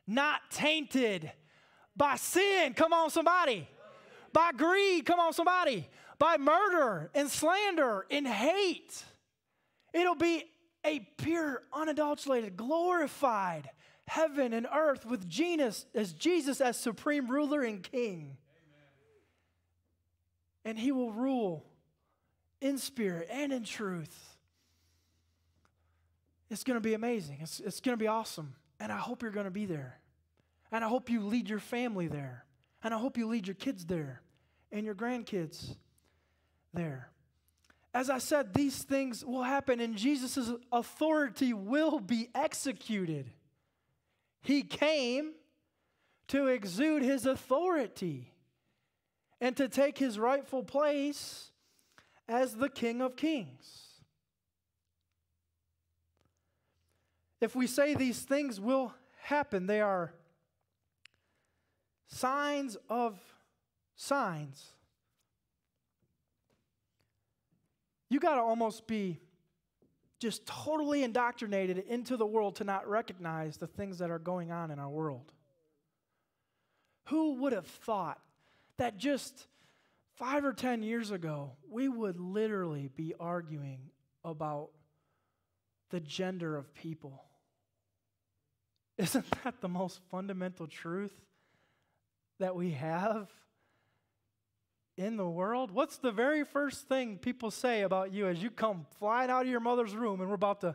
not 0.06 0.40
tainted 0.50 1.30
by 1.96 2.16
sin. 2.16 2.74
Come 2.74 2.92
on, 2.92 3.10
somebody. 3.10 3.68
By 4.36 4.52
greed. 4.52 5.06
Come 5.06 5.18
on, 5.18 5.32
somebody. 5.32 5.88
By 6.18 6.36
murder 6.36 7.10
and 7.14 7.30
slander 7.30 8.04
and 8.10 8.28
hate. 8.28 9.02
It'll 9.94 10.14
be 10.14 10.44
a 10.84 10.98
pure, 11.16 11.62
unadulterated, 11.72 12.54
glorified 12.54 13.70
heaven 14.06 14.52
and 14.52 14.66
earth 14.70 15.06
with 15.06 15.26
Jesus 15.26 15.86
as 15.94 16.12
Jesus 16.12 16.60
as 16.60 16.76
supreme 16.76 17.28
ruler 17.28 17.62
and 17.62 17.82
king. 17.82 18.36
And 20.66 20.78
he 20.78 20.92
will 20.92 21.12
rule 21.12 21.64
in 22.60 22.76
spirit 22.76 23.28
and 23.30 23.54
in 23.54 23.64
truth. 23.64 24.36
It's 26.50 26.62
going 26.62 26.76
to 26.76 26.82
be 26.82 26.92
amazing. 26.92 27.38
It's, 27.40 27.58
it's 27.60 27.80
going 27.80 27.96
to 27.96 28.02
be 28.02 28.06
awesome. 28.08 28.54
And 28.80 28.92
I 28.92 28.98
hope 28.98 29.22
you're 29.22 29.30
going 29.30 29.44
to 29.46 29.50
be 29.50 29.64
there. 29.64 29.98
And 30.70 30.84
I 30.84 30.88
hope 30.88 31.08
you 31.08 31.22
lead 31.22 31.48
your 31.48 31.58
family 31.58 32.06
there. 32.06 32.44
And 32.84 32.92
I 32.92 32.98
hope 32.98 33.16
you 33.16 33.28
lead 33.28 33.46
your 33.46 33.54
kids 33.54 33.86
there 33.86 34.20
and 34.72 34.84
your 34.84 34.94
grandkids 34.94 35.76
there. 36.74 37.10
As 37.94 38.10
I 38.10 38.18
said, 38.18 38.52
these 38.52 38.82
things 38.82 39.24
will 39.24 39.42
happen 39.42 39.80
and 39.80 39.96
Jesus' 39.96 40.50
authority 40.70 41.54
will 41.54 41.98
be 41.98 42.28
executed. 42.34 43.30
He 44.42 44.62
came 44.62 45.32
to 46.28 46.48
exude 46.48 47.02
his 47.02 47.24
authority 47.24 48.32
and 49.40 49.56
to 49.56 49.68
take 49.68 49.98
his 49.98 50.18
rightful 50.18 50.62
place 50.62 51.50
as 52.28 52.54
the 52.54 52.68
King 52.68 53.00
of 53.00 53.16
Kings. 53.16 53.86
If 57.40 57.54
we 57.54 57.66
say 57.66 57.94
these 57.94 58.20
things 58.20 58.60
will 58.60 58.94
happen, 59.22 59.66
they 59.66 59.80
are 59.80 60.12
signs 62.08 62.76
of 62.88 63.18
signs. 63.96 64.64
You 68.08 68.20
got 68.20 68.36
to 68.36 68.40
almost 68.40 68.86
be 68.86 69.18
just 70.18 70.46
totally 70.46 71.02
indoctrinated 71.02 71.78
into 71.88 72.16
the 72.16 72.26
world 72.26 72.56
to 72.56 72.64
not 72.64 72.88
recognize 72.88 73.56
the 73.56 73.66
things 73.66 73.98
that 73.98 74.10
are 74.10 74.18
going 74.18 74.50
on 74.50 74.70
in 74.70 74.78
our 74.78 74.88
world. 74.88 75.32
Who 77.06 77.34
would 77.42 77.52
have 77.52 77.66
thought 77.66 78.20
that 78.78 78.96
just 78.96 79.46
five 80.16 80.44
or 80.44 80.52
ten 80.52 80.82
years 80.82 81.10
ago, 81.10 81.52
we 81.68 81.88
would 81.88 82.18
literally 82.18 82.90
be 82.94 83.14
arguing 83.18 83.90
about 84.24 84.70
the 85.90 86.00
gender 86.00 86.56
of 86.56 86.72
people? 86.74 87.24
Isn't 88.98 89.26
that 89.44 89.60
the 89.60 89.68
most 89.68 90.00
fundamental 90.10 90.66
truth 90.66 91.14
that 92.38 92.56
we 92.56 92.70
have 92.72 93.28
in 94.96 95.16
the 95.16 95.28
world? 95.28 95.70
What's 95.70 95.98
the 95.98 96.10
very 96.10 96.44
first 96.44 96.88
thing 96.88 97.18
people 97.18 97.50
say 97.50 97.82
about 97.82 98.12
you 98.12 98.26
as 98.26 98.42
you 98.42 98.50
come 98.50 98.86
flying 98.98 99.30
out 99.30 99.42
of 99.42 99.48
your 99.48 99.60
mother's 99.60 99.94
room 99.94 100.20
and 100.20 100.28
we're 100.28 100.36
about 100.36 100.62
to 100.62 100.74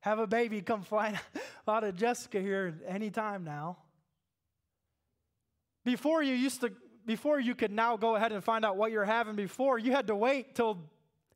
have 0.00 0.18
a 0.18 0.26
baby 0.26 0.60
come 0.60 0.82
flying 0.82 1.18
out 1.68 1.84
of 1.84 1.96
Jessica 1.96 2.40
here 2.40 2.74
anytime 2.86 3.44
now? 3.44 3.78
Before 5.84 6.22
you 6.22 6.34
used 6.34 6.60
to 6.62 6.72
before 7.06 7.40
you 7.40 7.54
could 7.54 7.72
now 7.72 7.96
go 7.96 8.14
ahead 8.14 8.30
and 8.30 8.44
find 8.44 8.64
out 8.64 8.76
what 8.76 8.92
you're 8.92 9.04
having 9.04 9.34
before, 9.34 9.78
you 9.78 9.90
had 9.90 10.06
to 10.08 10.14
wait 10.14 10.54
till 10.54 10.78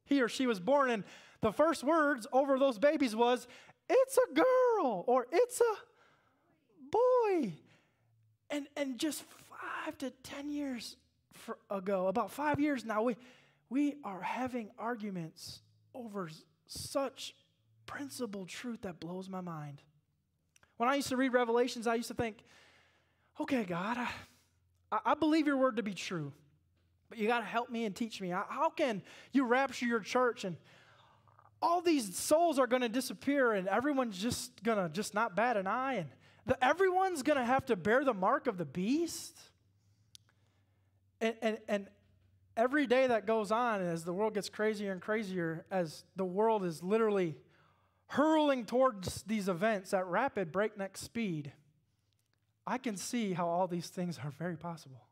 he 0.05 0.21
or 0.21 0.29
she 0.29 0.47
was 0.47 0.61
born 0.61 0.91
and 0.91 1.05
the 1.41 1.53
first 1.53 1.83
words 1.83 2.27
over 2.33 2.59
those 2.59 2.79
babies 2.79 3.17
was, 3.17 3.49
"It's 3.89 4.19
a 4.19 4.35
girl" 4.35 5.05
or 5.07 5.27
"It's 5.33 5.61
a 5.61 5.75
boy. 6.91 7.53
And, 8.51 8.67
and 8.77 8.99
just 8.99 9.25
five 9.49 9.99
to 9.99 10.11
10 10.11 10.51
years 10.51 10.97
for, 11.35 11.59
ago, 11.71 12.09
about 12.09 12.31
five 12.31 12.61
years 12.61 12.85
now, 12.85 13.03
we, 13.03 13.17
we 13.69 13.97
are 14.05 14.21
having 14.21 14.71
arguments 14.79 15.61
over 15.95 16.31
such 16.67 17.35
principled 17.87 18.49
truth 18.49 18.83
that 18.83 19.01
blows 19.01 19.29
my 19.29 19.41
mind. 19.41 19.83
When 20.77 20.89
I 20.89 20.97
used 20.97 21.09
to 21.09 21.17
read 21.17 21.33
Revelations, 21.33 21.87
I 21.87 21.95
used 21.95 22.09
to 22.09 22.15
think, 22.15 22.39
okay, 23.41 23.65
God, 23.65 23.99
I, 23.99 24.99
I 25.05 25.15
believe 25.15 25.47
your 25.47 25.57
word 25.57 25.77
to 25.77 25.83
be 25.83 25.95
true, 25.95 26.33
but 27.09 27.19
you 27.19 27.27
got 27.27 27.41
to 27.41 27.45
help 27.45 27.71
me 27.71 27.85
and 27.85 27.95
teach 27.95 28.21
me. 28.21 28.31
How 28.31 28.71
can 28.71 29.03
you 29.33 29.45
rapture 29.45 29.87
your 29.87 30.01
church 30.01 30.45
and 30.45 30.57
all 31.63 31.81
these 31.81 32.17
souls 32.17 32.59
are 32.59 32.67
going 32.67 32.83
to 32.83 32.89
disappear 32.89 33.53
and 33.53 33.69
everyone's 33.69 34.19
just 34.19 34.63
going 34.63 34.79
to 34.79 34.89
just 34.93 35.15
not 35.15 35.35
bat 35.35 35.57
an 35.57 35.67
eye 35.67 35.95
and 35.95 36.09
that 36.47 36.59
everyone's 36.61 37.23
going 37.23 37.39
to 37.39 37.45
have 37.45 37.65
to 37.67 37.77
bear 37.77 38.05
the 38.05 38.13
mark 38.13 38.47
of 38.47 38.59
the 38.59 38.67
beast. 38.67 39.39
And, 41.25 41.37
and, 41.41 41.59
and 41.69 41.87
every 42.55 42.87
day 42.87 43.07
that 43.07 43.27
goes 43.27 43.51
on, 43.51 43.81
as 43.81 44.05
the 44.05 44.13
world 44.13 44.35
gets 44.35 44.51
crazier 44.51 44.93
and 44.93 45.01
crazier, 45.01 45.65
as 45.71 46.05
the 46.17 46.25
world 46.25 46.65
is 46.65 46.83
literally 46.83 47.35
hurling 48.09 48.67
towards 48.67 49.23
these 49.23 49.49
events 49.49 49.95
at 49.95 50.07
rapid 50.07 50.53
breakneck 50.53 50.99
speed, 50.99 51.51
I 52.67 52.77
can 52.77 52.99
see 52.99 53.33
how 53.33 53.49
all 53.49 53.67
these 53.67 53.89
things 53.89 54.19
are 54.23 54.31
very 54.39 54.59
possible. 54.59 55.07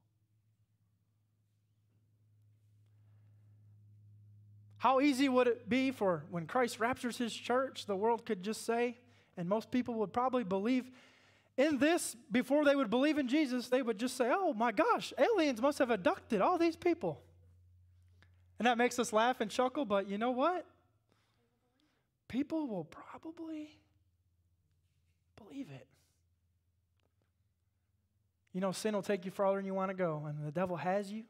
How 4.77 5.01
easy 5.01 5.31
would 5.31 5.47
it 5.47 5.67
be 5.67 5.93
for 5.93 6.25
when 6.31 6.47
Christ 6.47 6.79
raptures 6.79 7.17
his 7.17 7.33
church, 7.33 7.87
the 7.87 7.97
world 7.97 8.27
could 8.27 8.43
just 8.43 8.67
say, 8.67 8.99
and 9.39 9.49
most 9.49 9.71
people 9.71 9.95
would 9.95 10.13
probably 10.13 10.45
believe 10.45 10.91
in 11.57 11.79
this, 11.79 12.17
before 12.31 12.65
they 12.65 12.75
would 12.75 12.91
believe 12.91 13.19
in 13.19 13.29
Jesus, 13.29 13.69
they 13.69 13.83
would 13.83 13.99
just 13.99 14.17
say, 14.17 14.31
Oh 14.33 14.55
my 14.55 14.73
gosh, 14.73 15.13
aliens 15.19 15.61
must 15.61 15.79
have 15.79 15.91
abducted 15.91 16.41
all 16.41 16.59
these 16.59 16.77
people. 16.77 17.21
And 18.59 18.67
that 18.67 18.79
makes 18.79 18.99
us 18.99 19.13
laugh 19.13 19.41
and 19.41 19.51
chuckle, 19.51 19.85
but 19.85 20.09
you 20.09 20.19
know 20.19 20.31
what? 20.31 20.65
People 22.29 22.67
will 22.67 22.85
probably 22.85 23.69
believe 25.37 25.69
it. 25.71 25.87
You 28.53 28.61
know, 28.61 28.73
sin 28.73 28.95
will 28.95 29.03
take 29.03 29.25
you 29.25 29.31
farther 29.31 29.57
than 29.57 29.67
you 29.67 29.75
want 29.75 29.91
to 29.91 29.97
go, 29.97 30.25
and 30.27 30.47
the 30.47 30.53
devil 30.53 30.77
has 30.77 31.11
you. 31.11 31.25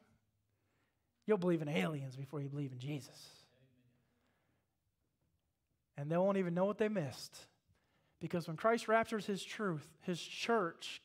You'll 1.25 1.37
believe 1.37 1.61
in 1.61 1.69
aliens 1.69 2.15
before 2.15 2.41
you 2.41 2.49
believe 2.49 2.71
in 2.71 2.79
Jesus. 2.79 3.17
And 5.97 6.09
they 6.09 6.17
won't 6.17 6.37
even 6.37 6.53
know 6.53 6.65
what 6.65 6.77
they 6.77 6.89
missed. 6.89 7.37
Because 8.23 8.47
when 8.47 8.55
Christ 8.55 8.87
raptures 8.87 9.25
his 9.25 9.43
truth, 9.43 9.85
his 9.99 10.17
church, 10.21 11.01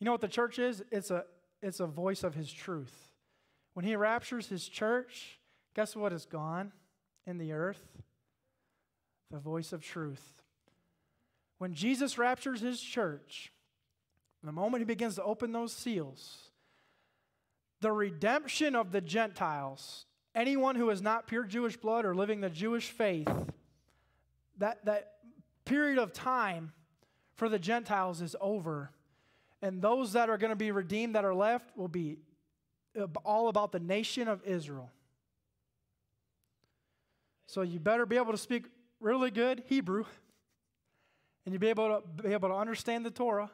you 0.00 0.06
know 0.06 0.12
what 0.12 0.22
the 0.22 0.26
church 0.26 0.58
is? 0.58 0.82
It's 0.90 1.10
a, 1.10 1.24
it's 1.60 1.80
a 1.80 1.86
voice 1.86 2.24
of 2.24 2.34
his 2.34 2.50
truth. 2.50 3.10
When 3.74 3.84
he 3.84 3.94
raptures 3.94 4.46
his 4.48 4.66
church, 4.66 5.38
guess 5.76 5.94
what 5.94 6.14
is 6.14 6.24
gone 6.24 6.72
in 7.26 7.36
the 7.36 7.52
earth? 7.52 7.82
The 9.30 9.38
voice 9.38 9.74
of 9.74 9.82
truth. 9.82 10.42
When 11.58 11.74
Jesus 11.74 12.16
raptures 12.16 12.62
his 12.62 12.80
church, 12.80 13.52
the 14.42 14.50
moment 14.50 14.80
he 14.80 14.86
begins 14.86 15.16
to 15.16 15.24
open 15.24 15.52
those 15.52 15.74
seals, 15.74 16.48
the 17.82 17.92
redemption 17.92 18.74
of 18.74 18.92
the 18.92 19.02
Gentiles, 19.02 20.06
anyone 20.34 20.76
who 20.76 20.88
is 20.88 21.02
not 21.02 21.26
pure 21.26 21.44
Jewish 21.44 21.76
blood 21.76 22.06
or 22.06 22.14
living 22.14 22.40
the 22.40 22.48
Jewish 22.48 22.88
faith, 22.88 23.28
that, 24.56 24.82
that 24.86 25.13
period 25.64 25.98
of 25.98 26.12
time 26.12 26.72
for 27.34 27.48
the 27.48 27.58
Gentiles 27.58 28.20
is 28.20 28.36
over. 28.40 28.90
And 29.62 29.80
those 29.80 30.12
that 30.12 30.28
are 30.28 30.38
going 30.38 30.50
to 30.50 30.56
be 30.56 30.70
redeemed 30.70 31.14
that 31.14 31.24
are 31.24 31.34
left 31.34 31.76
will 31.76 31.88
be 31.88 32.18
all 33.24 33.48
about 33.48 33.72
the 33.72 33.80
nation 33.80 34.28
of 34.28 34.42
Israel. 34.44 34.90
So 37.46 37.62
you 37.62 37.80
better 37.80 38.06
be 38.06 38.16
able 38.16 38.32
to 38.32 38.38
speak 38.38 38.66
really 39.00 39.30
good 39.30 39.62
Hebrew 39.66 40.04
and 41.44 41.52
you 41.52 41.58
be 41.58 41.68
able 41.68 42.00
to 42.00 42.22
be 42.22 42.32
able 42.32 42.48
to 42.48 42.54
understand 42.54 43.04
the 43.04 43.10
Torah. 43.10 43.50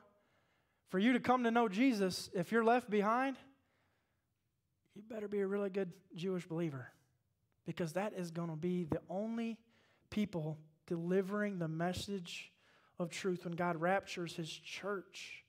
For 0.91 0.99
you 0.99 1.13
to 1.13 1.21
come 1.21 1.45
to 1.45 1.51
know 1.51 1.69
Jesus, 1.69 2.31
if 2.35 2.51
you're 2.51 2.65
left 2.65 2.91
behind, 2.91 3.37
you 4.97 5.03
better 5.09 5.29
be 5.29 5.41
a 5.41 5.47
really 5.47 5.71
good 5.71 5.93
Jewish 6.17 6.47
believer 6.47 6.89
because 7.65 7.93
that 7.93 8.13
is 8.17 8.33
going 8.33 8.49
to 8.49 8.57
be 8.57 8.85
the 8.85 9.01
only 9.09 9.57
people 10.11 10.59
delivering 10.91 11.61
the 11.61 11.68
message 11.68 12.51
of 12.99 13.11
truth 13.11 13.45
when 13.45 13.55
God 13.55 13.80
raptures 13.80 14.34
his 14.34 14.51
church 14.51 15.45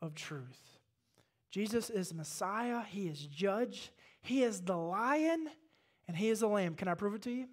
of 0.00 0.14
truth. 0.14 0.78
Jesus 1.50 1.90
is 1.90 2.14
Messiah, 2.14 2.82
he 2.88 3.08
is 3.08 3.26
judge, 3.26 3.90
he 4.22 4.44
is 4.44 4.60
the 4.60 4.76
lion, 4.76 5.48
and 6.06 6.16
he 6.16 6.28
is 6.28 6.38
the 6.38 6.46
lamb. 6.46 6.76
Can 6.76 6.86
I 6.86 6.94
prove 6.94 7.14
it 7.14 7.22
to 7.22 7.32
you? 7.32 7.46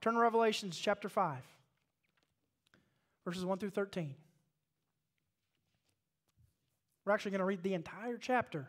Turn 0.00 0.14
to 0.14 0.20
Revelations 0.20 0.76
chapter 0.76 1.08
5, 1.08 1.38
verses 3.24 3.44
1 3.44 3.58
through 3.58 3.70
13. 3.70 4.12
We're 7.04 7.12
actually 7.12 7.30
going 7.30 7.38
to 7.38 7.44
read 7.44 7.62
the 7.62 7.74
entire 7.74 8.18
chapter. 8.18 8.66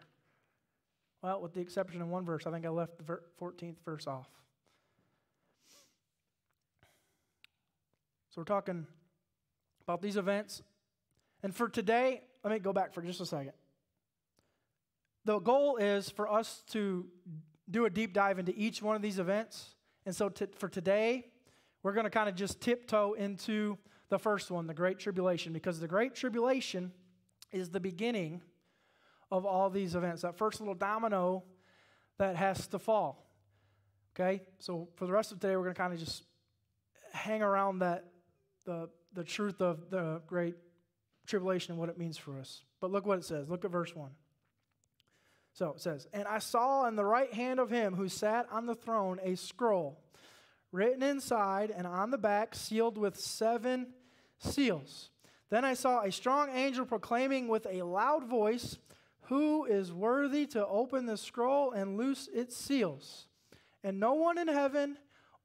Well, 1.24 1.42
with 1.42 1.54
the 1.54 1.62
exception 1.62 2.00
of 2.00 2.10
one 2.10 2.26
verse. 2.26 2.46
I 2.46 2.52
think 2.52 2.64
I 2.64 2.70
left 2.70 3.00
the 3.00 3.20
14th 3.42 3.78
verse 3.84 4.06
off. 4.06 4.28
So 8.38 8.42
we're 8.42 8.56
talking 8.56 8.86
about 9.82 10.04
these 10.04 10.16
events. 10.16 10.62
And 11.42 11.56
for 11.56 11.68
today, 11.68 12.22
let 12.44 12.54
me 12.54 12.60
go 12.60 12.72
back 12.72 12.94
for 12.94 13.02
just 13.02 13.20
a 13.20 13.26
second. 13.26 13.54
The 15.26 15.40
goal 15.40 15.78
is 15.78 16.12
for 16.12 16.32
us 16.32 16.62
to 16.70 17.08
do 17.68 17.86
a 17.86 17.90
deep 17.90 18.14
dive 18.14 18.38
into 18.38 18.54
each 18.56 18.80
one 18.80 18.96
of 18.96 19.02
these 19.02 19.18
events. 19.18 19.74
And 20.06 20.16
so 20.16 20.32
for 20.56 20.70
today, 20.70 21.32
we're 21.82 21.94
going 21.94 22.04
to 22.04 22.12
kind 22.12 22.30
of 22.30 22.36
just 22.36 22.62
tiptoe 22.62 23.14
into 23.14 23.76
the 24.10 24.20
first 24.20 24.52
one, 24.52 24.68
the 24.68 24.74
Great 24.76 25.00
Tribulation, 25.00 25.52
because 25.52 25.80
the 25.80 25.88
Great 25.88 26.14
Tribulation 26.14 26.92
is 27.52 27.72
the 27.72 27.80
beginning 27.80 28.44
of 29.32 29.48
all 29.48 29.72
these 29.72 29.96
events. 29.96 30.22
That 30.22 30.38
first 30.38 30.60
little 30.60 30.76
domino 30.76 31.44
that 32.20 32.36
has 32.36 32.68
to 32.68 32.78
fall. 32.78 33.32
Okay? 34.16 34.44
So 34.60 34.90
for 34.96 35.08
the 35.08 35.12
rest 35.12 35.32
of 35.32 35.40
today, 35.40 35.56
we're 35.56 35.64
going 35.64 35.74
to 35.74 35.82
kind 35.82 35.94
of 35.94 35.98
just 35.98 36.22
hang 37.14 37.42
around 37.42 37.80
that 37.80 38.06
the, 38.68 38.90
the 39.14 39.24
truth 39.24 39.62
of 39.62 39.90
the 39.90 40.22
Great 40.28 40.56
Tribulation 41.26 41.72
and 41.72 41.80
what 41.80 41.90
it 41.90 41.98
means 41.98 42.18
for 42.18 42.38
us. 42.38 42.64
But 42.80 42.92
look 42.92 43.08
what 43.08 43.18
it 43.18 43.26
says. 43.26 43.50
Look 43.50 43.66
at 43.66 43.72
verse 43.72 43.96
1. 43.96 44.12
So 45.54 45.70
it 45.72 45.82
says, 45.82 46.08
And 46.14 46.28
I 46.28 46.38
saw 46.38 46.88
in 46.88 46.96
the 46.96 47.04
right 47.04 47.34
hand 47.34 47.60
of 47.60 47.72
him 47.72 47.96
who 47.96 48.08
sat 48.08 48.46
on 48.52 48.68
the 48.68 48.76
throne 48.76 49.20
a 49.24 49.36
scroll 49.36 50.00
written 50.72 51.02
inside 51.02 51.72
and 51.76 51.88
on 51.88 52.12
the 52.12 52.18
back, 52.18 52.54
sealed 52.54 52.98
with 52.98 53.18
seven 53.18 53.88
seals. 54.38 55.10
Then 55.50 55.66
I 55.66 55.74
saw 55.74 56.02
a 56.02 56.12
strong 56.12 56.50
angel 56.50 56.86
proclaiming 56.86 57.48
with 57.48 57.66
a 57.70 57.82
loud 57.82 58.26
voice, 58.26 58.78
Who 59.22 59.66
is 59.66 59.92
worthy 59.92 60.46
to 60.48 60.68
open 60.68 61.06
the 61.06 61.18
scroll 61.18 61.72
and 61.72 61.98
loose 61.98 62.30
its 62.32 62.56
seals? 62.56 63.28
And 63.84 64.00
no 64.00 64.14
one 64.14 64.38
in 64.38 64.50
heaven 64.50 64.98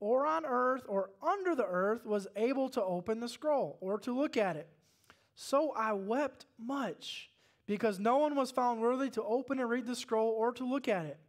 or 0.02 0.26
on 0.26 0.44
earth 0.44 0.82
or 0.88 1.10
under 1.22 1.54
the 1.54 1.64
earth 1.64 2.04
was 2.04 2.26
able 2.34 2.68
to 2.68 2.82
open 2.82 3.20
the 3.20 3.28
scroll 3.28 3.78
or 3.80 4.00
to 4.00 4.12
look 4.12 4.36
at 4.36 4.56
it. 4.56 4.68
So 5.36 5.72
I 5.76 5.92
wept 5.92 6.44
much 6.58 7.30
because 7.68 8.00
no 8.00 8.18
one 8.18 8.34
was 8.34 8.50
found 8.50 8.80
worthy 8.80 9.10
to 9.10 9.22
open 9.22 9.60
and 9.60 9.70
read 9.70 9.86
the 9.86 9.94
scroll 9.94 10.30
or 10.30 10.50
to 10.54 10.68
look 10.68 10.88
at 10.88 11.06
it. 11.06 11.20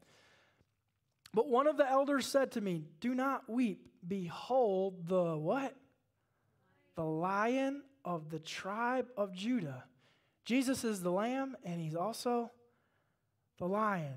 But 1.36 1.48
one 1.48 1.68
of 1.68 1.78
the 1.78 1.88
elders 1.88 2.26
said 2.26 2.52
to 2.54 2.62
me, 2.62 2.86
Do 3.00 3.14
not 3.14 3.48
weep. 3.48 3.90
Behold, 4.08 5.08
the 5.08 5.38
what? 5.38 5.76
The 6.96 7.06
lion 7.06 7.84
of 8.04 8.32
the 8.32 8.40
tribe 8.40 9.06
of 9.16 9.36
Judah. 9.36 9.84
Jesus 10.46 10.84
is 10.84 11.02
the 11.04 11.12
lamb, 11.12 11.56
and 11.64 11.80
he's 11.80 11.96
also 11.96 12.50
the 13.60 13.68
lion. 13.68 14.16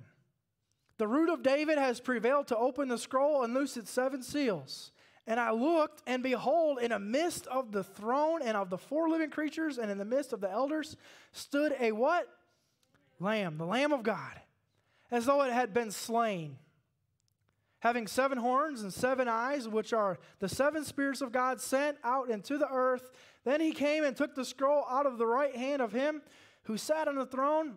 The 0.99 1.09
root 1.09 1.29
of 1.29 1.43
David 1.43 1.79
has 1.79 2.01
prevailed 2.01 2.47
to 2.49 2.57
open 2.57 2.89
the 2.89 2.99
scroll 2.99 3.43
and 3.43 3.55
loose 3.55 3.77
its 3.77 3.91
seven 3.91 4.23
seals. 4.23 4.93
And 5.27 5.41
I 5.41 5.51
looked, 5.51 6.03
and 6.07 6.23
behold, 6.23 6.79
in 6.81 6.91
the 6.91 6.99
midst 6.99 7.47
of 7.49 7.73
the 7.73 7.83
throne 7.83 8.41
and 8.43 8.57
of 8.57 8.71
the 8.71 8.79
four 8.79 9.09
living 9.09 9.31
creatures, 9.31 9.77
and 9.77 9.91
in 9.91 9.99
the 9.99 10.05
midst 10.05 10.33
of 10.33 10.41
the 10.41 10.51
elders, 10.51 10.97
stood 11.33 11.75
a 11.81 11.93
what? 11.93 12.29
Lamb, 13.19 13.59
the 13.59 13.67
Lamb 13.67 13.93
of 13.93 14.03
God, 14.03 14.41
as 15.11 15.27
though 15.27 15.43
it 15.43 15.53
had 15.53 15.75
been 15.75 15.91
slain 15.91 16.59
having 17.87 18.09
seven 18.09 18.39
horns 18.39 18.83
and 18.83 18.93
seven 18.93 19.29
eyes, 19.29 19.69
which 19.69 19.93
are 19.93 20.19
the 20.41 20.49
seven 20.49 20.85
spirits 20.85 21.21
of 21.21 21.31
God 21.31 21.61
sent 21.61 21.97
out 22.03 22.31
into 22.31 22.59
the 22.59 22.69
earth. 22.69 23.11
Then 23.45 23.61
he 23.61 23.71
came 23.71 24.03
and 24.03 24.17
took 24.17 24.35
the 24.35 24.45
scroll 24.45 24.85
out 24.91 25.07
of 25.07 25.19
the 25.19 25.27
right 25.27 25.55
hand 25.55 25.81
of 25.81 25.93
him 25.93 26.23
who 26.65 26.77
sat 26.77 27.07
on 27.07 27.15
the 27.15 27.27
throne. 27.27 27.77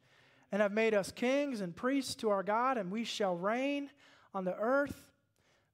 and 0.51 0.61
have 0.61 0.71
made 0.71 0.93
us 0.93 1.11
kings 1.11 1.61
and 1.61 1.75
priests 1.75 2.15
to 2.15 2.29
our 2.29 2.43
God, 2.43 2.77
and 2.77 2.91
we 2.91 3.03
shall 3.03 3.35
reign 3.35 3.89
on 4.33 4.45
the 4.45 4.55
earth. 4.55 5.11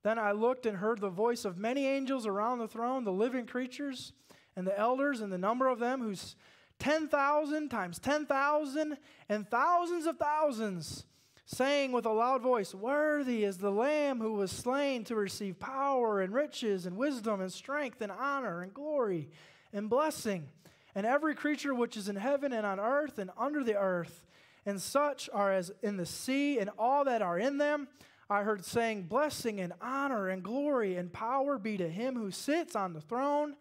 Then 0.04 0.20
I 0.20 0.32
looked 0.32 0.66
and 0.66 0.78
heard 0.78 1.00
the 1.00 1.10
voice 1.10 1.46
of 1.46 1.58
many 1.58 1.86
angels 1.86 2.26
around 2.26 2.60
the 2.60 2.68
throne, 2.68 3.04
the 3.04 3.12
living 3.12 3.46
creatures 3.46 4.14
and 4.56 4.66
the 4.66 4.78
elders, 4.78 5.22
and 5.22 5.32
the 5.32 5.38
number 5.38 5.68
of 5.68 5.80
them 5.80 6.02
who's 6.02 6.36
10,000 6.80 7.70
times 7.70 8.00
10,000 8.00 8.98
and 9.30 9.50
thousands 9.50 10.06
of 10.06 10.18
thousands 10.18 11.06
saying 11.48 11.94
with 11.94 12.06
a 12.06 12.12
loud 12.12 12.42
voice, 12.42 12.76
Worthy 12.76 13.46
is 13.46 13.58
the 13.58 13.72
Lamb 13.72 14.20
who 14.20 14.34
was 14.34 14.52
slain 14.52 15.06
to 15.06 15.16
receive 15.16 15.58
power 15.58 16.22
and 16.22 16.34
riches 16.34 16.86
and 16.86 16.98
wisdom 16.98 17.40
and 17.40 17.52
strength 17.52 18.02
and 18.02 18.12
honor 18.12 18.62
and 18.62 18.74
glory 18.74 19.30
and 19.72 19.90
blessing. 19.90 20.50
And 20.94 21.06
every 21.06 21.36
creature 21.36 21.74
which 21.74 21.96
is 21.96 22.10
in 22.10 22.18
heaven 22.18 22.52
and 22.52 22.66
on 22.66 22.80
earth 22.80 23.18
and 23.18 23.32
under 23.38 23.64
the 23.64 23.78
earth, 23.78 24.26
and 24.68 24.82
such 24.82 25.30
are 25.34 25.52
as 25.52 25.72
in 25.82 25.96
the 25.96 26.06
sea 26.06 26.60
and 26.60 26.70
all 26.78 27.06
that 27.06 27.22
are 27.22 27.40
in 27.40 27.58
them, 27.58 27.88
I 28.30 28.44
heard 28.44 28.66
saying, 28.66 29.04
Blessing 29.04 29.62
and 29.62 29.72
honor 29.82 30.28
and 30.28 30.44
glory 30.44 30.98
and 30.98 31.12
power 31.12 31.58
be 31.58 31.78
to 31.78 31.90
him 31.90 32.16
who 32.16 32.32
sits 32.32 32.76
on 32.76 32.92
the 32.92 33.00
throne 33.00 33.56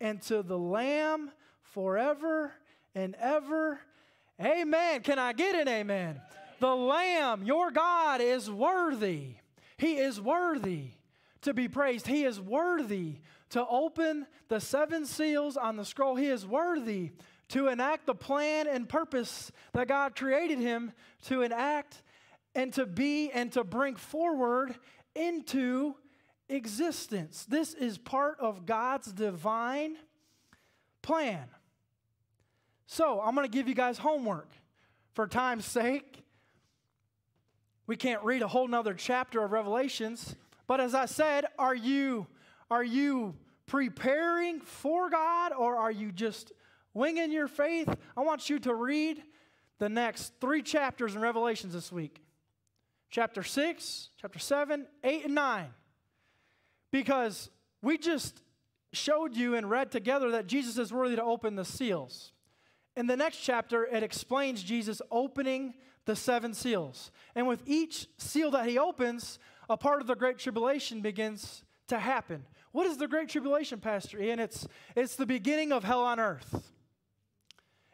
and 0.00 0.22
to 0.22 0.44
the 0.44 0.56
Lamb 0.56 1.32
forever 1.62 2.52
and 2.94 3.16
ever. 3.20 3.80
Amen. 4.40 5.02
Can 5.02 5.18
I 5.18 5.32
get 5.32 5.56
an 5.56 5.66
amen? 5.66 6.20
The 6.60 6.74
Lamb, 6.74 7.42
your 7.42 7.72
God, 7.72 8.20
is 8.20 8.48
worthy. 8.48 9.34
He 9.76 9.96
is 9.96 10.20
worthy 10.20 10.90
to 11.42 11.52
be 11.52 11.66
praised. 11.66 12.06
He 12.06 12.24
is 12.24 12.40
worthy 12.40 13.16
to 13.50 13.66
open 13.66 14.26
the 14.48 14.60
seven 14.60 15.04
seals 15.04 15.56
on 15.56 15.76
the 15.76 15.84
scroll. 15.84 16.14
He 16.14 16.28
is 16.28 16.46
worthy 16.46 17.10
to 17.54 17.68
enact 17.68 18.04
the 18.06 18.14
plan 18.16 18.66
and 18.66 18.88
purpose 18.88 19.52
that 19.74 19.86
God 19.86 20.16
created 20.16 20.58
him 20.58 20.90
to 21.26 21.42
enact 21.42 22.02
and 22.52 22.72
to 22.72 22.84
be 22.84 23.30
and 23.30 23.52
to 23.52 23.62
bring 23.62 23.94
forward 23.94 24.74
into 25.14 25.94
existence. 26.48 27.46
This 27.48 27.72
is 27.72 27.96
part 27.96 28.40
of 28.40 28.66
God's 28.66 29.12
divine 29.12 29.94
plan. 31.00 31.44
So, 32.88 33.20
I'm 33.20 33.36
going 33.36 33.48
to 33.48 33.56
give 33.56 33.68
you 33.68 33.74
guys 33.76 33.98
homework 33.98 34.50
for 35.12 35.28
time's 35.28 35.64
sake. 35.64 36.24
We 37.86 37.94
can't 37.94 38.24
read 38.24 38.42
a 38.42 38.48
whole 38.48 38.66
nother 38.66 38.94
chapter 38.94 39.44
of 39.44 39.52
Revelations, 39.52 40.34
but 40.66 40.80
as 40.80 40.92
I 40.92 41.06
said, 41.06 41.44
are 41.56 41.74
you 41.74 42.26
are 42.68 42.82
you 42.82 43.36
preparing 43.66 44.58
for 44.58 45.08
God 45.08 45.52
or 45.52 45.76
are 45.76 45.92
you 45.92 46.10
just 46.10 46.52
winging 46.94 47.32
your 47.32 47.48
faith? 47.48 47.94
I 48.16 48.22
want 48.22 48.48
you 48.48 48.58
to 48.60 48.74
read 48.74 49.22
the 49.78 49.88
next 49.88 50.32
3 50.40 50.62
chapters 50.62 51.14
in 51.14 51.20
Revelations 51.20 51.74
this 51.74 51.92
week. 51.92 52.22
Chapter 53.10 53.42
6, 53.42 54.08
chapter 54.20 54.38
7, 54.38 54.86
8 55.02 55.24
and 55.26 55.34
9. 55.34 55.66
Because 56.90 57.50
we 57.82 57.98
just 57.98 58.40
showed 58.92 59.36
you 59.36 59.54
and 59.56 59.68
read 59.68 59.90
together 59.90 60.30
that 60.30 60.46
Jesus 60.46 60.78
is 60.78 60.92
worthy 60.92 61.16
to 61.16 61.22
open 61.22 61.56
the 61.56 61.64
seals. 61.64 62.32
In 62.96 63.06
the 63.06 63.16
next 63.16 63.38
chapter, 63.38 63.84
it 63.84 64.02
explains 64.02 64.62
Jesus 64.62 65.02
opening 65.10 65.74
the 66.04 66.14
seven 66.14 66.54
seals. 66.54 67.10
And 67.34 67.46
with 67.46 67.62
each 67.66 68.06
seal 68.18 68.50
that 68.52 68.68
he 68.68 68.78
opens, 68.78 69.38
a 69.68 69.76
part 69.76 70.00
of 70.00 70.06
the 70.06 70.14
Great 70.14 70.38
Tribulation 70.38 71.00
begins 71.00 71.64
to 71.88 71.98
happen. 71.98 72.44
What 72.72 72.86
is 72.86 72.96
the 72.96 73.08
Great 73.08 73.28
Tribulation, 73.28 73.80
Pastor 73.80 74.20
Ian? 74.20 74.38
It's, 74.38 74.66
it's 74.94 75.16
the 75.16 75.26
beginning 75.26 75.72
of 75.72 75.84
hell 75.84 76.02
on 76.02 76.20
earth. 76.20 76.72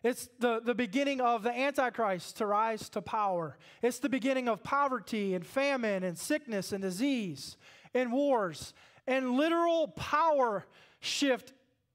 It's 0.02 0.28
the, 0.38 0.60
the 0.60 0.74
beginning 0.74 1.20
of 1.20 1.42
the 1.42 1.50
Antichrist 1.50 2.38
to 2.38 2.46
rise 2.46 2.88
to 2.90 3.02
power. 3.02 3.58
It's 3.82 3.98
the 3.98 4.08
beginning 4.08 4.48
of 4.48 4.62
poverty 4.62 5.34
and 5.34 5.46
famine 5.46 6.04
and 6.04 6.16
sickness 6.16 6.72
and 6.72 6.80
disease 6.80 7.58
and 7.92 8.12
wars 8.12 8.72
and 9.06 9.32
literal 9.32 9.88
power 9.88 10.64
shift 11.00 11.52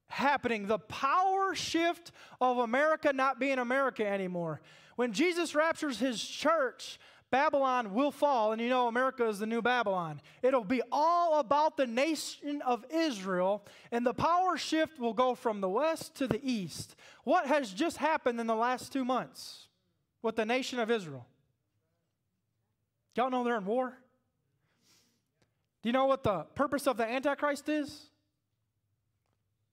happening. 0.08 0.68
The 0.68 0.78
power 0.80 1.56
shift 1.56 2.12
of 2.40 2.60
America 2.60 3.12
not 3.12 3.40
being 3.40 3.58
America 3.58 4.06
anymore. 4.06 4.62
When 4.96 5.12
Jesus 5.12 5.56
raptures 5.56 6.00
his 6.00 6.24
church, 6.24 7.00
Babylon 7.36 7.94
will 7.94 8.12
fall, 8.12 8.54
and 8.54 8.62
you 8.62 8.70
know 8.70 8.88
America 8.88 9.28
is 9.28 9.40
the 9.40 9.46
new 9.46 9.62
Babylon. 9.62 10.22
It'll 10.42 10.64
be 10.64 10.82
all 10.90 11.40
about 11.40 11.76
the 11.76 11.86
nation 11.86 12.62
of 12.62 12.86
Israel, 12.90 13.66
and 13.92 14.06
the 14.06 14.14
power 14.14 14.56
shift 14.56 14.98
will 15.00 15.14
go 15.14 15.36
from 15.36 15.60
the 15.60 15.68
west 15.68 16.16
to 16.16 16.28
the 16.30 16.40
east. 16.42 16.96
What 17.26 17.46
has 17.48 17.74
just 17.74 17.98
happened 17.98 18.40
in 18.40 18.48
the 18.48 18.56
last 18.56 18.94
two 18.94 19.04
months 19.04 19.68
with 20.22 20.38
the 20.38 20.46
nation 20.46 20.80
of 20.80 20.90
Israel? 20.90 21.28
Y'all 23.16 23.30
know 23.30 23.44
they're 23.44 23.58
in 23.58 23.66
war? 23.66 23.98
Do 25.84 25.90
you 25.90 25.94
know 25.94 26.06
what 26.06 26.24
the 26.24 26.46
purpose 26.56 26.88
of 26.88 26.96
the 26.96 27.06
Antichrist 27.06 27.68
is? 27.68 28.12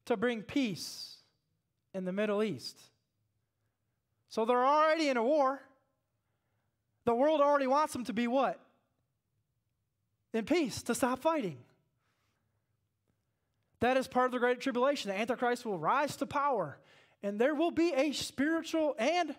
To 0.06 0.16
bring 0.16 0.42
peace 0.42 1.18
in 1.94 2.06
the 2.06 2.12
Middle 2.12 2.42
East. 2.42 2.80
So 4.30 4.44
they're 4.44 4.66
already 4.66 5.10
in 5.10 5.16
a 5.16 5.22
war. 5.22 5.62
The 7.04 7.14
world 7.14 7.40
already 7.40 7.66
wants 7.66 7.92
them 7.92 8.04
to 8.04 8.12
be 8.12 8.26
what? 8.26 8.60
In 10.32 10.44
peace, 10.44 10.82
to 10.84 10.94
stop 10.94 11.18
fighting. 11.20 11.58
That 13.80 13.96
is 13.96 14.06
part 14.06 14.26
of 14.26 14.32
the 14.32 14.38
Great 14.38 14.60
Tribulation. 14.60 15.10
The 15.10 15.18
Antichrist 15.18 15.66
will 15.66 15.78
rise 15.78 16.16
to 16.16 16.26
power, 16.26 16.78
and 17.22 17.38
there 17.38 17.54
will 17.54 17.72
be 17.72 17.92
a 17.92 18.12
spiritual 18.12 18.94
and 18.98 19.34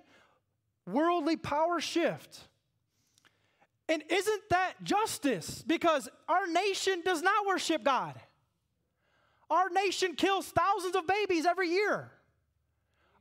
worldly 0.85 1.37
power 1.37 1.79
shift. 1.79 2.41
And 3.87 4.03
isn't 4.09 4.41
that 4.49 4.73
justice? 4.83 5.63
Because 5.65 6.09
our 6.27 6.47
nation 6.47 7.01
does 7.05 7.21
not 7.21 7.45
worship 7.45 7.83
God. 7.83 8.19
Our 9.49 9.69
nation 9.69 10.15
kills 10.15 10.47
thousands 10.47 10.95
of 10.95 11.07
babies 11.07 11.45
every 11.45 11.69
year. 11.69 12.11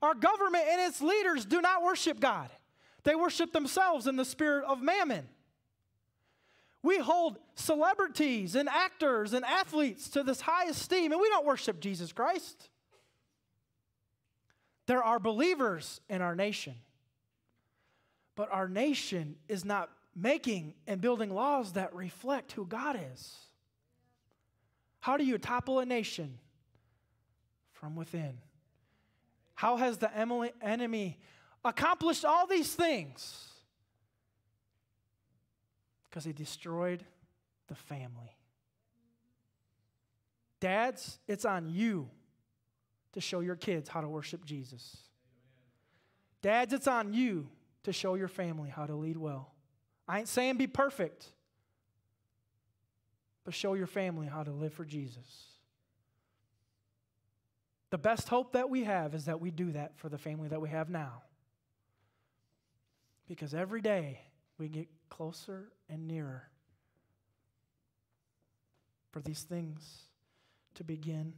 Our 0.00 0.14
government 0.14 0.64
and 0.68 0.80
its 0.80 1.00
leaders 1.00 1.44
do 1.44 1.60
not 1.60 1.82
worship 1.82 2.18
God, 2.18 2.50
they 3.04 3.14
worship 3.14 3.52
themselves 3.52 4.06
in 4.06 4.16
the 4.16 4.24
spirit 4.24 4.64
of 4.64 4.80
mammon. 4.80 5.28
We 6.82 6.98
hold 6.98 7.38
celebrities 7.54 8.56
and 8.56 8.68
actors 8.68 9.32
and 9.32 9.44
athletes 9.44 10.10
to 10.10 10.22
this 10.22 10.40
high 10.40 10.64
esteem, 10.64 11.12
and 11.12 11.20
we 11.20 11.28
don't 11.28 11.46
worship 11.46 11.80
Jesus 11.80 12.12
Christ. 12.12 12.68
There 14.86 15.02
are 15.02 15.20
believers 15.20 16.00
in 16.08 16.22
our 16.22 16.34
nation, 16.34 16.74
but 18.34 18.48
our 18.50 18.68
nation 18.68 19.36
is 19.48 19.64
not 19.64 19.90
making 20.14 20.74
and 20.86 21.00
building 21.00 21.32
laws 21.32 21.74
that 21.74 21.94
reflect 21.94 22.52
who 22.52 22.66
God 22.66 23.00
is. 23.12 23.36
How 24.98 25.16
do 25.16 25.24
you 25.24 25.38
topple 25.38 25.78
a 25.78 25.86
nation? 25.86 26.38
From 27.72 27.96
within. 27.96 28.38
How 29.54 29.76
has 29.76 29.98
the 29.98 30.10
enemy 30.16 31.18
accomplished 31.64 32.24
all 32.24 32.46
these 32.46 32.74
things? 32.74 33.48
Because 36.08 36.24
he 36.24 36.32
destroyed 36.32 37.04
the 37.68 37.74
family. 37.74 38.36
Dads, 40.60 41.18
it's 41.26 41.44
on 41.44 41.68
you 41.68 42.08
to 43.12 43.20
show 43.20 43.40
your 43.40 43.56
kids 43.56 43.88
how 43.88 44.00
to 44.00 44.08
worship 44.08 44.44
Jesus. 44.44 44.96
Dads, 46.40 46.72
it's 46.72 46.86
on 46.86 47.12
you 47.12 47.48
to 47.84 47.92
show 47.92 48.14
your 48.14 48.28
family 48.28 48.70
how 48.70 48.86
to 48.86 48.94
lead 48.94 49.16
well. 49.16 49.52
I 50.06 50.20
ain't 50.20 50.28
saying 50.28 50.56
be 50.56 50.66
perfect, 50.66 51.26
but 53.44 53.54
show 53.54 53.74
your 53.74 53.86
family 53.86 54.26
how 54.26 54.42
to 54.42 54.52
live 54.52 54.72
for 54.72 54.84
Jesus. 54.84 55.46
The 57.90 57.98
best 57.98 58.28
hope 58.28 58.52
that 58.52 58.70
we 58.70 58.84
have 58.84 59.14
is 59.14 59.26
that 59.26 59.40
we 59.40 59.50
do 59.50 59.72
that 59.72 59.98
for 59.98 60.08
the 60.08 60.18
family 60.18 60.48
that 60.48 60.60
we 60.60 60.68
have 60.68 60.88
now. 60.88 61.22
Because 63.32 63.54
every 63.54 63.80
day 63.80 64.20
we 64.58 64.68
get 64.68 64.88
closer 65.08 65.72
and 65.88 66.06
nearer 66.06 66.50
for 69.10 69.20
these 69.20 69.40
things 69.40 70.02
to 70.74 70.84
begin 70.84 71.32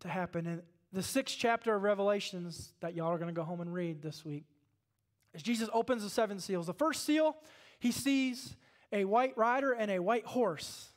to 0.00 0.08
happen. 0.08 0.46
And 0.46 0.62
the 0.92 1.02
sixth 1.02 1.34
chapter 1.38 1.74
of 1.74 1.82
Revelations 1.82 2.74
that 2.80 2.94
y'all 2.94 3.06
are 3.06 3.16
going 3.16 3.34
to 3.34 3.34
go 3.34 3.42
home 3.42 3.62
and 3.62 3.72
read 3.72 4.02
this 4.02 4.22
week, 4.22 4.44
as 5.34 5.42
Jesus 5.42 5.70
opens 5.72 6.02
the 6.02 6.10
seven 6.10 6.40
seals, 6.40 6.66
the 6.66 6.74
first 6.74 7.06
seal, 7.06 7.38
he 7.78 7.90
sees 7.90 8.54
a 8.92 9.06
white 9.06 9.32
rider 9.34 9.72
and 9.72 9.90
a 9.90 10.00
white 10.00 10.26
horse 10.26 10.90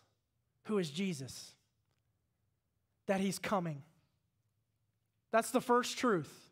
who 0.64 0.78
is 0.78 0.90
Jesus, 0.90 1.54
that 3.06 3.22
he's 3.22 3.40
coming. 3.40 3.82
That's 5.32 5.52
the 5.52 5.62
first 5.62 5.98
truth. 5.98 6.50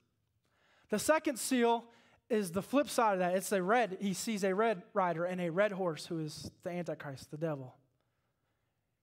The 0.92 1.00
second 1.00 1.40
seal 1.40 1.84
is 2.30 2.52
the 2.52 2.62
flip 2.62 2.90
side 2.90 3.14
of 3.14 3.20
that. 3.20 3.36
It's 3.36 3.52
a 3.52 3.62
red, 3.62 3.98
he 4.00 4.14
sees 4.14 4.44
a 4.44 4.54
red 4.54 4.84
rider 4.94 5.26
and 5.26 5.42
a 5.42 5.50
red 5.50 5.72
horse 5.72 6.06
who 6.06 6.20
is 6.20 6.52
the 6.64 6.70
Antichrist, 6.70 7.32
the 7.32 7.38
devil, 7.38 7.76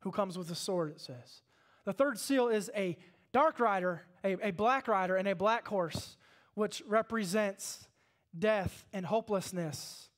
who 0.00 0.12
comes 0.12 0.38
with 0.38 0.50
a 0.50 0.54
sword, 0.54 0.92
it 0.92 1.00
says. 1.00 1.42
The 1.84 1.92
third 1.92 2.18
seal 2.18 2.48
is 2.48 2.70
a 2.74 2.96
dark 3.32 3.60
rider, 3.60 4.02
a, 4.24 4.48
a 4.48 4.50
black 4.50 4.88
rider, 4.88 5.16
and 5.16 5.28
a 5.28 5.34
black 5.34 5.66
horse, 5.68 6.16
which 6.54 6.82
represents 6.86 7.86
death 8.38 8.86
and 8.92 9.06
hopelessness. 9.06 10.08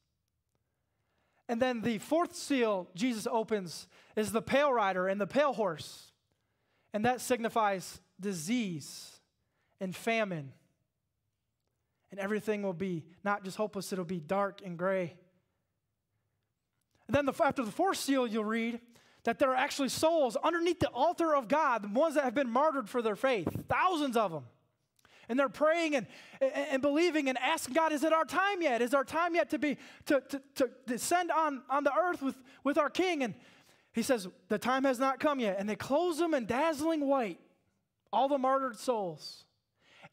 And 1.48 1.62
then 1.62 1.80
the 1.80 1.98
fourth 1.98 2.36
seal 2.36 2.88
Jesus 2.94 3.26
opens 3.30 3.88
is 4.16 4.32
the 4.32 4.42
pale 4.42 4.72
rider 4.72 5.08
and 5.08 5.20
the 5.20 5.26
pale 5.26 5.54
horse. 5.54 6.12
And 6.92 7.04
that 7.04 7.20
signifies 7.20 8.00
disease 8.20 9.12
and 9.80 9.94
famine. 9.94 10.52
And 12.10 12.18
everything 12.18 12.62
will 12.62 12.72
be 12.72 13.04
not 13.22 13.44
just 13.44 13.56
hopeless, 13.56 13.92
it'll 13.92 14.04
be 14.04 14.20
dark 14.20 14.62
and 14.64 14.78
gray. 14.78 15.14
And 17.06 17.14
then 17.14 17.26
the, 17.26 17.34
after 17.42 17.64
the 17.64 17.70
fourth 17.70 17.98
seal, 17.98 18.26
you'll 18.26 18.44
read 18.44 18.80
that 19.24 19.38
there 19.38 19.50
are 19.50 19.56
actually 19.56 19.88
souls 19.88 20.36
underneath 20.42 20.80
the 20.80 20.88
altar 20.88 21.34
of 21.34 21.48
God, 21.48 21.82
the 21.82 21.88
ones 21.88 22.14
that 22.14 22.24
have 22.24 22.34
been 22.34 22.50
martyred 22.50 22.88
for 22.88 23.02
their 23.02 23.16
faith, 23.16 23.48
thousands 23.68 24.16
of 24.16 24.32
them. 24.32 24.44
And 25.28 25.38
they're 25.38 25.50
praying 25.50 25.94
and, 25.94 26.06
and, 26.40 26.52
and 26.54 26.82
believing 26.82 27.28
and 27.28 27.36
asking 27.38 27.74
God, 27.74 27.92
is 27.92 28.04
it 28.04 28.12
our 28.12 28.24
time 28.24 28.62
yet? 28.62 28.80
Is 28.80 28.94
our 28.94 29.04
time 29.04 29.34
yet 29.34 29.50
to 29.50 29.58
be 29.58 29.76
to, 30.06 30.22
to, 30.22 30.42
to 30.54 30.70
descend 30.86 31.30
on, 31.30 31.62
on 31.68 31.84
the 31.84 31.92
earth 31.92 32.22
with, 32.22 32.36
with 32.64 32.78
our 32.78 32.88
king? 32.88 33.22
And 33.22 33.34
he 33.92 34.00
says, 34.02 34.28
the 34.48 34.58
time 34.58 34.84
has 34.84 34.98
not 34.98 35.20
come 35.20 35.40
yet. 35.40 35.56
And 35.58 35.68
they 35.68 35.76
clothe 35.76 36.18
them 36.18 36.32
in 36.32 36.46
dazzling 36.46 37.06
white, 37.06 37.38
all 38.10 38.28
the 38.28 38.38
martyred 38.38 38.78
souls. 38.78 39.44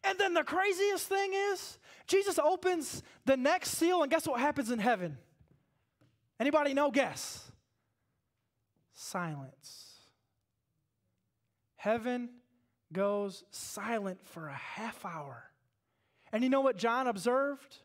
And 0.06 0.18
then 0.18 0.34
the 0.34 0.44
craziest 0.44 1.08
thing 1.08 1.32
is, 1.52 1.78
Jesus 2.06 2.38
opens 2.38 3.02
the 3.24 3.36
next 3.36 3.70
seal, 3.70 4.02
and 4.02 4.10
guess 4.10 4.26
what 4.26 4.38
happens 4.38 4.70
in 4.70 4.78
heaven? 4.78 5.18
Anybody 6.38 6.74
know? 6.74 6.90
Guess. 6.90 7.50
Silence. 8.92 9.94
Heaven 11.74 12.30
goes 12.92 13.44
silent 13.50 14.24
for 14.24 14.48
a 14.48 14.54
half 14.54 15.04
hour. 15.04 15.50
And 16.32 16.44
you 16.44 16.50
know 16.50 16.60
what 16.60 16.76
John 16.76 17.06
observed 17.06 17.76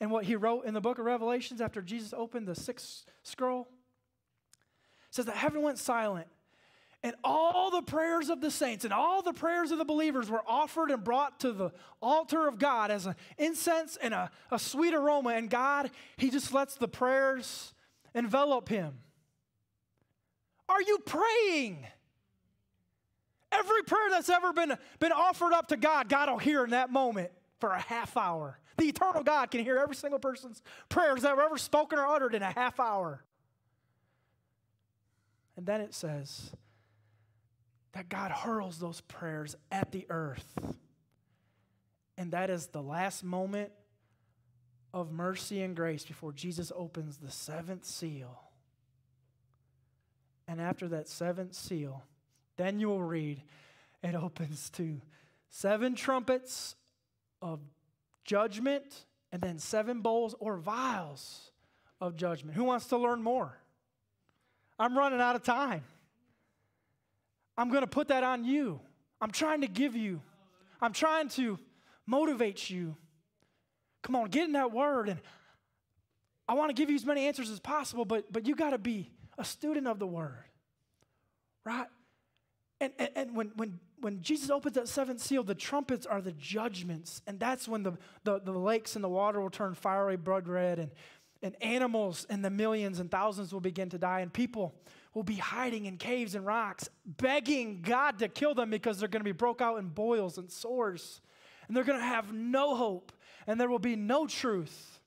and 0.00 0.10
what 0.10 0.24
he 0.24 0.36
wrote 0.36 0.64
in 0.64 0.74
the 0.74 0.80
book 0.80 0.98
of 0.98 1.04
Revelations 1.06 1.60
after 1.60 1.80
Jesus 1.80 2.12
opened 2.16 2.46
the 2.46 2.54
sixth 2.54 3.04
scroll? 3.22 3.68
It 5.08 5.14
says 5.14 5.26
that 5.26 5.36
heaven 5.36 5.62
went 5.62 5.78
silent 5.78 6.28
and 7.02 7.14
all 7.22 7.70
the 7.70 7.82
prayers 7.82 8.28
of 8.28 8.40
the 8.40 8.50
saints 8.50 8.84
and 8.84 8.92
all 8.92 9.22
the 9.22 9.32
prayers 9.32 9.70
of 9.70 9.78
the 9.78 9.84
believers 9.84 10.28
were 10.28 10.42
offered 10.46 10.90
and 10.90 11.04
brought 11.04 11.40
to 11.40 11.52
the 11.52 11.70
altar 12.02 12.48
of 12.48 12.58
God 12.58 12.90
as 12.90 13.06
an 13.06 13.14
incense 13.36 13.96
and 14.00 14.12
a, 14.12 14.30
a 14.50 14.58
sweet 14.58 14.94
aroma. 14.94 15.30
And 15.30 15.48
God, 15.48 15.90
He 16.16 16.30
just 16.30 16.52
lets 16.52 16.74
the 16.74 16.88
prayers 16.88 17.72
envelop 18.14 18.68
Him. 18.68 18.98
Are 20.68 20.82
you 20.82 20.98
praying? 21.06 21.86
Every 23.52 23.82
prayer 23.84 24.10
that's 24.10 24.28
ever 24.28 24.52
been, 24.52 24.74
been 24.98 25.12
offered 25.12 25.52
up 25.52 25.68
to 25.68 25.76
God, 25.76 26.08
God 26.08 26.28
will 26.28 26.38
hear 26.38 26.64
in 26.64 26.70
that 26.70 26.90
moment 26.90 27.30
for 27.60 27.70
a 27.70 27.80
half 27.80 28.16
hour. 28.16 28.58
The 28.76 28.84
eternal 28.84 29.22
God 29.22 29.50
can 29.50 29.62
hear 29.64 29.78
every 29.78 29.96
single 29.96 30.18
person's 30.18 30.62
prayers 30.88 31.22
that 31.22 31.36
were 31.36 31.42
ever 31.42 31.58
spoken 31.58 31.98
or 31.98 32.06
uttered 32.06 32.34
in 32.34 32.42
a 32.42 32.50
half 32.50 32.78
hour. 32.78 33.24
And 35.56 35.64
then 35.64 35.80
it 35.80 35.94
says 35.94 36.52
that 37.92 38.08
God 38.08 38.30
hurls 38.30 38.78
those 38.78 39.00
prayers 39.00 39.56
at 39.70 39.92
the 39.92 40.06
earth. 40.10 40.58
And 42.16 42.32
that 42.32 42.50
is 42.50 42.66
the 42.68 42.82
last 42.82 43.22
moment 43.22 43.70
of 44.92 45.12
mercy 45.12 45.62
and 45.62 45.76
grace 45.76 46.04
before 46.04 46.32
Jesus 46.32 46.72
opens 46.74 47.18
the 47.18 47.30
seventh 47.30 47.84
seal. 47.84 48.40
And 50.46 50.60
after 50.60 50.88
that 50.88 51.08
seventh 51.08 51.54
seal, 51.54 52.02
then 52.56 52.80
you 52.80 52.88
will 52.88 53.02
read, 53.02 53.42
it 54.02 54.14
opens 54.14 54.70
to 54.70 55.00
seven 55.48 55.94
trumpets 55.94 56.74
of 57.40 57.60
judgment 58.24 59.04
and 59.30 59.42
then 59.42 59.58
seven 59.58 60.00
bowls 60.00 60.34
or 60.40 60.56
vials 60.56 61.52
of 62.00 62.16
judgment. 62.16 62.56
Who 62.56 62.64
wants 62.64 62.86
to 62.86 62.96
learn 62.96 63.22
more? 63.22 63.58
I'm 64.78 64.96
running 64.96 65.20
out 65.20 65.36
of 65.36 65.42
time. 65.42 65.82
I'm 67.58 67.70
going 67.70 67.82
to 67.82 67.88
put 67.88 68.08
that 68.08 68.22
on 68.22 68.44
you. 68.44 68.80
I'm 69.20 69.32
trying 69.32 69.62
to 69.62 69.66
give 69.66 69.96
you, 69.96 70.22
I'm 70.80 70.92
trying 70.92 71.28
to 71.30 71.58
motivate 72.06 72.70
you. 72.70 72.96
Come 74.04 74.14
on, 74.14 74.28
get 74.28 74.44
in 74.44 74.52
that 74.52 74.72
word. 74.72 75.08
And 75.08 75.18
I 76.48 76.54
want 76.54 76.70
to 76.70 76.74
give 76.74 76.88
you 76.88 76.94
as 76.94 77.04
many 77.04 77.26
answers 77.26 77.50
as 77.50 77.58
possible, 77.58 78.04
but, 78.04 78.32
but 78.32 78.46
you 78.46 78.54
got 78.54 78.70
to 78.70 78.78
be 78.78 79.10
a 79.36 79.44
student 79.44 79.88
of 79.88 79.98
the 79.98 80.06
word, 80.06 80.44
right? 81.64 81.88
And, 82.80 82.92
and, 82.96 83.10
and, 83.16 83.36
when, 83.36 83.50
when, 83.56 83.80
when 84.00 84.22
Jesus 84.22 84.50
opens 84.50 84.76
that 84.76 84.86
seventh 84.86 85.20
seal, 85.20 85.42
the 85.42 85.56
trumpets 85.56 86.06
are 86.06 86.22
the 86.22 86.32
judgments. 86.32 87.22
And 87.26 87.40
that's 87.40 87.66
when 87.66 87.82
the, 87.82 87.98
the, 88.22 88.38
the 88.38 88.52
lakes 88.52 88.94
and 88.94 89.02
the 89.02 89.08
water 89.08 89.40
will 89.40 89.50
turn 89.50 89.74
fiery 89.74 90.16
blood 90.16 90.46
red, 90.46 90.78
and, 90.78 90.92
and 91.42 91.56
animals 91.60 92.24
and 92.30 92.44
the 92.44 92.50
millions 92.50 93.00
and 93.00 93.10
thousands 93.10 93.52
will 93.52 93.60
begin 93.60 93.90
to 93.90 93.98
die, 93.98 94.20
and 94.20 94.32
people 94.32 94.76
will 95.18 95.24
be 95.24 95.34
hiding 95.34 95.86
in 95.86 95.96
caves 95.96 96.36
and 96.36 96.46
rocks, 96.46 96.88
begging 97.04 97.82
God 97.82 98.20
to 98.20 98.28
kill 98.28 98.54
them 98.54 98.70
because 98.70 99.00
they're 99.00 99.08
going 99.08 99.18
to 99.18 99.24
be 99.24 99.32
broke 99.32 99.60
out 99.60 99.80
in 99.80 99.88
boils 99.88 100.38
and 100.38 100.48
sores. 100.48 101.20
and 101.66 101.76
they're 101.76 101.82
going 101.82 101.98
to 101.98 102.04
have 102.04 102.32
no 102.32 102.76
hope, 102.76 103.10
and 103.48 103.60
there 103.60 103.68
will 103.68 103.80
be 103.80 103.96
no 103.96 104.28
truth. 104.28 105.00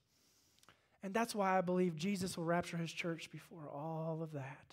And 1.02 1.14
that's 1.14 1.34
why 1.34 1.56
I 1.56 1.62
believe 1.62 1.96
Jesus 1.96 2.36
will 2.36 2.44
rapture 2.44 2.76
his 2.76 2.92
church 2.92 3.30
before 3.32 3.66
all 3.72 4.20
of 4.22 4.32
that. 4.32 4.66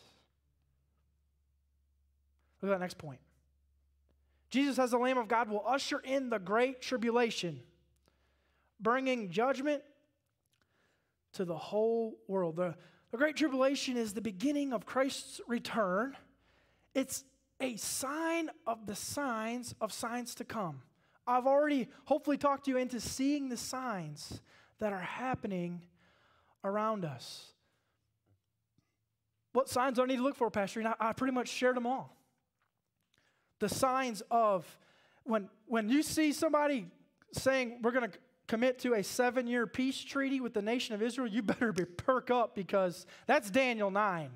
Look 2.62 2.70
at 2.70 2.76
that 2.76 2.82
next 2.82 2.98
point. 2.98 3.22
Jesus, 4.50 4.78
as 4.78 4.92
the 4.92 4.98
Lamb 4.98 5.18
of 5.18 5.30
God, 5.30 5.48
will 5.48 5.64
usher 5.66 6.00
in 6.00 6.30
the 6.30 6.38
great 6.38 6.82
tribulation, 6.82 7.62
bringing 8.78 9.30
judgment 9.32 9.84
to 11.32 11.46
the 11.46 11.58
whole 11.58 12.18
world. 12.28 12.58
The, 12.58 12.76
the 13.12 13.18
great 13.18 13.36
tribulation 13.36 13.98
is 13.98 14.14
the 14.14 14.22
beginning 14.22 14.74
of 14.74 14.86
Christ's 14.86 15.42
return. 15.48 16.16
It's 16.94 17.24
a 17.60 17.76
sign 17.76 18.50
of 18.68 18.86
the 18.86 18.96
signs 18.96 19.76
of 19.82 19.92
signs 19.92 20.36
to 20.36 20.46
come. 20.46 20.82
I've 21.28 21.46
already 21.46 21.88
hopefully 22.06 22.38
talked 22.38 22.68
you 22.68 22.78
into 22.78 23.00
seeing 23.00 23.50
the 23.50 23.58
signs 23.58 24.42
that 24.80 24.94
are 24.94 25.00
happening 25.00 25.82
around 26.64 27.06
us. 27.06 27.54
What 29.54 29.70
signs 29.70 29.96
do 29.96 30.04
I 30.04 30.06
need 30.06 30.18
to 30.18 30.24
look 30.24 30.36
for, 30.36 30.50
Pastor? 30.50 30.80
And 30.80 30.90
I, 30.90 30.96
I 31.00 31.14
pretty 31.14 31.34
much 31.34 31.50
shared 31.50 31.76
them 31.76 31.86
all. 31.86 32.16
The 33.60 33.70
signs 33.70 34.22
of 34.32 34.66
when, 35.24 35.50
when 35.66 35.90
you 35.90 36.02
see 36.02 36.32
somebody 36.32 36.88
saying 37.34 37.80
we're 37.82 37.92
going 37.92 38.10
to 38.10 38.18
commit 38.50 38.80
to 38.80 38.96
a 38.96 39.04
seven 39.04 39.48
year 39.48 39.68
peace 39.68 40.04
treaty 40.04 40.42
with 40.42 40.54
the 40.54 40.62
nation 40.62 40.96
of 40.96 41.02
Israel, 41.02 41.28
you 41.28 41.42
better 41.42 41.72
be 41.72 41.86
perk 41.86 42.30
up 42.30 42.56
because 42.56 43.06
that's 43.28 43.50
Daniel 43.50 43.92
9. 43.92 44.32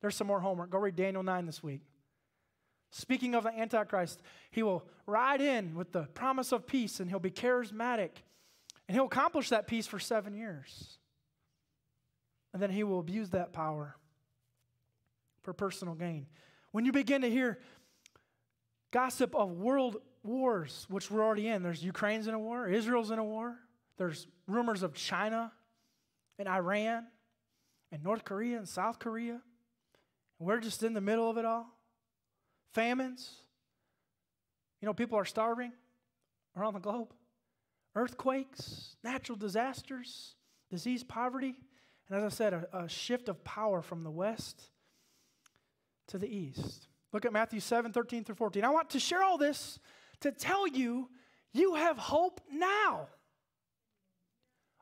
There's 0.00 0.14
some 0.14 0.28
more 0.28 0.38
homework. 0.38 0.70
Go 0.70 0.78
read 0.78 0.94
Daniel 0.94 1.24
9 1.24 1.46
this 1.46 1.62
week. 1.62 1.80
Speaking 2.90 3.34
of 3.34 3.44
the 3.44 3.58
Antichrist, 3.58 4.22
he 4.50 4.62
will 4.62 4.86
ride 5.06 5.40
in 5.40 5.74
with 5.74 5.90
the 5.90 6.02
promise 6.02 6.52
of 6.52 6.66
peace 6.66 7.00
and 7.00 7.10
he'll 7.10 7.18
be 7.18 7.30
charismatic 7.30 8.10
and 8.86 8.94
he'll 8.94 9.06
accomplish 9.06 9.48
that 9.48 9.66
peace 9.66 9.86
for 9.86 9.98
seven 9.98 10.34
years. 10.34 10.98
And 12.52 12.62
then 12.62 12.70
he 12.70 12.84
will 12.84 13.00
abuse 13.00 13.30
that 13.30 13.52
power 13.52 13.96
for 15.42 15.52
personal 15.52 15.94
gain. 15.94 16.26
When 16.72 16.84
you 16.84 16.92
begin 16.92 17.22
to 17.22 17.30
hear 17.30 17.58
gossip 18.90 19.34
of 19.34 19.52
world 19.52 19.96
wars, 20.22 20.86
which 20.88 21.10
we're 21.10 21.24
already 21.24 21.48
in, 21.48 21.62
there's 21.62 21.82
Ukraine's 21.82 22.26
in 22.26 22.34
a 22.34 22.38
war, 22.38 22.68
Israel's 22.68 23.10
in 23.10 23.18
a 23.18 23.24
war, 23.24 23.56
there's 23.96 24.26
rumors 24.46 24.82
of 24.82 24.94
China 24.94 25.52
and 26.38 26.48
Iran 26.48 27.06
and 27.90 28.02
North 28.02 28.24
Korea 28.24 28.58
and 28.58 28.68
South 28.68 28.98
Korea. 28.98 29.40
We're 30.38 30.60
just 30.60 30.82
in 30.82 30.94
the 30.94 31.00
middle 31.00 31.28
of 31.28 31.36
it 31.36 31.44
all 31.44 31.66
famines. 32.72 33.42
You 34.80 34.86
know, 34.86 34.94
people 34.94 35.18
are 35.18 35.24
starving 35.24 35.72
around 36.56 36.74
the 36.74 36.80
globe, 36.80 37.12
earthquakes, 37.96 38.96
natural 39.02 39.36
disasters, 39.36 40.34
disease, 40.70 41.02
poverty, 41.02 41.56
and 42.08 42.18
as 42.18 42.24
I 42.24 42.34
said, 42.34 42.52
a, 42.52 42.84
a 42.84 42.88
shift 42.88 43.28
of 43.28 43.42
power 43.44 43.82
from 43.82 44.04
the 44.04 44.10
west 44.10 44.70
to 46.08 46.18
the 46.18 46.28
east. 46.28 46.86
Look 47.12 47.24
at 47.24 47.32
Matthew 47.32 47.60
7 47.60 47.92
13 47.92 48.24
through 48.24 48.34
14. 48.36 48.64
I 48.64 48.70
want 48.70 48.90
to 48.90 49.00
share 49.00 49.22
all 49.22 49.38
this 49.38 49.78
to 50.20 50.32
tell 50.32 50.66
you 50.66 51.08
you 51.52 51.74
have 51.74 51.96
hope 51.96 52.40
now. 52.50 53.08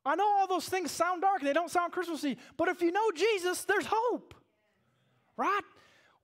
I 0.04 0.14
know 0.14 0.26
all 0.26 0.46
those 0.46 0.68
things 0.68 0.90
sound 0.90 1.22
dark, 1.22 1.42
they 1.42 1.52
don't 1.52 1.70
sound 1.70 1.92
Christmassy, 1.92 2.38
but 2.56 2.68
if 2.68 2.80
you 2.80 2.92
know 2.92 3.10
Jesus, 3.12 3.64
there's 3.64 3.86
hope. 3.86 4.34
Right? 5.36 5.62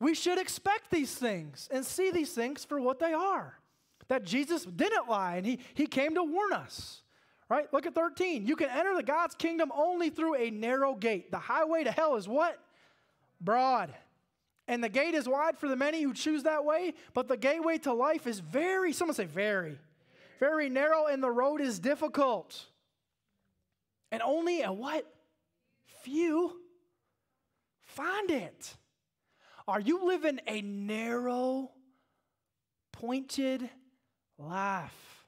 we 0.03 0.15
should 0.15 0.39
expect 0.39 0.91
these 0.91 1.15
things 1.15 1.69
and 1.71 1.87
see 1.87 2.11
these 2.11 2.33
things 2.33 2.65
for 2.65 2.81
what 2.81 2.99
they 2.99 3.13
are. 3.13 3.57
That 4.09 4.25
Jesus 4.25 4.65
didn't 4.65 5.09
lie 5.09 5.37
and 5.37 5.47
he, 5.47 5.61
he 5.75 5.87
came 5.87 6.17
to 6.17 6.25
warn 6.25 6.53
us. 6.53 7.03
Right? 7.49 7.73
Look 7.73 7.87
at 7.87 7.95
13. 7.95 8.45
You 8.45 8.57
can 8.57 8.69
enter 8.69 8.97
the 8.97 9.05
God's 9.05 9.37
kingdom 9.37 9.71
only 9.73 10.11
through 10.11 10.35
a 10.35 10.51
narrow 10.51 10.95
gate. 10.95 11.31
The 11.31 11.39
highway 11.39 11.85
to 11.85 11.93
hell 11.93 12.17
is 12.17 12.27
what? 12.27 12.59
Broad. 13.41 13.95
And 14.69 14.83
the 14.83 14.89
gate 14.89 15.15
is 15.15 15.29
wide 15.29 15.59
for 15.59 15.69
the 15.69 15.77
many 15.77 16.03
who 16.03 16.15
choose 16.15 16.45
that 16.45 16.65
way, 16.65 16.95
but 17.15 17.29
the 17.29 17.37
gateway 17.37 17.79
to 17.79 17.93
life 17.93 18.27
is 18.27 18.41
very, 18.41 18.93
someone 18.93 19.15
say 19.15 19.25
very, 19.25 19.79
very 20.39 20.69
narrow, 20.69 21.07
and 21.07 21.23
the 21.23 21.31
road 21.31 21.61
is 21.61 21.79
difficult. 21.79 22.67
And 24.11 24.23
only 24.23 24.63
a 24.63 24.73
what? 24.73 25.07
Few 26.03 26.53
find 27.81 28.31
it. 28.31 28.77
Are 29.69 29.81
you 29.81 30.07
living 30.07 30.41
a 30.47 30.61
narrow, 30.63 31.71
pointed 32.93 33.69
life? 34.39 35.27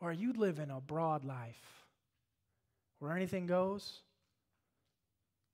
Or 0.00 0.10
are 0.10 0.12
you 0.12 0.32
living 0.32 0.70
a 0.70 0.80
broad 0.80 1.24
life 1.24 1.84
where 2.98 3.16
anything 3.16 3.46
goes? 3.46 4.00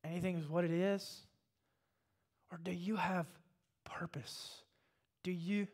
Anything 0.05 0.39
is 0.39 0.49
what 0.49 0.65
it 0.65 0.71
is? 0.71 1.21
Or 2.51 2.59
do 2.63 2.73
you 2.73 2.97
have 2.97 3.27
purpose? 3.85 4.63
Do 5.23 5.31
you 5.31 5.69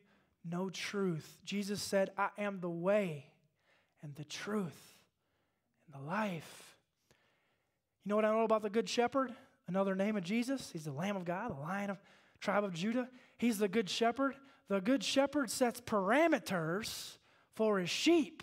know 0.45 0.71
truth? 0.71 1.39
Jesus 1.45 1.83
said, 1.83 2.11
I 2.17 2.29
am 2.39 2.61
the 2.61 2.71
way 2.71 3.27
and 4.03 4.15
the 4.15 4.25
truth 4.25 4.97
and 5.87 6.03
the 6.03 6.07
life. 6.07 6.77
You 8.05 8.11
know 8.11 8.17
what 8.17 8.25
I 8.25 8.31
know 8.31 8.45
about 8.45 8.63
the 8.63 8.71
Good 8.71 8.89
Shepherd? 8.89 9.33
Another 9.67 9.95
name 9.95 10.17
of 10.17 10.25
Jesus, 10.25 10.71
he's 10.73 10.85
the 10.85 10.93
Lamb 10.93 11.17
of 11.17 11.27
God, 11.27 11.51
the 11.51 11.61
Lion 11.61 11.91
of 11.91 11.99
tribe 12.41 12.65
of 12.65 12.73
Judah. 12.73 13.09
He's 13.37 13.59
the 13.59 13.69
good 13.69 13.91
shepherd. 13.91 14.35
The 14.69 14.81
good 14.81 15.03
shepherd 15.03 15.51
sets 15.51 15.81
parameters 15.81 17.19
for 17.55 17.79
his 17.79 17.91
sheep. 17.91 18.43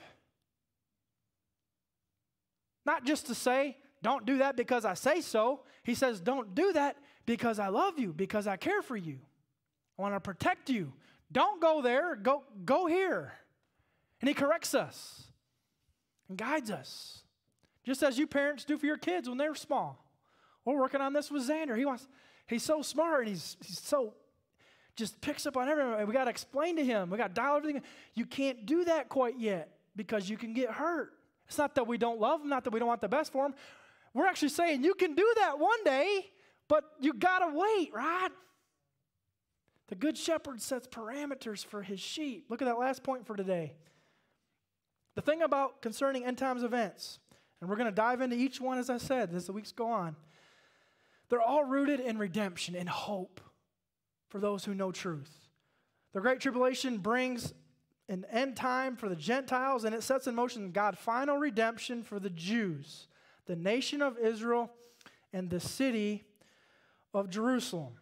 Not 2.85 3.05
just 3.05 3.27
to 3.27 3.35
say, 3.35 3.77
don't 4.03 4.25
do 4.25 4.37
that 4.37 4.55
because 4.55 4.85
I 4.85 4.93
say 4.93 5.21
so. 5.21 5.61
He 5.85 5.93
says, 5.93 6.19
don't 6.19 6.55
do 6.55 6.73
that 6.73 6.97
because 7.25 7.59
I 7.59 7.67
love 7.67 7.99
you, 7.99 8.11
because 8.11 8.47
I 8.47 8.57
care 8.57 8.81
for 8.81 8.97
you. 8.97 9.19
I 9.97 10.01
want 10.01 10.15
to 10.15 10.19
protect 10.19 10.69
you. 10.69 10.91
Don't 11.31 11.61
go 11.61 11.81
there, 11.81 12.15
go, 12.15 12.43
go 12.65 12.87
here. 12.87 13.33
And 14.19 14.27
he 14.27 14.33
corrects 14.33 14.73
us 14.73 15.23
and 16.27 16.37
guides 16.37 16.71
us, 16.71 17.21
just 17.83 18.01
as 18.01 18.17
you 18.17 18.25
parents 18.25 18.65
do 18.65 18.77
for 18.77 18.87
your 18.87 18.97
kids 18.97 19.29
when 19.29 19.37
they're 19.37 19.55
small. 19.55 20.03
We're 20.65 20.79
working 20.79 21.01
on 21.01 21.13
this 21.13 21.29
with 21.29 21.47
Xander. 21.47 21.77
He 21.77 21.85
wants, 21.85 22.07
he's 22.47 22.63
so 22.63 22.81
smart 22.81 23.21
and 23.21 23.29
he's, 23.29 23.55
he's 23.63 23.79
so, 23.79 24.15
just 24.95 25.21
picks 25.21 25.45
up 25.45 25.55
on 25.55 25.69
everything. 25.69 26.07
We 26.07 26.13
got 26.13 26.23
to 26.23 26.31
explain 26.31 26.77
to 26.77 26.83
him. 26.83 27.11
We 27.11 27.17
got 27.19 27.27
to 27.27 27.33
dial 27.33 27.57
everything. 27.57 27.83
You 28.15 28.25
can't 28.25 28.65
do 28.65 28.85
that 28.85 29.07
quite 29.09 29.37
yet 29.37 29.69
because 29.95 30.27
you 30.27 30.37
can 30.37 30.53
get 30.53 30.71
hurt. 30.71 31.11
It's 31.47 31.59
not 31.59 31.75
that 31.75 31.85
we 31.85 31.99
don't 31.99 32.19
love 32.19 32.41
him, 32.41 32.49
not 32.49 32.63
that 32.63 32.73
we 32.73 32.79
don't 32.79 32.87
want 32.87 33.01
the 33.01 33.07
best 33.07 33.31
for 33.31 33.45
him. 33.45 33.53
We're 34.15 34.25
actually 34.25 34.49
saying 34.49 34.83
you 34.83 34.93
can 34.93 35.13
do 35.13 35.33
that 35.41 35.59
one 35.59 35.83
day, 35.83 36.31
but 36.69 36.85
you 37.01 37.13
got 37.13 37.39
to 37.39 37.53
wait, 37.53 37.93
right? 37.93 38.29
The 39.89 39.95
good 39.95 40.17
shepherd 40.17 40.61
sets 40.61 40.87
parameters 40.87 41.63
for 41.65 41.83
his 41.83 41.99
sheep. 41.99 42.45
Look 42.49 42.61
at 42.61 42.65
that 42.65 42.79
last 42.79 43.03
point 43.03 43.27
for 43.27 43.35
today. 43.35 43.73
The 45.15 45.21
thing 45.21 45.41
about 45.41 45.81
concerning 45.81 46.23
end 46.23 46.37
times 46.37 46.63
events, 46.63 47.19
and 47.59 47.69
we're 47.69 47.75
going 47.75 47.89
to 47.89 47.95
dive 47.95 48.21
into 48.21 48.37
each 48.37 48.61
one 48.61 48.77
as 48.77 48.89
I 48.89 48.97
said 48.97 49.33
as 49.35 49.47
the 49.47 49.53
weeks 49.53 49.73
go 49.73 49.91
on. 49.91 50.15
They're 51.27 51.41
all 51.41 51.65
rooted 51.65 51.99
in 51.99 52.17
redemption 52.17 52.73
and 52.73 52.87
hope 52.87 53.41
for 54.29 54.39
those 54.39 54.63
who 54.63 54.73
know 54.73 54.93
truth. 54.93 55.49
The 56.13 56.21
Great 56.21 56.39
Tribulation 56.39 56.99
brings 56.99 57.53
an 58.07 58.25
end 58.31 58.55
time 58.55 58.95
for 58.95 59.09
the 59.09 59.15
Gentiles 59.15 59.83
and 59.83 59.93
it 59.93 60.03
sets 60.03 60.25
in 60.27 60.35
motion 60.35 60.71
God's 60.71 60.99
final 60.99 61.37
redemption 61.37 62.01
for 62.01 62.17
the 62.17 62.29
Jews, 62.29 63.07
the 63.45 63.55
nation 63.55 64.01
of 64.01 64.17
Israel, 64.17 64.71
and 65.33 65.49
the 65.49 65.59
city 65.59 66.23
of 67.13 67.29
Jerusalem. 67.29 67.93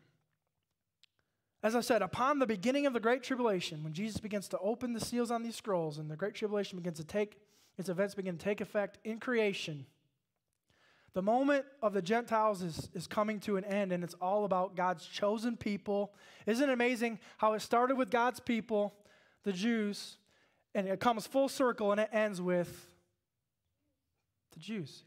As 1.64 1.76
I 1.76 1.82
said, 1.82 2.02
upon 2.02 2.40
the 2.40 2.46
beginning 2.46 2.86
of 2.86 2.94
the 2.94 3.00
Great 3.00 3.24
Tribulation, 3.24 3.84
when 3.84 3.94
Jesus 3.94 4.20
begins 4.20 4.48
to 4.50 4.60
open 4.60 4.94
the 4.94 5.00
seals 5.00 5.32
on 5.32 5.44
these 5.44 5.56
scrolls 5.56 5.98
and 5.98 6.12
the 6.12 6.16
Great 6.16 6.36
Tribulation 6.36 6.78
begins 6.78 6.98
to 6.98 7.06
take, 7.06 7.40
its 7.78 7.90
events 7.90 8.14
begin 8.14 8.38
to 8.38 8.44
take 8.44 8.62
effect 8.62 9.00
in 9.04 9.20
creation, 9.20 9.86
the 11.14 11.22
moment 11.22 11.66
of 11.82 11.94
the 11.94 12.02
Gentiles 12.02 12.64
is, 12.64 12.90
is 12.94 13.08
coming 13.08 13.40
to 13.42 13.58
an 13.58 13.64
end, 13.66 13.92
and 13.92 14.04
it's 14.04 14.16
all 14.16 14.46
about 14.46 14.76
God's 14.76 15.06
chosen 15.06 15.56
people. 15.56 16.12
Isn't 16.48 16.70
it 16.70 16.74
amazing 16.74 17.20
how 17.38 17.54
it 17.54 17.62
started 17.62 17.98
with 17.98 18.10
God's 18.10 18.40
people, 18.40 18.94
the 19.44 19.54
Jews, 19.54 20.18
and 20.74 20.88
it 20.88 21.00
comes 21.00 21.28
full 21.28 21.50
circle 21.50 21.92
and 21.92 22.02
it 22.02 22.10
ends 22.12 22.42
with 22.42 22.88
the 24.54 24.60
Jews? 24.60 25.04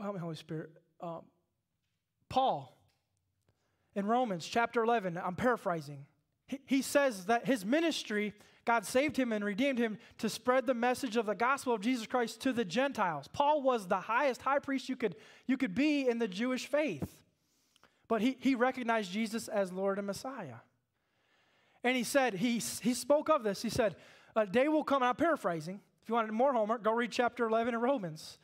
Help 0.00 0.14
me, 0.14 0.20
Holy 0.20 0.36
Spirit. 0.36 0.70
Um, 1.00 1.22
Paul 2.28 2.76
in 3.94 4.06
Romans 4.06 4.46
chapter 4.46 4.82
11, 4.82 5.18
I'm 5.22 5.36
paraphrasing, 5.36 6.04
he, 6.46 6.60
he 6.66 6.82
says 6.82 7.26
that 7.26 7.46
his 7.46 7.64
ministry 7.64 8.34
God 8.66 8.84
saved 8.84 9.16
him 9.16 9.32
and 9.32 9.44
redeemed 9.44 9.78
him 9.78 9.96
to 10.18 10.28
spread 10.28 10.66
the 10.66 10.74
message 10.74 11.16
of 11.16 11.24
the 11.24 11.36
gospel 11.36 11.72
of 11.72 11.80
Jesus 11.80 12.06
Christ 12.06 12.40
to 12.42 12.52
the 12.52 12.64
Gentiles. 12.64 13.28
Paul 13.32 13.62
was 13.62 13.86
the 13.86 14.00
highest 14.00 14.42
high 14.42 14.58
priest 14.58 14.88
you 14.88 14.96
could, 14.96 15.14
you 15.46 15.56
could 15.56 15.74
be 15.74 16.08
in 16.08 16.18
the 16.18 16.26
Jewish 16.26 16.66
faith. 16.66 17.22
But 18.08 18.22
he, 18.22 18.36
he 18.40 18.56
recognized 18.56 19.12
Jesus 19.12 19.46
as 19.46 19.72
Lord 19.72 19.98
and 19.98 20.06
Messiah. 20.06 20.56
And 21.84 21.96
he 21.96 22.02
said, 22.02 22.34
he, 22.34 22.60
he 22.82 22.92
spoke 22.92 23.30
of 23.30 23.44
this. 23.44 23.62
He 23.62 23.70
said, 23.70 23.94
A 24.34 24.46
day 24.46 24.66
will 24.66 24.84
come, 24.84 25.02
I'm 25.04 25.14
paraphrasing. 25.14 25.80
If 26.02 26.08
you 26.08 26.16
wanted 26.16 26.32
more 26.32 26.52
homework, 26.52 26.82
go 26.82 26.92
read 26.92 27.12
chapter 27.12 27.46
11 27.46 27.74
in 27.74 27.80
Romans. 27.80 28.38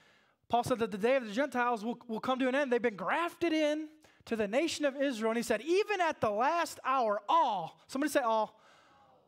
Paul 0.53 0.65
said 0.65 0.81
that 0.81 0.91
the 0.91 0.99
day 0.99 1.17
of 1.17 1.27
the 1.27 1.33
Gentiles 1.33 1.83
will, 1.83 1.99
will 2.07 2.21
come 2.21 2.39
to 2.41 2.47
an 2.47 2.55
end. 2.55 2.71
They've 2.71 2.83
been 2.83 2.95
grafted 2.95 3.55
in 3.55 3.89
to 4.27 4.37
the 4.37 4.47
nation 4.47 4.85
of 4.85 5.01
Israel. 5.01 5.31
And 5.31 5.39
he 5.39 5.43
said, 5.43 5.63
even 5.63 6.03
at 6.03 6.21
the 6.21 6.29
last 6.29 6.79
hour, 6.85 7.23
all, 7.27 7.81
somebody 7.87 8.13
say 8.13 8.21
all, 8.21 8.61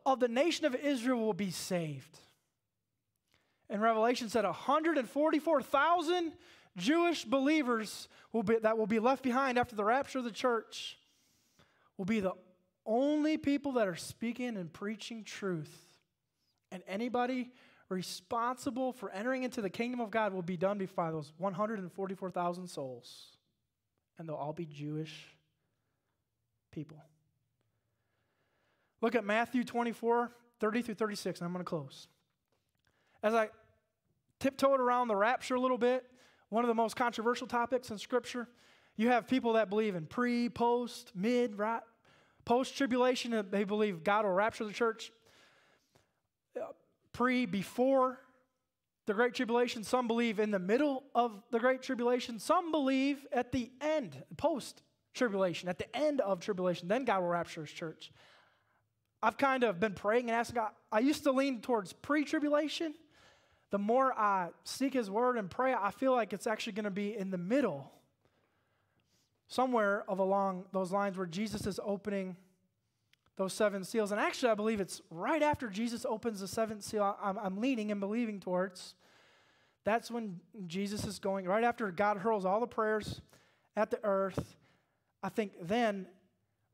of 0.05 0.19
the 0.19 0.27
nation 0.27 0.67
of 0.67 0.75
Israel 0.75 1.17
will 1.17 1.33
be 1.33 1.49
saved. 1.49 2.19
And 3.71 3.81
Revelation 3.81 4.29
said 4.29 4.45
144,000 4.45 6.33
Jewish 6.77 7.25
believers 7.25 8.07
will 8.31 8.43
be, 8.43 8.59
that 8.59 8.77
will 8.77 8.85
be 8.85 8.99
left 8.99 9.23
behind 9.23 9.57
after 9.57 9.75
the 9.75 9.83
rapture 9.83 10.19
of 10.19 10.25
the 10.25 10.31
church 10.31 10.99
will 11.97 12.05
be 12.05 12.19
the 12.19 12.33
only 12.85 13.37
people 13.37 13.71
that 13.71 13.87
are 13.87 13.95
speaking 13.95 14.57
and 14.57 14.71
preaching 14.71 15.23
truth. 15.23 15.75
And 16.71 16.83
anybody 16.87 17.49
responsible 17.89 18.91
for 18.93 19.09
entering 19.11 19.43
into 19.43 19.61
the 19.61 19.69
kingdom 19.69 19.99
of 19.99 20.11
God 20.11 20.33
will 20.33 20.41
be 20.41 20.57
done 20.57 20.77
before 20.77 21.11
those 21.11 21.31
144,000 21.37 22.67
souls. 22.67 23.37
And 24.17 24.27
they'll 24.27 24.35
all 24.35 24.53
be 24.53 24.65
Jewish 24.65 25.27
people. 26.71 26.97
Look 29.01 29.15
at 29.15 29.25
Matthew 29.25 29.63
24, 29.63 30.31
30 30.59 30.81
through 30.81 30.95
36, 30.95 31.39
and 31.39 31.45
I'm 31.45 31.53
going 31.53 31.63
to 31.63 31.69
close. 31.69 32.07
As 33.21 33.33
I 33.33 33.49
tiptoed 34.39 34.79
around 34.79 35.07
the 35.07 35.15
rapture 35.15 35.55
a 35.55 35.59
little 35.59 35.77
bit, 35.77 36.05
one 36.49 36.63
of 36.63 36.67
the 36.67 36.75
most 36.75 36.95
controversial 36.95 37.47
topics 37.47 37.91
in 37.91 37.97
Scripture, 37.97 38.47
you 38.95 39.09
have 39.09 39.27
people 39.27 39.53
that 39.53 39.69
believe 39.69 39.95
in 39.95 40.05
pre, 40.05 40.49
post, 40.49 41.11
mid, 41.13 41.57
right? 41.57 41.81
Post 42.45 42.77
tribulation, 42.77 43.45
they 43.51 43.63
believe 43.63 44.03
God 44.03 44.25
will 44.25 44.31
rapture 44.31 44.65
the 44.65 44.73
church 44.73 45.11
pre, 47.15 47.45
before 47.45 48.19
the 49.05 49.13
Great 49.13 49.33
Tribulation. 49.33 49.83
Some 49.83 50.05
believe 50.07 50.37
in 50.37 50.51
the 50.51 50.59
middle 50.59 51.03
of 51.15 51.41
the 51.49 51.59
Great 51.59 51.81
Tribulation. 51.81 52.39
Some 52.39 52.71
believe 52.71 53.25
at 53.31 53.53
the 53.53 53.71
end, 53.79 54.21
post 54.35 54.81
tribulation, 55.13 55.69
at 55.69 55.79
the 55.79 55.95
end 55.95 56.19
of 56.19 56.41
tribulation. 56.41 56.89
Then 56.89 57.05
God 57.05 57.21
will 57.21 57.29
rapture 57.29 57.61
his 57.61 57.71
church. 57.71 58.11
I've 59.23 59.37
kind 59.37 59.63
of 59.63 59.79
been 59.79 59.93
praying 59.93 60.29
and 60.29 60.35
asking 60.35 60.55
God. 60.55 60.71
I 60.91 60.99
used 60.99 61.23
to 61.23 61.31
lean 61.31 61.61
towards 61.61 61.93
pre 61.93 62.25
tribulation. 62.25 62.93
The 63.71 63.79
more 63.79 64.13
I 64.13 64.49
seek 64.65 64.93
his 64.93 65.09
word 65.09 65.37
and 65.37 65.49
pray, 65.49 65.73
I 65.73 65.91
feel 65.91 66.11
like 66.13 66.33
it's 66.33 66.47
actually 66.47 66.73
going 66.73 66.83
to 66.83 66.91
be 66.91 67.17
in 67.17 67.31
the 67.31 67.37
middle, 67.37 67.91
somewhere 69.47 70.03
of 70.09 70.19
along 70.19 70.65
those 70.73 70.91
lines 70.91 71.17
where 71.17 71.27
Jesus 71.27 71.65
is 71.65 71.79
opening 71.81 72.35
those 73.37 73.53
seven 73.53 73.83
seals. 73.83 74.11
And 74.11 74.19
actually, 74.19 74.51
I 74.51 74.55
believe 74.55 74.79
it's 74.79 75.01
right 75.09 75.41
after 75.41 75.67
Jesus 75.69 76.05
opens 76.05 76.39
the 76.39 76.47
seventh 76.47 76.83
seal, 76.83 77.17
I'm, 77.21 77.37
I'm 77.37 77.57
leaning 77.57 77.91
and 77.91 77.99
believing 77.99 78.39
towards. 78.39 78.95
That's 79.83 80.09
when 80.09 80.39
Jesus 80.67 81.05
is 81.05 81.19
going, 81.19 81.45
right 81.45 81.63
after 81.63 81.91
God 81.91 82.17
hurls 82.17 82.45
all 82.45 82.59
the 82.59 82.67
prayers 82.67 83.21
at 83.75 83.91
the 83.91 83.99
earth. 84.03 84.55
I 85.21 85.29
think 85.29 85.53
then, 85.61 86.07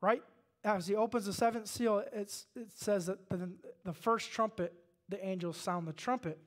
right 0.01 0.21
as 0.63 0.87
he 0.87 0.95
opens 0.95 1.25
the 1.25 1.33
seventh 1.33 1.67
seal, 1.67 2.03
it 2.13 2.33
says 2.75 3.07
that 3.07 3.27
the, 3.29 3.49
the 3.83 3.93
first 3.93 4.31
trumpet, 4.31 4.73
the 5.09 5.23
angels 5.25 5.57
sound 5.57 5.87
the 5.87 5.93
trumpet. 5.93 6.37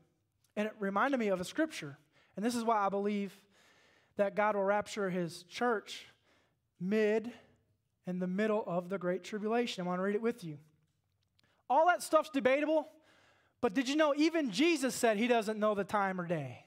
And 0.56 0.66
it 0.66 0.74
reminded 0.78 1.18
me 1.18 1.28
of 1.28 1.40
a 1.40 1.44
scripture. 1.44 1.98
And 2.36 2.44
this 2.44 2.54
is 2.54 2.64
why 2.64 2.78
I 2.78 2.88
believe 2.88 3.38
that 4.16 4.36
God 4.36 4.54
will 4.54 4.62
rapture 4.62 5.10
his 5.10 5.42
church 5.44 6.06
mid 6.80 7.32
in 8.06 8.18
the 8.18 8.26
middle 8.26 8.62
of 8.66 8.88
the 8.88 8.98
Great 8.98 9.24
Tribulation. 9.24 9.84
I 9.84 9.86
want 9.86 9.98
to 9.98 10.02
read 10.02 10.14
it 10.14 10.22
with 10.22 10.44
you. 10.44 10.58
All 11.68 11.86
that 11.86 12.02
stuff's 12.02 12.30
debatable, 12.30 12.88
but 13.60 13.74
did 13.74 13.88
you 13.88 13.96
know 13.96 14.14
even 14.16 14.50
Jesus 14.50 14.94
said 14.94 15.16
he 15.16 15.26
doesn't 15.26 15.58
know 15.58 15.74
the 15.74 15.84
time 15.84 16.20
or 16.20 16.26
day 16.26 16.36
Amen. 16.36 16.64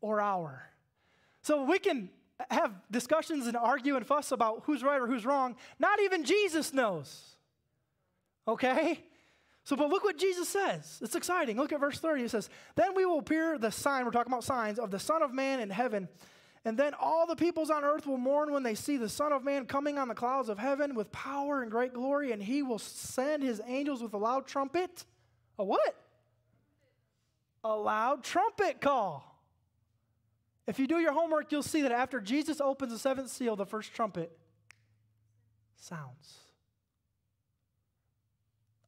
or 0.00 0.20
hour? 0.20 0.64
So 1.42 1.64
we 1.64 1.78
can 1.78 2.08
have 2.50 2.72
discussions 2.90 3.46
and 3.46 3.56
argue 3.56 3.96
and 3.96 4.06
fuss 4.06 4.32
about 4.32 4.62
who's 4.64 4.82
right 4.82 5.00
or 5.00 5.06
who's 5.06 5.26
wrong. 5.26 5.56
Not 5.78 6.00
even 6.00 6.24
Jesus 6.24 6.72
knows. 6.72 7.36
Okay? 8.48 9.00
So, 9.64 9.76
but 9.76 9.90
look 9.90 10.04
what 10.04 10.16
Jesus 10.16 10.48
says. 10.48 10.98
It's 11.02 11.14
exciting. 11.14 11.56
Look 11.56 11.72
at 11.72 11.80
verse 11.80 11.98
30. 11.98 12.24
It 12.24 12.30
says, 12.30 12.48
Then 12.76 12.94
we 12.94 13.04
will 13.04 13.18
appear 13.18 13.58
the 13.58 13.70
sign, 13.70 14.04
we're 14.04 14.10
talking 14.10 14.32
about 14.32 14.44
signs, 14.44 14.78
of 14.78 14.90
the 14.90 14.98
Son 14.98 15.22
of 15.22 15.34
Man 15.34 15.60
in 15.60 15.70
heaven 15.70 16.08
and 16.64 16.78
then 16.78 16.92
all 17.00 17.26
the 17.26 17.36
peoples 17.36 17.70
on 17.70 17.84
earth 17.84 18.06
will 18.06 18.18
mourn 18.18 18.52
when 18.52 18.62
they 18.62 18.74
see 18.74 18.98
the 18.98 19.08
Son 19.08 19.32
of 19.32 19.42
Man 19.42 19.64
coming 19.64 19.98
on 19.98 20.08
the 20.08 20.14
clouds 20.14 20.48
of 20.48 20.58
heaven 20.58 20.94
with 20.94 21.10
power 21.10 21.62
and 21.62 21.70
great 21.70 21.94
glory, 21.94 22.32
and 22.32 22.42
he 22.42 22.62
will 22.62 22.78
send 22.78 23.42
his 23.42 23.62
angels 23.66 24.02
with 24.02 24.12
a 24.12 24.18
loud 24.18 24.46
trumpet. 24.46 25.04
A 25.58 25.64
what? 25.64 25.96
A 27.64 27.74
loud 27.74 28.22
trumpet 28.24 28.80
call. 28.80 29.26
If 30.66 30.78
you 30.78 30.86
do 30.86 30.98
your 30.98 31.12
homework, 31.12 31.50
you'll 31.50 31.62
see 31.62 31.82
that 31.82 31.92
after 31.92 32.20
Jesus 32.20 32.60
opens 32.60 32.92
the 32.92 32.98
seventh 32.98 33.30
seal, 33.30 33.56
the 33.56 33.66
first 33.66 33.94
trumpet 33.94 34.30
sounds. 35.76 36.38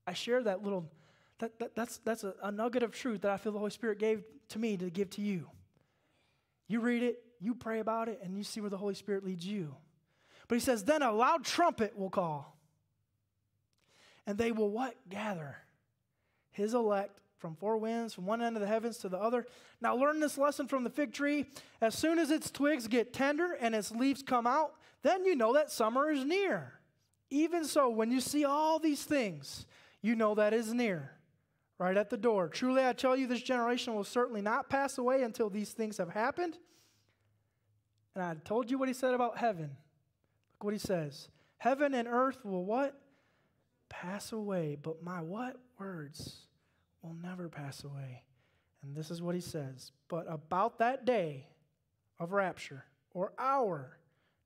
I 0.07 0.13
share 0.13 0.43
that 0.43 0.63
little, 0.63 0.91
that, 1.39 1.59
that 1.59 1.75
that's, 1.75 1.99
that's 1.99 2.23
a, 2.25 2.35
a 2.43 2.53
nugget 2.53 2.83
of 2.83 2.93
truth 2.93 3.23
that 3.23 3.31
I 3.31 3.39
feel 3.39 3.53
the 3.53 3.59
Holy 3.59 3.71
Spirit 3.71 3.99
gave 3.99 4.23
to 4.51 4.59
me 4.59 4.77
to 4.77 4.91
give 4.91 5.09
to 5.11 5.23
you. 5.23 5.49
You 6.69 6.81
read 6.81 7.03
it, 7.03 7.23
you 7.43 7.55
pray 7.55 7.81
about 7.81 8.09
it, 8.09 8.21
and 8.23 8.37
you 8.37 8.45
see 8.45 8.61
where 8.61 8.71
the 8.71 8.77
Holy 8.77 8.95
Spirit 8.95 9.25
leads 9.25 9.45
you. 9.45 9.75
But 10.49 10.55
he 10.55 10.61
says, 10.61 10.85
then 10.85 11.03
a 11.03 11.13
loud 11.13 11.45
trumpet 11.45 11.99
will 11.99 12.11
call. 12.11 12.57
And 14.27 14.39
they 14.39 14.53
will 14.53 14.71
what? 14.71 14.95
Gather 15.09 15.57
his 16.51 16.75
elect 16.75 17.19
from 17.39 17.57
four 17.57 17.77
winds, 17.77 18.15
from 18.15 18.27
one 18.27 18.41
end 18.41 18.57
of 18.57 18.61
the 18.61 18.69
heavens 18.69 18.99
to 18.99 19.09
the 19.09 19.19
other. 19.19 19.47
Now, 19.81 19.97
learn 19.97 20.21
this 20.21 20.39
lesson 20.39 20.69
from 20.69 20.85
the 20.85 20.91
fig 20.91 21.13
tree. 21.13 21.47
As 21.81 21.99
soon 21.99 22.21
as 22.21 22.31
its 22.31 22.51
twigs 22.51 22.87
get 22.87 23.13
tender 23.13 23.55
and 23.61 23.75
its 23.75 23.91
leaves 23.91 24.23
come 24.23 24.47
out, 24.47 24.75
then 25.03 25.25
you 25.25 25.35
know 25.35 25.53
that 25.55 25.73
summer 25.73 26.11
is 26.11 26.25
near. 26.25 26.75
Even 27.31 27.65
so, 27.65 27.89
when 27.91 28.13
you 28.13 28.21
see 28.21 28.45
all 28.45 28.79
these 28.79 29.03
things, 29.05 29.67
you 30.03 30.15
know 30.15 30.35
that 30.37 30.53
is 30.53 30.73
near, 30.73 31.13
right 31.79 31.97
at 31.97 32.11
the 32.11 32.17
door. 32.17 32.49
Truly, 32.49 32.87
I 32.87 32.93
tell 32.93 33.17
you, 33.17 33.27
this 33.27 33.43
generation 33.43 33.95
will 33.95 34.05
certainly 34.05 34.43
not 34.43 34.69
pass 34.69 34.99
away 34.99 35.23
until 35.23 35.51
these 35.51 35.73
things 35.73 35.97
have 35.97 36.11
happened. 36.11 36.59
And 38.15 38.25
I 38.25 38.35
told 38.45 38.71
you 38.71 38.79
what 38.79 38.89
he 38.89 38.95
said 38.95 39.15
about 39.15 39.39
heaven. 39.39 39.71
Look 40.55 40.65
what 40.65 40.73
he 40.75 40.79
says. 40.79 41.29
Heaven 41.59 41.95
and 41.95 42.07
earth 42.09 42.45
will 42.45 42.65
what? 42.65 42.99
Pass 43.89 44.33
away, 44.33 44.77
but 44.81 45.03
my 45.03 45.21
what? 45.21 45.57
Words 45.79 46.47
will 47.03 47.15
never 47.15 47.49
pass 47.49 47.85
away. 47.85 48.23
And 48.83 48.95
this 48.95 49.11
is 49.11 49.23
what 49.23 49.35
he 49.35 49.41
says. 49.41 49.93
But 50.09 50.27
about 50.29 50.79
that 50.79 51.05
day 51.05 51.47
of 52.19 52.33
rapture 52.33 52.85
or 53.15 53.33
hour, 53.39 53.99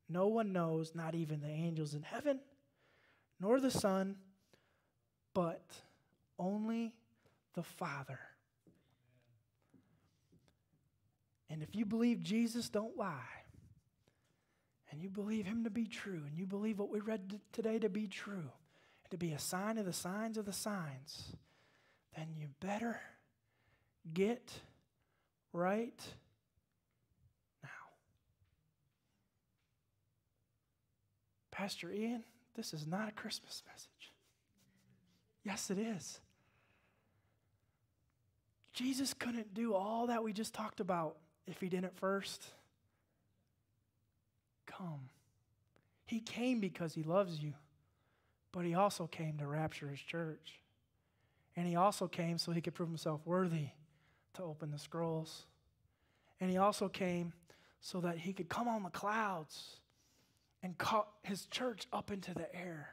no 0.08 0.28
one 0.28 0.52
knows, 0.52 0.94
not 0.94 1.14
even 1.14 1.40
the 1.40 1.48
angels 1.48 1.94
in 1.94 2.02
heaven, 2.02 2.40
nor 3.40 3.60
the 3.60 3.70
Son, 3.70 4.16
but 5.34 5.64
only 6.38 6.94
the 7.54 7.62
Father. 7.62 8.20
And 11.50 11.62
if 11.62 11.74
you 11.74 11.84
believe 11.84 12.22
Jesus, 12.22 12.68
don't 12.68 12.96
lie 12.96 13.35
and 14.90 15.00
you 15.00 15.08
believe 15.08 15.46
him 15.46 15.64
to 15.64 15.70
be 15.70 15.86
true, 15.86 16.22
and 16.26 16.36
you 16.36 16.46
believe 16.46 16.78
what 16.78 16.90
we 16.90 17.00
read 17.00 17.40
today 17.52 17.78
to 17.78 17.88
be 17.88 18.06
true, 18.06 18.50
and 19.04 19.10
to 19.10 19.16
be 19.16 19.32
a 19.32 19.38
sign 19.38 19.78
of 19.78 19.84
the 19.84 19.92
signs 19.92 20.38
of 20.38 20.44
the 20.44 20.52
signs, 20.52 21.32
then 22.16 22.28
you 22.36 22.48
better 22.60 23.00
get 24.12 24.52
right 25.52 26.00
now. 27.62 27.68
Pastor 31.50 31.90
Ian, 31.90 32.24
this 32.54 32.72
is 32.72 32.86
not 32.86 33.08
a 33.08 33.12
Christmas 33.12 33.62
message. 33.66 34.12
Yes, 35.44 35.70
it 35.70 35.78
is. 35.78 36.20
Jesus 38.72 39.14
couldn't 39.14 39.54
do 39.54 39.74
all 39.74 40.08
that 40.08 40.22
we 40.22 40.32
just 40.32 40.52
talked 40.52 40.80
about 40.80 41.16
if 41.46 41.60
he 41.60 41.68
didn't 41.68 41.96
first 41.96 42.44
come. 44.76 45.08
He 46.04 46.20
came 46.20 46.60
because 46.60 46.94
he 46.94 47.02
loves 47.02 47.40
you, 47.40 47.54
but 48.52 48.64
he 48.64 48.74
also 48.74 49.06
came 49.06 49.38
to 49.38 49.46
rapture 49.46 49.88
his 49.88 50.00
church. 50.00 50.60
And 51.56 51.66
he 51.66 51.76
also 51.76 52.06
came 52.06 52.38
so 52.38 52.52
he 52.52 52.60
could 52.60 52.74
prove 52.74 52.88
himself 52.88 53.20
worthy 53.24 53.68
to 54.34 54.42
open 54.42 54.70
the 54.70 54.78
scrolls. 54.78 55.46
And 56.40 56.50
he 56.50 56.58
also 56.58 56.88
came 56.88 57.32
so 57.80 58.00
that 58.00 58.18
he 58.18 58.32
could 58.32 58.48
come 58.48 58.68
on 58.68 58.82
the 58.82 58.90
clouds 58.90 59.80
and 60.62 60.76
caught 60.76 61.08
his 61.22 61.46
church 61.46 61.86
up 61.92 62.10
into 62.10 62.34
the 62.34 62.54
air. 62.54 62.90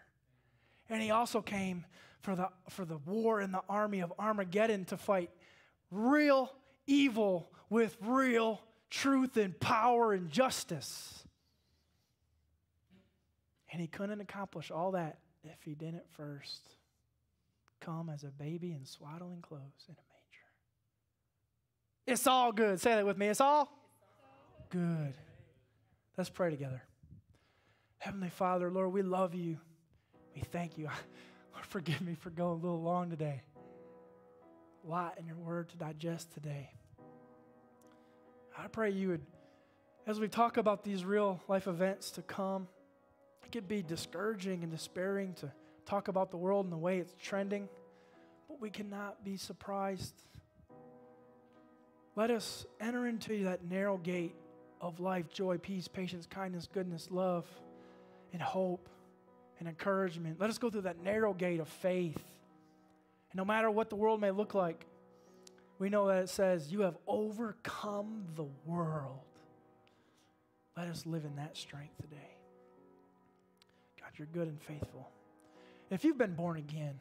And 0.89 1.01
he 1.01 1.11
also 1.11 1.41
came 1.41 1.85
for 2.21 2.35
the, 2.35 2.49
for 2.69 2.85
the 2.85 2.97
war 2.97 3.41
in 3.41 3.51
the 3.51 3.63
army 3.67 3.99
of 3.99 4.13
Armageddon 4.17 4.85
to 4.85 4.97
fight 4.97 5.29
real 5.91 6.51
evil 6.87 7.51
with 7.69 7.97
real 8.01 8.61
truth 8.89 9.37
and 9.37 9.59
power 9.59 10.13
and 10.13 10.29
justice. 10.29 11.23
And 13.73 13.81
he 13.81 13.87
couldn't 13.87 14.21
accomplish 14.21 14.69
all 14.69 14.91
that 14.91 15.17
if 15.43 15.57
he 15.65 15.73
didn't 15.73 16.07
first 16.11 16.75
come 17.81 18.07
as 18.07 18.23
a 18.23 18.27
baby 18.27 18.71
in 18.71 18.85
swaddling 18.85 19.41
clothes 19.41 19.85
in 19.89 19.95
a 19.95 20.05
manger. 20.13 20.45
It's 22.05 22.27
all 22.27 22.51
good. 22.51 22.79
Say 22.79 22.91
that 22.91 23.05
with 23.05 23.17
me. 23.17 23.27
It's 23.27 23.41
all 23.41 23.75
good. 24.69 25.15
Let's 26.15 26.29
pray 26.29 26.51
together. 26.51 26.83
Heavenly 27.97 28.29
Father, 28.29 28.69
Lord, 28.69 28.93
we 28.93 29.01
love 29.01 29.33
you. 29.33 29.57
We 30.35 30.41
thank 30.41 30.77
you. 30.77 30.85
Lord, 31.53 31.65
forgive 31.65 31.99
me 31.99 32.13
for 32.13 32.29
going 32.29 32.59
a 32.59 32.63
little 32.63 32.81
long 32.81 33.09
today. 33.09 33.41
A 34.85 34.89
lot 34.89 35.17
in 35.17 35.25
your 35.25 35.37
word 35.37 35.69
to 35.69 35.77
digest 35.77 36.31
today. 36.31 36.69
I 38.55 38.67
pray 38.67 38.91
you 38.91 39.07
would, 39.09 39.25
as 40.05 40.19
we 40.19 40.27
talk 40.27 40.57
about 40.57 40.83
these 40.83 41.03
real 41.03 41.41
life 41.47 41.65
events 41.65 42.11
to 42.11 42.21
come, 42.21 42.67
it 43.55 43.67
be 43.67 43.81
discouraging 43.81 44.63
and 44.63 44.71
despairing 44.71 45.33
to 45.35 45.51
talk 45.85 46.07
about 46.07 46.31
the 46.31 46.37
world 46.37 46.65
and 46.65 46.73
the 46.73 46.77
way 46.77 46.99
it's 46.99 47.13
trending, 47.21 47.67
but 48.47 48.59
we 48.61 48.69
cannot 48.69 49.23
be 49.23 49.37
surprised. 49.37 50.13
Let 52.15 52.31
us 52.31 52.65
enter 52.79 53.07
into 53.07 53.45
that 53.45 53.65
narrow 53.65 53.97
gate 53.97 54.35
of 54.79 54.99
life, 54.99 55.29
joy, 55.29 55.57
peace, 55.57 55.87
patience, 55.87 56.27
kindness, 56.27 56.67
goodness, 56.71 57.07
love, 57.09 57.45
and 58.31 58.41
hope 58.41 58.89
and 59.59 59.67
encouragement. 59.67 60.39
Let 60.39 60.49
us 60.49 60.57
go 60.57 60.69
through 60.69 60.81
that 60.81 61.01
narrow 61.01 61.33
gate 61.33 61.59
of 61.59 61.67
faith. 61.67 62.21
And 63.31 63.37
no 63.37 63.45
matter 63.45 63.71
what 63.71 63.89
the 63.89 63.95
world 63.95 64.21
may 64.21 64.31
look 64.31 64.53
like, 64.53 64.85
we 65.79 65.89
know 65.89 66.07
that 66.07 66.23
it 66.23 66.29
says, 66.29 66.71
You 66.71 66.81
have 66.81 66.97
overcome 67.07 68.25
the 68.35 68.45
world. 68.65 69.19
Let 70.77 70.87
us 70.87 71.05
live 71.05 71.25
in 71.25 71.35
that 71.37 71.55
strength 71.55 71.97
today. 72.01 72.32
You're 74.17 74.27
good 74.27 74.47
and 74.47 74.61
faithful. 74.61 75.09
If 75.89 76.03
you've 76.03 76.17
been 76.17 76.35
born 76.35 76.57
again 76.57 76.99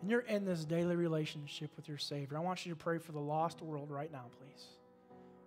and 0.00 0.10
you're 0.10 0.20
in 0.20 0.44
this 0.44 0.64
daily 0.64 0.96
relationship 0.96 1.70
with 1.76 1.88
your 1.88 1.98
Savior, 1.98 2.36
I 2.36 2.40
want 2.40 2.66
you 2.66 2.72
to 2.72 2.76
pray 2.76 2.98
for 2.98 3.12
the 3.12 3.20
lost 3.20 3.62
world 3.62 3.90
right 3.90 4.12
now, 4.12 4.26
please. 4.38 4.66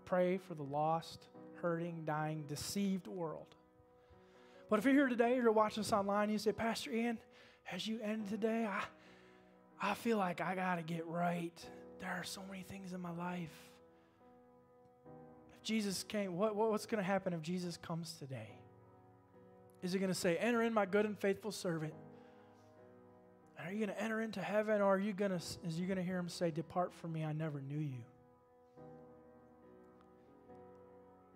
Pray 0.05 0.37
for 0.37 0.55
the 0.55 0.63
lost, 0.63 1.27
hurting, 1.61 2.03
dying, 2.05 2.43
deceived 2.47 3.07
world. 3.07 3.55
But 4.69 4.79
if 4.79 4.85
you're 4.85 4.93
here 4.93 5.07
today 5.07 5.35
you're 5.35 5.51
watching 5.51 5.83
this 5.83 5.93
online, 5.93 6.29
you 6.29 6.37
say, 6.37 6.51
Pastor 6.51 6.91
Ian, 6.91 7.19
as 7.71 7.87
you 7.87 7.99
end 8.03 8.27
today, 8.27 8.65
I, 8.65 8.83
I 9.81 9.93
feel 9.93 10.17
like 10.17 10.41
I 10.41 10.55
got 10.55 10.75
to 10.75 10.83
get 10.83 11.05
right. 11.07 11.53
There 11.99 12.09
are 12.09 12.23
so 12.23 12.41
many 12.49 12.63
things 12.63 12.93
in 12.93 13.01
my 13.01 13.11
life. 13.11 13.53
If 15.53 15.63
Jesus 15.63 16.03
came, 16.03 16.37
what, 16.37 16.55
what 16.55 16.71
what's 16.71 16.85
going 16.85 17.03
to 17.03 17.07
happen 17.07 17.33
if 17.33 17.41
Jesus 17.41 17.77
comes 17.77 18.13
today? 18.19 18.49
Is 19.81 19.93
he 19.93 19.99
going 19.99 20.11
to 20.11 20.17
say, 20.17 20.37
Enter 20.37 20.61
in, 20.61 20.73
my 20.73 20.85
good 20.85 21.05
and 21.05 21.17
faithful 21.17 21.51
servant? 21.51 21.93
Are 23.63 23.71
you 23.71 23.85
going 23.85 23.95
to 23.95 24.01
enter 24.01 24.21
into 24.21 24.41
heaven, 24.41 24.81
or 24.81 24.95
are 24.95 24.99
you 24.99 25.13
going 25.13 25.31
to, 25.31 25.37
is 25.37 25.79
you 25.79 25.85
going 25.85 25.97
to 25.97 26.03
hear 26.03 26.17
him 26.17 26.29
say, 26.29 26.51
Depart 26.51 26.93
from 26.93 27.13
me, 27.13 27.23
I 27.23 27.33
never 27.33 27.61
knew 27.61 27.79
you? 27.79 28.03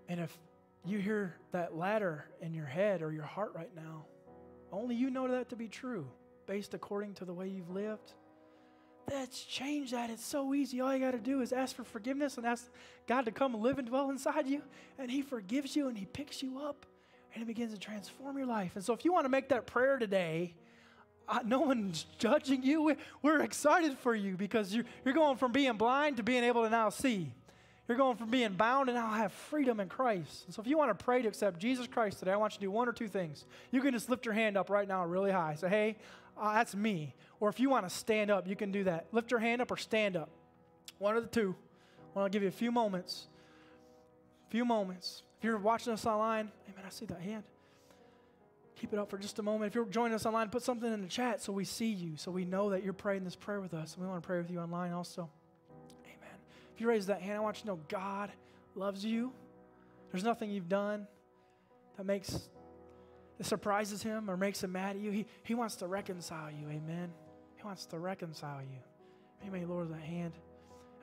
And 0.10 0.20
if 0.20 0.38
you 0.86 1.00
hear 1.00 1.36
that 1.52 1.78
latter 1.78 2.26
in 2.42 2.54
your 2.54 2.66
head 2.66 3.02
or 3.02 3.12
your 3.12 3.24
heart 3.24 3.54
right 3.56 3.74
now, 3.76 4.06
only 4.72 4.96
you 4.96 5.10
know 5.10 5.28
that 5.28 5.50
to 5.50 5.56
be 5.56 5.68
true 5.68 6.08
based 6.46 6.74
according 6.74 7.14
to 7.16 7.26
the 7.26 7.34
way 7.34 7.48
you've 7.48 7.70
lived. 7.70 8.14
Let's 9.10 9.44
change 9.44 9.92
that. 9.92 10.10
It's 10.10 10.26
so 10.26 10.54
easy. 10.54 10.82
All 10.82 10.94
you 10.94 11.00
got 11.00 11.12
to 11.12 11.20
do 11.20 11.42
is 11.42 11.54
ask 11.54 11.76
for 11.76 11.84
forgiveness 11.84 12.38
and 12.38 12.46
ask 12.46 12.70
God 13.08 13.26
to 13.26 13.32
come 13.32 13.54
live 13.54 13.78
and 13.78 13.88
dwell 13.88 14.10
inside 14.10 14.48
you. 14.48 14.62
And 14.98 15.12
He 15.12 15.22
forgives 15.22 15.76
you 15.76 15.88
and 15.88 15.98
He 15.98 16.06
picks 16.06 16.42
you 16.42 16.60
up 16.60 16.86
and 17.34 17.44
it 17.44 17.46
begins 17.46 17.74
to 17.74 17.80
transform 17.80 18.38
your 18.38 18.48
life. 18.48 18.72
And 18.76 18.84
so, 18.84 18.94
if 18.94 19.06
you 19.06 19.14
want 19.14 19.26
to 19.26 19.30
make 19.30 19.50
that 19.50 19.66
prayer 19.66 19.98
today, 19.98 20.54
uh, 21.28 21.40
no 21.46 21.62
one's 21.62 22.06
judging 22.20 22.64
you. 22.64 22.96
We're 23.22 23.42
excited 23.42 23.98
for 23.98 24.16
you 24.16 24.36
because 24.36 24.74
you're, 24.74 24.86
you're 25.06 25.14
going 25.14 25.38
from 25.38 25.52
being 25.52 25.74
blind 25.74 26.18
to 26.18 26.24
being 26.24 26.44
able 26.44 26.64
to 26.64 26.70
now 26.70 26.90
see. 26.90 27.32
You're 27.88 27.98
going 27.98 28.16
from 28.16 28.30
being 28.30 28.54
bound 28.54 28.88
and 28.88 28.98
now 28.98 29.12
have 29.12 29.34
freedom 29.34 29.82
in 29.82 29.90
Christ. 29.90 30.46
And 30.46 30.56
so 30.56 30.62
if 30.62 30.68
you 30.68 30.78
want 30.78 30.98
to 30.98 31.04
pray 31.04 31.22
to 31.22 31.28
accept 31.28 31.60
Jesus 31.60 31.86
Christ 31.86 32.20
today, 32.20 32.32
I 32.32 32.38
want 32.38 32.54
you 32.54 32.60
to 32.60 32.66
do 32.66 32.72
one 32.72 32.88
or 32.88 32.94
two 32.94 33.10
things. 33.10 33.44
You 33.72 33.82
can 33.82 33.92
just 33.92 34.10
lift 34.10 34.26
your 34.26 34.34
hand 34.34 34.58
up 34.58 34.70
right 34.70 34.88
now 34.88 35.06
really 35.06 35.32
high. 35.32 35.56
Say, 35.56 35.68
hey, 35.68 35.98
uh, 36.40 36.54
that's 36.54 36.76
me. 36.76 37.14
Or 37.42 37.50
if 37.50 37.60
you 37.60 37.70
want 37.70 37.88
to 37.88 37.94
stand 37.94 38.32
up, 38.32 38.48
you 38.48 38.56
can 38.56 38.72
do 38.72 38.86
that. 38.86 39.08
Lift 39.12 39.32
your 39.32 39.42
hand 39.42 39.62
up 39.62 39.70
or 39.70 39.76
stand 39.76 40.16
up. 40.16 40.30
One 40.98 41.18
of 41.18 41.24
the 41.24 41.30
two. 41.30 41.56
Well, 42.14 42.24
I'll 42.24 42.30
give 42.30 42.42
you 42.42 42.48
a 42.48 42.52
few 42.52 42.72
moments. 42.72 43.28
A 44.48 44.52
few 44.52 44.64
moments. 44.64 45.24
If 45.44 45.48
you're 45.48 45.58
watching 45.58 45.92
us 45.92 46.06
online, 46.06 46.50
amen, 46.70 46.86
I 46.88 46.90
see 46.90 47.04
that 47.08 47.20
hand. 47.20 47.44
Keep 48.78 48.94
it 48.94 49.00
up 49.00 49.10
for 49.10 49.18
just 49.18 49.40
a 49.40 49.44
moment. 49.44 49.68
If 49.68 49.76
you're 49.76 49.84
joining 49.84 50.14
us 50.14 50.26
online, 50.26 50.48
put 50.48 50.62
something 50.62 50.94
in 50.94 51.02
the 51.02 51.08
chat 51.10 51.42
so 51.42 51.52
we 51.52 51.66
see 51.66 51.92
you, 51.92 52.16
so 52.16 52.32
we 52.32 52.46
know 52.46 52.70
that 52.70 52.82
you're 52.82 52.94
praying 52.94 53.26
this 53.26 53.36
prayer 53.36 53.60
with 53.60 53.74
us. 53.74 53.96
And 53.96 54.06
we 54.06 54.10
want 54.10 54.24
to 54.24 54.26
pray 54.26 54.38
with 54.38 54.50
you 54.50 54.60
online 54.60 54.94
also. 54.94 55.30
Amen. 56.06 56.38
If 56.74 56.80
you 56.80 56.88
raise 56.88 57.08
that 57.08 57.22
hand, 57.22 57.36
I 57.36 57.40
want 57.42 57.58
you 57.58 57.62
to 57.64 57.68
know 57.68 57.80
God 57.90 58.32
loves 58.74 59.04
you. 59.04 59.34
There's 60.14 60.24
nothing 60.24 60.50
you've 60.50 60.70
done 60.70 61.08
that 61.98 62.06
makes 62.06 62.48
that 63.38 63.46
surprises 63.46 64.02
him 64.02 64.32
or 64.32 64.38
makes 64.38 64.64
him 64.64 64.72
mad 64.72 64.96
at 64.96 65.02
you. 65.02 65.12
He, 65.12 65.26
he 65.44 65.56
wants 65.56 65.76
to 65.76 65.88
reconcile 65.88 66.52
you. 66.52 66.70
Amen. 66.70 67.12
He 67.58 67.64
wants 67.66 67.86
to 67.88 68.00
reconcile 68.00 68.62
you. 68.62 68.80
Amen. 69.46 69.68
Lord, 69.68 69.92
that 69.92 70.00
hand. 70.00 70.32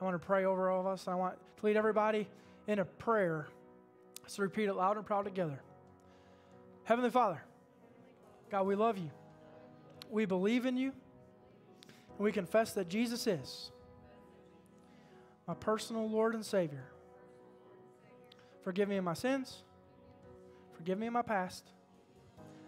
I 0.01 0.05
want 0.05 0.15
to 0.15 0.27
pray 0.27 0.47
over 0.47 0.71
all 0.71 0.81
of 0.81 0.87
us. 0.87 1.09
I 1.09 1.15
want 1.15 1.35
to 1.59 1.67
lead 1.67 1.77
everybody 1.77 2.27
in 2.67 2.79
a 2.79 2.87
prayer. 2.87 3.47
Let's 4.23 4.39
repeat 4.39 4.69
it 4.69 4.75
loud 4.75 4.97
and 4.97 5.07
proud 5.07 5.25
together. 5.25 5.61
Heavenly 6.85 7.11
Father, 7.11 7.43
God, 8.51 8.67
we 8.67 8.75
love 8.75 8.99
you. 8.99 9.11
We 10.11 10.25
believe 10.25 10.67
in 10.67 10.77
you. 10.77 10.93
And 12.21 12.25
we 12.25 12.33
confess 12.33 12.73
that 12.73 12.89
Jesus 12.89 13.27
is 13.27 13.71
my 15.47 15.55
personal 15.55 16.09
Lord 16.09 16.35
and 16.35 16.45
Savior. 16.45 16.85
Forgive 18.63 18.89
me 18.89 18.99
of 18.99 19.05
my 19.05 19.15
sins, 19.15 19.63
forgive 20.77 20.99
me 20.99 21.07
of 21.07 21.13
my 21.13 21.23
past, 21.23 21.71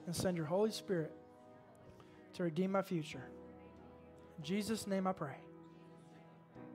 and 0.06 0.16
send 0.16 0.36
your 0.36 0.46
Holy 0.46 0.70
Spirit 0.70 1.12
to 2.34 2.44
redeem 2.44 2.72
my 2.72 2.82
future. 2.82 3.22
In 4.38 4.44
Jesus' 4.44 4.86
name 4.86 5.06
I 5.06 5.12
pray. 5.12 5.36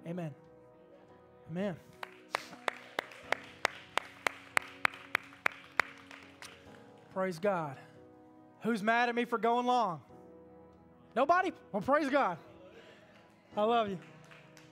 Amen. 0.08 0.34
Amen. 1.50 1.76
Praise 7.18 7.40
God. 7.40 7.78
Who's 8.62 8.84
mad 8.84 9.10
at 9.10 9.16
me 9.16 9.26
for 9.26 9.40
going 9.40 9.66
long? 9.66 10.02
Nobody? 11.16 11.52
Well, 11.72 11.82
praise 11.82 12.12
God. 12.12 12.38
I 13.58 13.64
love 13.64 13.90
you. 13.90 13.98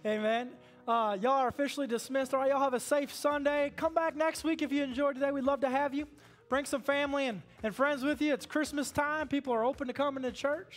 Amen. 0.05 0.51
Uh, 0.87 1.17
y'all 1.19 1.31
are 1.31 1.47
officially 1.47 1.87
dismissed. 1.87 2.35
All 2.35 2.41
right, 2.41 2.51
y'all 2.51 2.59
have 2.59 2.75
a 2.75 2.79
safe 2.79 3.11
Sunday. 3.11 3.73
Come 3.75 3.95
back 3.95 4.15
next 4.15 4.43
week 4.43 4.61
if 4.61 4.71
you 4.71 4.83
enjoyed 4.83 5.15
today. 5.15 5.31
We'd 5.31 5.43
love 5.43 5.61
to 5.61 5.71
have 5.71 5.95
you. 5.95 6.07
Bring 6.47 6.65
some 6.65 6.83
family 6.83 7.25
and, 7.25 7.41
and 7.63 7.75
friends 7.75 8.03
with 8.03 8.21
you. 8.21 8.31
It's 8.31 8.45
Christmas 8.45 8.91
time. 8.91 9.27
People 9.27 9.51
are 9.51 9.65
open 9.65 9.87
to 9.87 9.93
coming 9.93 10.21
to 10.21 10.31
church. 10.31 10.73